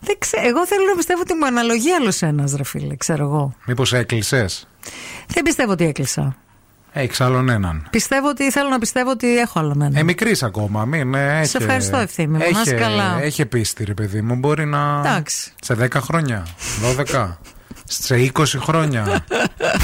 [0.00, 0.46] Δεν ξέρω.
[0.48, 2.96] Εγώ θέλω να πιστεύω ότι μου αναλογεί άλλος ένας, ρε φίλε.
[2.96, 3.54] Ξέρω εγώ.
[3.66, 4.68] Μήπως έκλεισες;
[5.26, 6.36] Δεν πιστεύω ότι έκλεισα.
[6.92, 7.86] Έχεις άλλον έναν.
[7.90, 9.96] Πιστεύω ότι θέλω να πιστεύω ότι έχω άλλον έναν.
[9.96, 11.56] Ε, μικρής ακόμα, μην ε, έχει.
[11.56, 12.38] ευχαριστώ, ευθύμη μου.
[12.52, 13.18] Να είσαι καλά.
[13.22, 14.34] Έχει πίστη, ρε παιδί μου.
[14.36, 15.02] Μπορεί να.
[15.04, 15.52] Εντάξει.
[15.62, 16.46] Σε 10 χρόνια,
[17.10, 17.36] 12,
[17.84, 19.24] σε 20 χρόνια.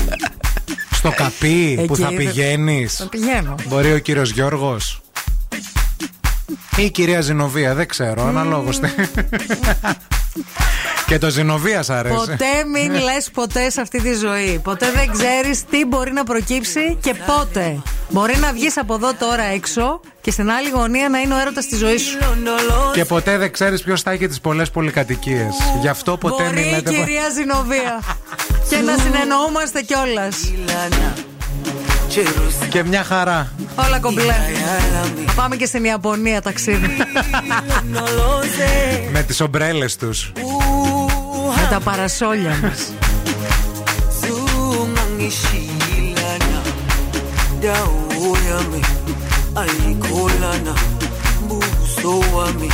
[0.99, 2.25] Στο καπί που Εκεί θα είναι.
[2.25, 2.95] πηγαίνεις.
[2.95, 3.55] Θα πηγαίνω.
[3.69, 5.01] Μπορεί ο κύριος Γιώργος.
[6.77, 8.81] Ή η κυρία Ζηνοβία, δεν ξέρω, αναλόγως.
[11.07, 12.15] Και το Ζηνοβία σ' αρέσει.
[12.17, 14.61] Ποτέ μην λες ποτέ σε αυτή τη ζωή.
[14.65, 17.79] Ποτέ δεν ξέρεις τι μπορεί να προκύψει και πότε.
[18.09, 21.67] Μπορεί να βγεις από εδώ τώρα έξω και στην άλλη γωνία να είναι ο έρωτας
[21.67, 22.19] της ζωής σου.
[22.93, 25.55] Και ποτέ δεν ξέρεις ποιος θα έχει τις πολλές πολυκατοικίες.
[25.81, 26.91] Γι' αυτό ποτέ Μπορεί μην η λέτε.
[26.91, 28.03] κυρία Ζηνοβία.
[28.69, 30.37] και να συνεννοούμαστε κιόλας.
[32.69, 33.53] Και μια χαρά.
[33.87, 34.35] Όλα κομπλέ.
[35.37, 36.97] Πάμε και στην Ιαπωνία ταξίδι.
[39.13, 40.33] Με τις ομπρέλες τους.
[41.57, 42.93] Με τα παρασόλια μας.
[49.63, 50.75] Alikolana,
[51.49, 52.71] buso wami,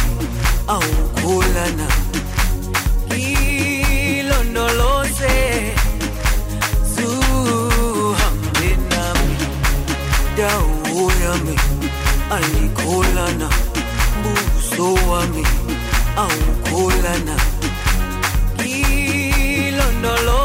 [0.67, 1.87] aukolana,
[3.09, 5.72] kilondolose.
[10.37, 10.69] dau
[11.23, 11.57] yami
[12.37, 13.49] alikolana
[14.23, 15.45] buso wami
[16.17, 17.37] aukolana
[18.63, 20.42] kilondolo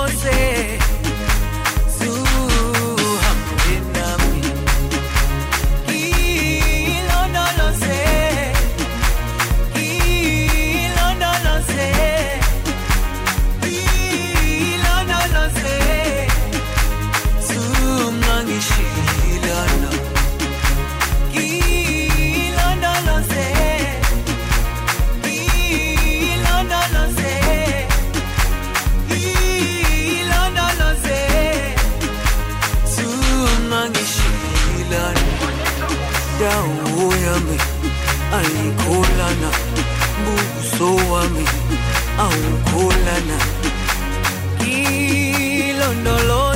[40.78, 41.46] uso wami
[42.20, 42.32] au
[44.60, 46.47] kilondolo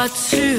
[0.00, 0.49] what to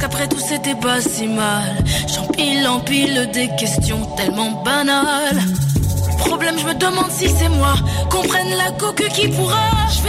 [0.00, 1.76] qu'après tout c'était pas si mal.
[2.08, 5.40] J'empile, empile des questions tellement banales.
[6.18, 7.74] Problème, je me demande si c'est moi.
[8.10, 9.68] Qu'on prenne la coque qui pourra.
[9.90, 10.00] Je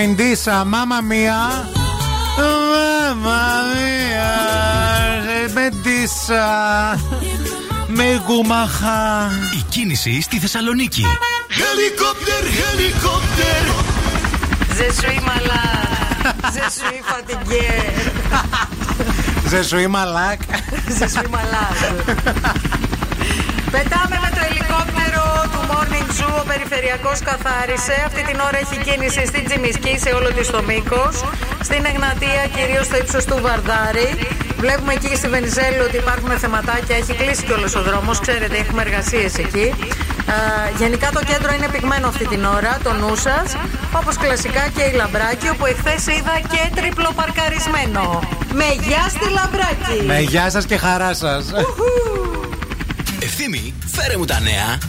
[0.00, 1.68] Μεντίσα, μάμα μία.
[2.36, 3.40] Μάμα
[3.74, 4.30] μία.
[5.54, 6.46] Μεντίσα.
[7.86, 9.30] Με κουμαχά.
[9.58, 11.04] Η κίνηση στη Θεσσαλονίκη.
[11.50, 13.62] Helicopter, helicopter.
[14.78, 15.88] Je suis malade.
[16.56, 17.70] Je suis fatigué.
[19.48, 20.40] Ζε σου είμαι μαλάκ.
[20.98, 21.88] Je suis malade.
[23.70, 24.37] Πετάμε με το ελικόπτερο του
[26.28, 26.40] Morning Zoo.
[26.40, 28.02] Ο περιφερειακός καθάρισε.
[28.06, 31.14] Αυτή την ώρα έχει κίνηση στην Τζιμισκή σε όλο της το μήκος.
[31.68, 34.08] Στην Εγνατία, κυρίως στο ύψος του Βαρδάρη.
[34.56, 36.96] Βλέπουμε εκεί στη Βενιζέλου ότι υπάρχουν θεματάκια.
[36.96, 38.20] Έχει κλείσει κιόλας ο δρόμος.
[38.20, 39.66] Ξέρετε, έχουμε εργασίες εκεί.
[40.34, 40.36] Α,
[40.78, 43.56] γενικά το κέντρο είναι πυγμένο αυτή την ώρα, το νου σας.
[43.92, 48.22] Όπως κλασικά και η Λαμπράκη, όπου εχθές είδα και τριπλό παρκαρισμένο.
[48.52, 50.06] Με γεια στη Λαμπράκη!
[50.06, 51.44] Με γεια σας και χαρά σας.
[53.22, 54.87] Ευθύμη, φέρε μου τα νέα.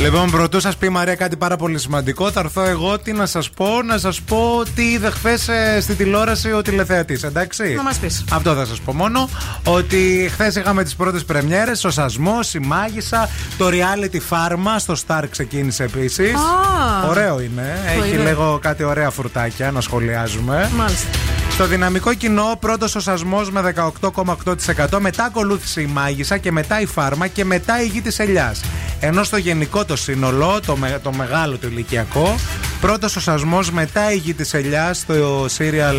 [0.00, 3.26] Λοιπόν, πρωτού σας πει η Μαρία κάτι πάρα πολύ σημαντικό, θα έρθω εγώ τι να
[3.26, 5.48] σας πω, να σας πω τι είδε χθες
[5.80, 8.24] στην τηλεόραση ο τηλεθεατής, εντάξει; Να μας πεις.
[8.32, 9.28] Αυτό θα σας πω μόνο.
[9.64, 13.28] Ότι χθες είχαμε τις πρώτες πρεμιέρες, ο Σασμός, η Μάγισσα,
[13.58, 16.34] το reality Pharma στο Star ξεκίνησε επίσης.
[16.34, 17.08] Α.
[17.08, 17.78] Ωραίο είναι.
[17.96, 18.24] Το Έχει είδα.
[18.28, 20.70] λίγο κάτι ωραία φρουτάκια να σχολιάζουμε.
[20.76, 21.08] Μάλιστα.
[21.54, 24.98] Στο δυναμικό κοινό, πρώτος ο Σασμός με 18,8%.
[25.00, 28.60] Μετά ακολούθησε η Μάγισσα και μετά η Φάρμα και μετά η Γη της Ελιάς.
[29.00, 32.34] Ενώ στο γενικό το σύνολο, το, με- το μεγάλο το ηλικιακό,
[32.80, 35.96] πρώτος ο Σασμός, μετά η Γη της Ελιάς στο σύριαλ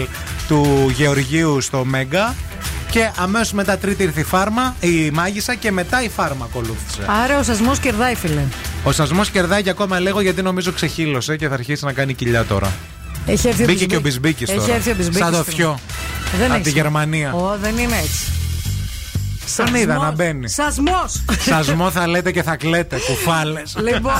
[0.48, 2.36] του Γεωργίου στο Μέγκα.
[2.92, 7.02] Και αμέσως μετά τρίτη ήρθε η Φάρμα, η Μάγισσα και μετά η Φάρμα ακολούθησε.
[7.24, 8.42] Άρα ο σασμός κερδάει, φίλε.
[8.84, 12.46] Ο Σασμός κερδάει και ακόμα λίγο γιατί νομίζω ξεχύλωσε και θα αρχίσει να κάνει κοιλιά
[12.46, 12.74] τώρα.
[13.26, 14.74] Έχει έρθει Μπήκε ο και ο Μπισμπί- Μπισμπίκης Έχει τώρα.
[14.74, 15.20] έρθει ο Μπισμπίκης.
[15.20, 15.56] Σαν το φίλε.
[15.56, 15.80] θιό.
[16.38, 16.64] Δεν Από έχει.
[16.64, 17.34] τη Γερμανία.
[17.34, 18.32] Ω, δεν είναι έτσι.
[19.56, 20.50] Τον είδα να μπαίνει.
[20.50, 21.04] Σασμό!
[21.40, 23.76] Σασμό θα λέτε και θα κλαίτε, κουφάλες.
[23.80, 24.14] Λοιπόν.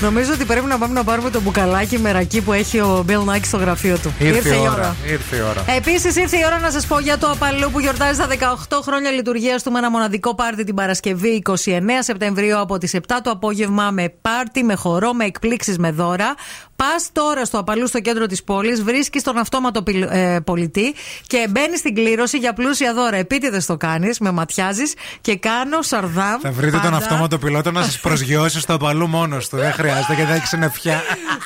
[0.00, 3.44] Νομίζω ότι πρέπει να πάμε να πάρουμε το μπουκαλάκι μερακή που έχει ο Bill Nike
[3.44, 4.12] στο γραφείο του.
[4.18, 4.96] Ήρθε η ώρα.
[5.06, 5.64] Ήρθε η ώρα.
[5.76, 8.26] Επίσης ήρθε η ώρα να σας πω για το Απαλού που γιορτάζει τα
[8.68, 11.54] 18 χρόνια λειτουργίας του με ένα μοναδικό πάρτι την Παρασκευή 29
[12.00, 16.34] Σεπτεμβρίου από τις 7 το απόγευμα με πάρτι, με χορό, με εκπλήξεις, με δώρα.
[16.82, 20.94] Πας τώρα στο Απαλού στο κέντρο της πόλης, βρίσκεις τον αυτόματο πιλ- ε, πολιτή
[21.26, 23.16] και μπαίνεις στην κλήρωση για πλούσια δώρα.
[23.16, 26.40] Επίτηδες το κάνεις, με ματιάζεις και κάνω σαρδάμ.
[26.40, 26.96] Θα βρείτε τον πάντα.
[26.96, 29.56] αυτόματο πιλότο να σας προσγειώσει στο απαλού μόνος του.
[29.56, 31.02] Δεν χρειάζεται και δεν έχει συννεφιά.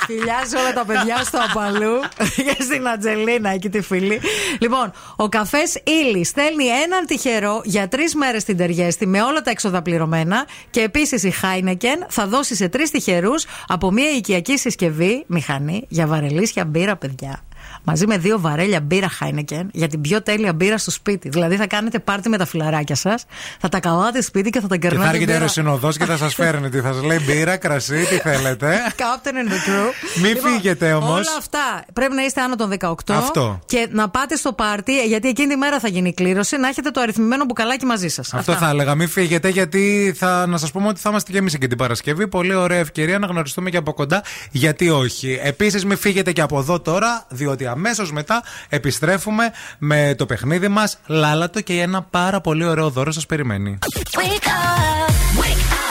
[0.07, 2.01] Φιλιά σε όλα τα παιδιά στο Απαλού
[2.37, 4.21] και στην Ατζελίνα, εκεί τη φίλη.
[4.59, 9.51] Λοιπόν, ο καφές Ήλι στέλνει έναν τυχερό για τρεις μέρες στην Τεριέστη με όλα τα
[9.51, 10.47] έξοδα πληρωμένα.
[10.71, 16.07] Και επίσης η Χάινεκεν θα δώσει σε τρεις τυχερούς από μια οικιακή συσκευή, μηχανή, για
[16.07, 17.41] βαρελίσια μπύρα, παιδιά.
[17.89, 21.29] Μαζί με δύο βαρέλια μπύρα Χάινεκεν για την πιο τέλεια μπύρα στο σπίτι.
[21.29, 23.25] Δηλαδή θα κάνετε πάρτι με τα φιλαράκια σας,
[23.61, 25.09] θα τα καλάτε σπίτι και θα τα Και θα κερνάτε.
[25.09, 25.39] έρχεται μπύρα.
[25.39, 26.69] αεροσυνοδό και θα σας φέρνει.
[26.69, 28.77] Τι θα σας λέει μπύρα, κρασί, τι θέλετε.
[29.03, 30.23] Captain and the crew.
[30.23, 31.11] Μην Λοιπόν, φύγετε όμως.
[31.11, 32.95] Όλα αυτά πρέπει να είστε άνω των 18.
[33.07, 33.59] Αυτό.
[33.67, 36.91] Και να πάτε στο πάρτι, γιατί εκείνη τη μέρα θα γίνει η κλήρωση, να έχετε
[36.91, 38.35] το αριθμημένο μπουκαλάκι μαζί σας.
[38.35, 38.95] Αυτό θα έλεγα.
[38.95, 42.29] Μην φύγετε, γιατί θα, να σας πούμε ότι θα είμαστε και εμείς εκεί την Παρασκευή.
[42.29, 44.23] Πολύ ωραία ευκαιρία να γνωριστούμε και από κοντά.
[44.51, 45.39] Γιατί όχι.
[45.43, 50.99] Επίσης, μην φύγετε και από εδώ τώρα, διότι αμέσως μετά επιστρέφουμε με το παιχνίδι μας.
[51.07, 53.79] Λάλατο και ένα πάρα πολύ ωραίο δώρο σας περιμένει.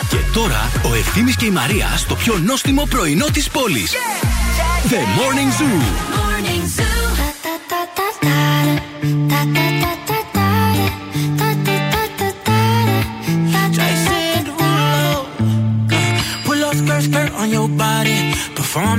[0.10, 3.94] Και τώρα ο Ευθύμης και η Μαρία στο πιο νόστιμο πρωινό της πόλης.
[4.90, 6.25] The Morning Zoo.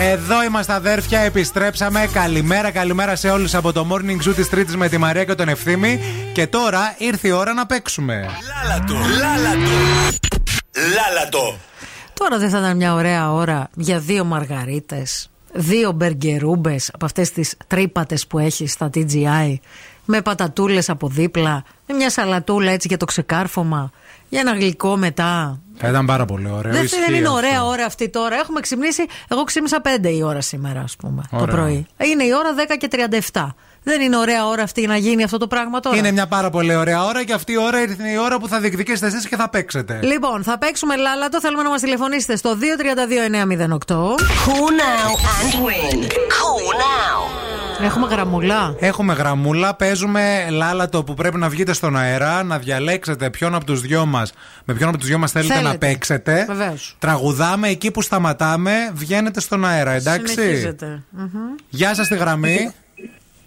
[0.00, 2.08] Εδώ είμαστε αδέρφια, επιστρέψαμε.
[2.12, 5.48] Καλημέρα, καλημέρα σε όλους από το morning zoo της Τρίτης με τη Μαρία και τον
[5.48, 6.00] Ευθύμη.
[6.32, 8.14] Και τώρα ήρθε η ώρα να παίξουμε.
[8.14, 9.70] Λάλατο, λάλατο,
[10.94, 11.56] λάλατο.
[12.14, 17.54] Τώρα δεν θα ήταν μια ωραία ώρα για δύο μαργαρίτες, δύο μπεργκερούμπες από αυτές τις
[17.66, 19.54] τρύπατες που έχει στα TGI,
[20.04, 23.90] με πατατούλες από δίπλα, με μια σαλατούλα έτσι για το ξεκάρφωμα,
[24.28, 25.60] για ένα γλυκό μετά.
[25.78, 26.72] Θα ήταν πάρα πολύ ωραίο.
[26.72, 27.38] δεν, ισχύει δεν είναι αυτό.
[27.38, 28.36] ωραία ώρα αυτή τώρα.
[28.36, 29.04] Έχουμε ξυπνήσει.
[29.28, 31.54] Εγώ ξύπνησα 5 η ώρα σήμερα, ας πούμε, το Ωραία.
[31.54, 31.86] πρωί.
[32.04, 32.88] Είναι η ώρα 10 και
[33.32, 33.54] 37.
[33.82, 35.96] Δεν είναι ωραία ώρα αυτή να γίνει αυτό το πράγμα τώρα.
[35.96, 38.60] Είναι μια πάρα πολύ ωραία ώρα και αυτή η ώρα ήρθε η ώρα που θα
[38.60, 40.00] διεκδικήσετε εσείς και θα παίξετε.
[40.02, 41.40] Λοιπόν, θα παίξουμε λάλατο.
[41.40, 43.94] Θέλουμε να μας τηλεφωνήσετε στο 232-908.
[44.46, 46.02] Call now and win.
[46.36, 47.55] Call now.
[47.80, 48.74] Έχουμε γραμμουλά.
[48.78, 53.80] Έχουμε γραμμούλα, παίζουμε λάλατο που πρέπει να βγείτε στον αέρα, να διαλέξετε ποιον από τους
[53.80, 54.32] δυο μας,
[54.64, 55.72] με ποιον από τους δυο μας θέλετε, Θέλετε.
[55.72, 56.44] να παίξετε.
[56.48, 56.96] Βεβαίως.
[56.98, 61.02] Τραγουδάμε εκεί που σταματάμε, βγαίνετε στον αέρα, εντάξει; Συνεχίζετε.
[61.10, 61.28] Μμμ.
[61.68, 62.70] Γεια σας στη γραμμή.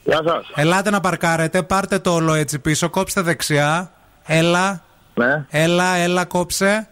[0.04, 0.46] Γεια σας.
[0.56, 3.92] Ελάτε να παρκάρετε, πάρτε το όλο έτσι πίσω, κόψτε δεξιά.
[4.26, 4.84] Έλα.
[5.14, 5.46] Ναι.
[5.50, 6.88] Έλα, έλα, κόψε.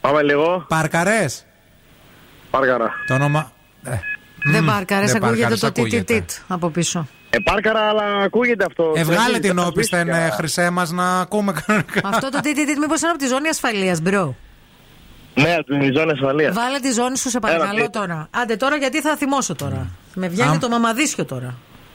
[0.00, 0.64] Πάμε λίγο.
[0.68, 1.26] Πάρκαρε.
[2.50, 2.90] Πάρκαρα.
[3.06, 3.52] Το όνομα.
[3.84, 3.90] Ε,
[4.44, 6.14] Δεν μμ, πάρκαρε, δεν ακούγεται πάρκαρες, το ακούγεται.
[6.14, 7.08] τιτ από πίσω.
[7.30, 8.92] Ε, πάρκαρα, αλλά ακούγεται αυτό.
[8.96, 10.24] Ε, βγάλε Δεν την είναι, όπισθεν, φυσικά.
[10.24, 12.00] ε, χρυσέ μας, να ακούμε κανονικά.
[12.04, 14.36] Αυτό το τιτ μήπως είναι από τη ζώνη ασφαλείας, bro.
[15.34, 16.54] Ναι, από την ζώνη ασφαλείας.
[16.54, 18.28] Βάλε τη ζώνη σου, σε παρακαλώ Έλα, τώρα.
[18.30, 19.86] Άντε τώρα γιατί θα θυμώσω τώρα.
[20.14, 20.58] Με βγαίνει Α.
[20.58, 21.54] το μαμαδίσιο τώρα.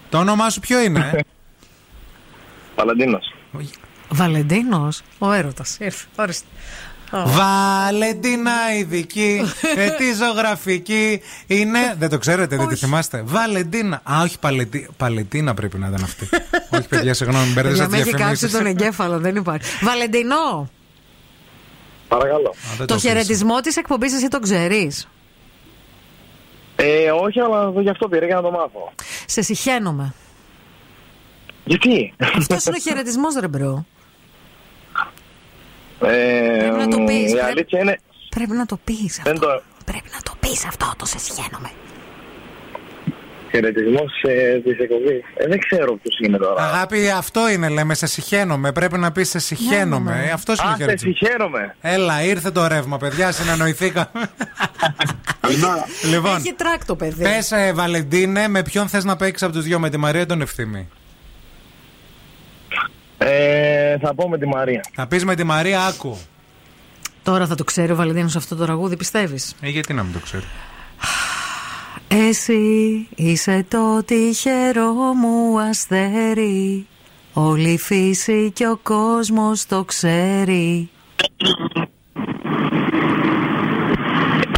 [0.09, 1.11] Το όνομά σου ποιο είναι.
[2.77, 3.19] Βαλεντίνο.
[4.09, 5.77] Βαλεντίνος; Ο έρωτας.
[5.79, 6.05] Ήρθε.
[6.15, 6.45] Ορίστε.
[7.13, 7.23] Ω.
[7.29, 9.41] Βαλεντίνα ειδική,
[9.77, 11.95] ε, τη ζωγραφική είναι.
[11.97, 14.01] Δεν το ξέρετε, δεν τη θυμάστε; Βαλεντίνα.
[14.11, 14.89] Α, όχι, παλετι...
[14.97, 16.29] Παλετίνα πρέπει να ήταν αυτή.
[16.77, 18.57] όχι, παιδιά, συγγνώμη, μπέρδεσα Για τις με έχει κάψει διαφημίσει.
[18.57, 19.77] τον εγκέφαλο, δεν υπάρχει.
[19.87, 20.69] Βαλεντινό,
[22.07, 22.53] Παρακαλώ.
[22.85, 25.07] το χαιρετισμό της εκπομπής εσύ το ξέρεις;
[26.75, 28.93] Ε, όχι, αλλά γι' αυτό πήρα για να το μάθω.
[29.25, 30.13] Σε συχαίνομαι.
[31.65, 33.85] Γιατί; Αυτός είναι ο χαιρετισμός, ρε bro.
[36.07, 37.99] Ε, Πρέπει να το πεις, Η πρέπει- αλήθεια είναι.
[38.29, 39.29] Πρέπει να το πεις αυτό.
[39.31, 39.61] Δεν το.
[39.85, 41.69] Πρέπει να το πεις αυτό, το σε συχαίνομαι.
[43.51, 44.11] Χαιρετισμός
[44.63, 45.21] της εκπομπής.
[45.35, 46.63] Ε, δεν ξέρω ποιος είναι τώρα.
[46.63, 48.71] Αγάπη, αυτό είναι, λέμε, σε συχαίνομαι.
[48.71, 50.23] Πρέπει να πεις σε συχαίνομαι.
[50.27, 51.17] Ε, Αυτός είναι Α, ο σε χαιρετισμός.
[51.17, 51.75] συγχαίρομαι.
[51.81, 54.07] Έλα, ήρθε το ρεύμα, παιδιά, συνεννοηθήκαμε.
[56.11, 57.23] λοιπόν, Έχει τράκ το παιδί.
[57.23, 60.41] πες, Βαλεντίνε, με ποιον θες να παίξεις από τους δυο, με τη Μαρία ή τον
[60.41, 60.89] Ευθύμη;
[63.25, 64.81] Ε, θα πω με τη Μαρία.
[64.93, 66.17] Θα πεις με τη Μαρία, άκου.
[67.23, 70.19] Τώρα θα το ξέρει ο Βαλεντίνο αυτό το τραγούδι, πιστεύεις; Ε, γιατί να μην το
[70.19, 70.43] ξέρει.
[72.07, 76.87] Εσύ είσαι το τυχερό μου αστέρι
[77.33, 80.89] Όλη η φύση και ο κόσμος το ξέρει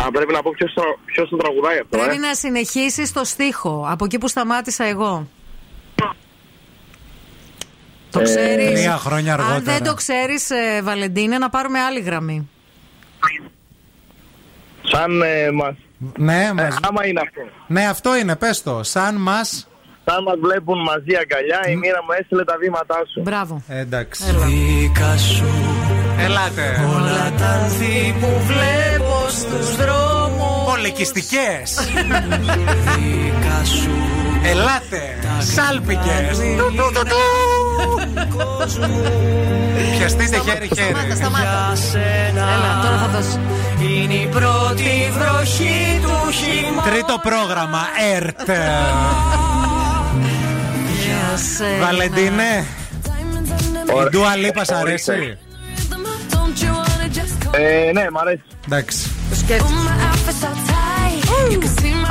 [0.06, 1.98] Α, πρέπει να πω ποιος το, ποιος το τραγουδάει αυτό.
[1.98, 2.28] Πρέπει ε.
[2.28, 5.28] να συνεχίσεις το στίχο Από εκεί που σταμάτησα εγώ
[8.16, 9.62] Το Ε, ξέρεις Τρία χρόνια Αν αργότερα.
[9.74, 12.50] δεν το ξέρεις ε, Βαλεντίνε να πάρουμε άλλη γραμμή
[14.92, 15.76] Σαν ε, μας,
[16.18, 16.78] Ναι, μας...
[16.88, 17.42] άμα είναι αυτό.
[17.68, 18.84] ναι, αυτό είναι, πες το.
[18.84, 19.44] Σαν μα.
[20.08, 23.22] Σαν μας βλέπουν μαζί αγκαλιά, η μοίρα μου έστειλε τα βήματά σου.
[23.22, 24.24] Μπράβο Εντάξει.
[24.24, 25.46] Δίκα σου
[26.20, 26.86] Ελάτε.
[26.96, 31.64] όλα τα ανθή που βλέπω στους δρόμους Πολεκιστικέ.
[32.96, 33.90] Δίκα σου
[34.46, 35.02] Ελάτε.
[35.56, 36.38] Σάλπικες.
[39.98, 40.96] Πιαστείτε χέρι χέρι.
[42.36, 43.40] Έλα, τώρα θα δώσω.
[46.84, 47.82] Τρίτο πρόγραμμα,
[48.16, 48.50] ΕΡΤ.
[51.82, 52.66] Βαλεντίνε,
[54.06, 55.38] η Ντούα Λίπα σ' αρέσει.
[57.52, 58.42] Ε, ναι, μ' αρέσει.
[58.66, 59.12] Εντάξει.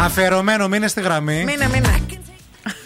[0.00, 1.44] Αφαιρωμένο, μείνε στη γραμμή.
[1.44, 1.88] Μείνε, μείνε.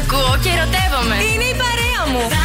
[0.00, 1.14] ακούω και ερωτεύομαι.
[1.14, 2.43] Είναι η παρέα μου.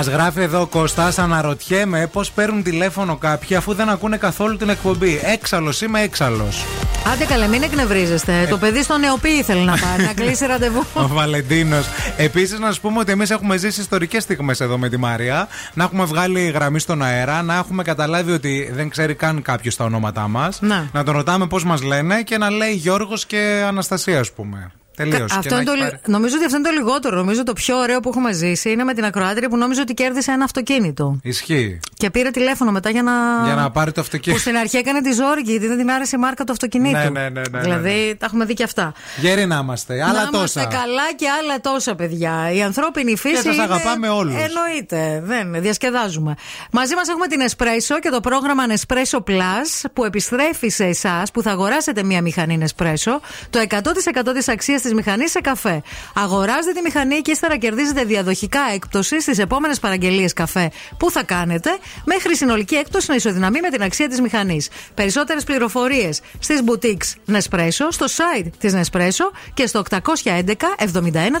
[0.00, 4.68] Μας γράφει εδώ ο Κώστας, αναρωτιέμαι πώς παίρνουν τηλέφωνο κάποιοι αφού δεν ακούνε καθόλου την
[4.68, 5.20] εκπομπή.
[5.24, 6.64] Έξαλλος είμαι έξαλλος.
[7.12, 8.46] Άντε καλέ, μην εκνευρίζεστε.
[8.50, 10.84] Το παιδί στο νεοπή ήθελε να πάει, να κλείσει ραντεβού.
[11.04, 11.86] Ο Βαλεντίνος.
[12.16, 15.48] Επίσης, να σου πούμε ότι εμείς έχουμε ζήσει ιστορικές στιγμές εδώ με τη Μαρία.
[15.74, 19.84] Να έχουμε βγάλει γραμμή στον αέρα, να έχουμε καταλάβει ότι δεν ξέρει καν κάποιος τα
[19.84, 20.60] ονόματά μας.
[20.60, 20.88] Ναι.
[20.92, 24.70] Να τον ρωτάμε πώς μας λένε και να λέει Γιώργος και Αναστασία, ας πούμε.
[25.08, 25.24] Τελείω.
[25.30, 27.16] Αυτό είναι το, λι- νομίζω ότι αυτό είναι το λιγότερο.
[27.16, 30.32] Νομίζω το πιο ωραίο που έχουμε ζήσει είναι με την ακροάτρια που νόμιζε ότι κέρδισε
[30.32, 31.18] ένα αυτοκίνητο.
[31.22, 31.80] Ισχύει.
[32.00, 33.12] Και πήρε τηλέφωνο μετά για να.
[33.44, 34.40] Για να πάρει το Που αυτοκίνητο.
[34.40, 36.96] στην αρχή έκανε τη ζόρικη γιατί δεν την άρεσε η μάρκα του αυτοκινήτου.
[36.96, 38.92] Ναι, ναι, ναι, ναι, δηλαδή τα έχουμε δει και αυτά.
[39.16, 39.94] Γέροι να είμαστε.
[40.02, 40.70] Άλλα να είμαστε τόσα.
[40.76, 42.50] καλά και άλλα τόσα, παιδιά.
[42.52, 43.36] Η ανθρώπινη φύση.
[43.42, 44.34] σας είναι- αγαπάμε όλους.
[44.34, 45.20] Εννοείται.
[45.24, 46.34] Δεν, διασκεδάζουμε.
[46.72, 51.42] Μαζί μας έχουμε την Espresso και το πρόγραμμα Nespresso Plus που επιστρέφει σε εσάς που
[51.42, 53.18] θα αγοράσετε μία μηχανή Nespresso
[53.50, 55.82] το 100% της αξίας της μηχανής σε καφέ.
[56.14, 61.70] Αγοράζετε τη μηχανή και ύστερα κερδίζετε διαδοχικά έκπτωση στις επόμενες παραγγελίες καφέ που θα κάνετε;
[62.04, 64.68] Μέχρι συνολική έκπτωση να ισοδυναμεί με την αξία της μηχανής.
[64.94, 71.40] Περισσότερες πληροφορίες στις boutiques Nespresso, στο site της Nespresso και στο 811 71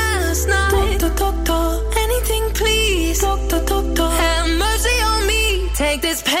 [5.81, 6.40] Take this pain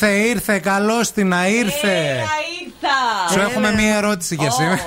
[0.00, 2.24] Ήρθε, ήρθε, καλώς την να ήρθε.
[3.32, 4.80] Σου έχουμε μία ερώτηση για σήμερα.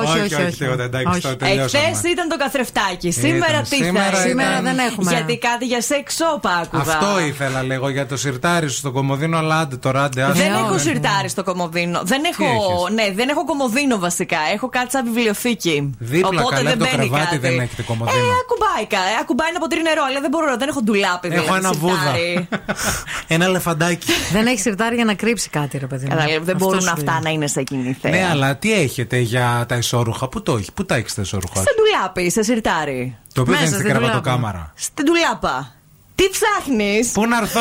[0.00, 0.56] Όχι, όχι, όχι.
[0.56, 1.20] τίποτα, εντάξει, Όχι.
[1.20, 1.84] το τελειώσαμε.
[1.84, 3.10] Εχθές ήταν το καθρεφτάκι.
[3.10, 3.62] Σήμερα Ήταν.
[3.62, 5.10] τι Σήμερα θα ήταν- Σήμερα δεν έχουμε.
[5.12, 6.82] Γιατί κάτι για σεξ σόπα άκουγα.
[6.82, 10.22] Αυτό ήθελα λίγο για το σιρτάρι σου στο κομμωδίνο, αλλά άντε τώρα, άντε.
[10.22, 10.32] άσε.
[10.42, 10.58] Δεν Ναι.
[10.58, 12.00] έχω σιρτάρι στο κομμωδίνο.
[12.04, 14.38] Δεν έχω, έχεις; ναι, δεν έχω κομμωδίνο βασικά.
[14.54, 15.90] Έχω κάτι σαν βιβλιοθήκη.
[15.98, 17.38] Δίπλα Οπότε καλά δεν το μπαίνει κρεβάτι κάτι.
[17.38, 18.24] δεν έχετε Ε, κομμωδίνο.
[18.42, 21.28] ακουμπάει, κα- ε, ακουμπάει ένα ποτήρι νερό, αλλά δεν μπορώ, δεν έχω ντουλάπι.
[21.28, 21.94] Έχω δηλαδή, ένα βούδα.
[21.96, 22.48] σιρτάρι.
[23.34, 24.06] Ένα λεφαντάκι.
[24.32, 26.06] Δεν έχει σιρτάρι για να κρύψει κάτι, ρε παιδί.
[26.06, 26.12] μου.
[26.52, 27.20] Κατάλαβε, δεν Αυτό μπορούν σου αυτά λέω.
[27.22, 28.10] να είναι σε εκείνη θέα.
[28.10, 31.60] Ναι, αλλά τι έχετε για τα ισόρουχα, πού το έχει, πού τα έχει τα ισόρουχα.
[31.60, 33.16] Σε ντουλάπι, σε σιρτάρι.
[33.34, 34.20] Το οποίο δεν Μέσα είναι στην στη ντουλάπα.
[34.20, 34.72] κρεβατοκάμαρα.
[34.74, 35.74] Στην ντουλάπα.
[36.14, 37.60] Τι ψάχνεις; Πού να έρθω;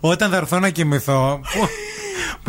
[0.00, 1.40] όταν θα έρθω να κοιμηθώ.
[1.52, 1.68] που-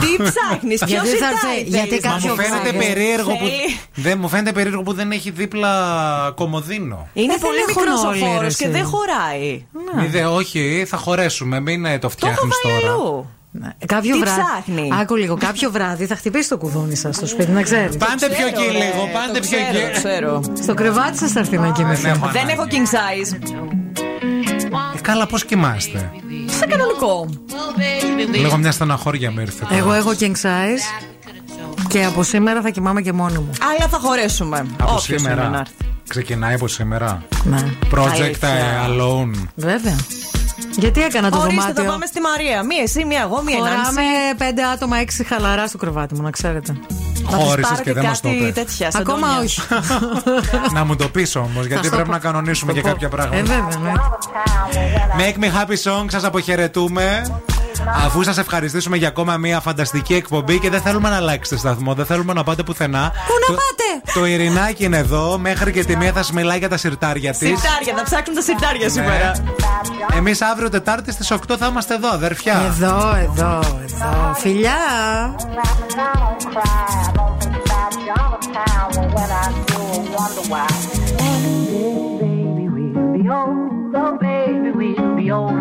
[0.01, 2.77] Τι ψάχνεις, ποιος Γιατί θα έρθει- γιατί Μα κάποιος μου φαίνεται βράδυ.
[2.77, 3.37] περίεργο που.
[3.45, 3.79] Θέλει.
[3.95, 5.71] Δεν, μου φαίνεται περίεργο που δεν έχει δίπλα
[6.35, 7.07] κομμωδίνο.
[7.13, 8.67] Είναι Ε, πολύ δεν έχουν μικρός ο όλοι, χώρος ρε, και εσύ.
[8.67, 9.65] δεν χωράει.
[9.97, 11.59] Μη δε, όχι, θα χωρέσουμε.
[11.59, 13.25] Μην ε, το Το έχω φτιάχνεις βάλει τώρα.
[13.55, 13.73] Αλλού.
[13.85, 14.41] Κάποιο Τι βράδυ.
[14.41, 17.97] ψάχνει; Άκου λίγο, κάποιο βράδυ θα χτυπήσει το κουδούνι σας στο σπίτι, να ξέρεις.
[17.97, 19.91] Πάντε πιο εκεί Ξέρω, ρε, λίγο, πάντε το πιο ξέρω, εκεί.
[19.97, 20.41] ξέρω.
[20.63, 22.07] Στο κρεβάτι σας θα έρθει να κοιμηθεί.
[22.07, 22.51] έχω Δεν ανάγκη.
[22.51, 23.37] έχω king size.
[24.95, 26.11] Ε, καλά, πώς κοιμάστε;
[26.59, 27.29] Σε κανονικό.
[28.31, 29.63] Λίγο μια στεναχώρια μου ήρθε.
[29.65, 29.75] τώρα.
[29.75, 31.05] Εγώ έχω king size
[31.87, 33.49] και από σήμερα θα κοιμάμαι και μόνη μου.
[33.71, 34.65] Αλλά θα χωρέσουμε.
[34.79, 35.59] Από Όποιος είναι να σήμερα.
[35.59, 35.73] έρθει.
[36.07, 37.23] Ξεκινάει από σήμερα.
[37.43, 37.63] Ναι,
[37.93, 38.49] Project Αλήθεια.
[38.49, 39.47] ε, Alone.
[39.55, 39.95] βέβαια.
[40.69, 41.91] Γιατί έκανα το Ορίστε, θα δωμάτιο.
[41.91, 42.63] πάμε στη Μαρία.
[42.63, 44.35] Μία εσύ, μία εγώ, μία Χωράμε ενάμιση.
[44.37, 46.71] πέντε άτομα, έξι χαλαρά στο κρεβάτι μου, να ξέρετε.
[46.71, 48.53] Να τους Χώρισες πάρετε και δεν μας το κάτι είπες.
[48.53, 48.91] τέτοια.
[48.91, 49.39] σαν Ακόμα τόνια.
[49.39, 49.61] όχι.
[50.77, 52.13] να μου το πεις όμως, γιατί στο πρέπει πω.
[52.15, 52.93] να κανονίσουμε Στο και πω.
[52.93, 53.41] κάποια Ε, πράγματα.
[53.41, 53.91] βέβαια, ναι.
[55.17, 57.21] Make me happy song, σας αποχαιρετούμε.
[58.05, 62.05] Αφού σας ευχαριστήσουμε για ακόμα μια φανταστική εκπομπή και δεν θέλουμε να αλλάξετε σταθμό, δεν
[62.05, 63.11] θέλουμε να πάτε πουθενά.
[63.27, 66.57] Πού να Το- πάτε; Το Ειρηνάκι είναι εδώ, μέχρι και τη μία θα σα μιλάει
[66.57, 67.39] για τα σιρτάρια της.
[67.39, 69.31] Σιρτάρια, θα ψάξουν τα σιρτάρια σήμερα.
[70.15, 72.61] Εμείς αύριο Τετάρτη στις 8 θα είμαστε εδώ, αδερφιά.
[72.67, 74.33] Εδώ, εδώ, εδώ.
[74.37, 74.75] Φιλιά!
[83.93, 85.60] Oh, baby, we'll be old and think of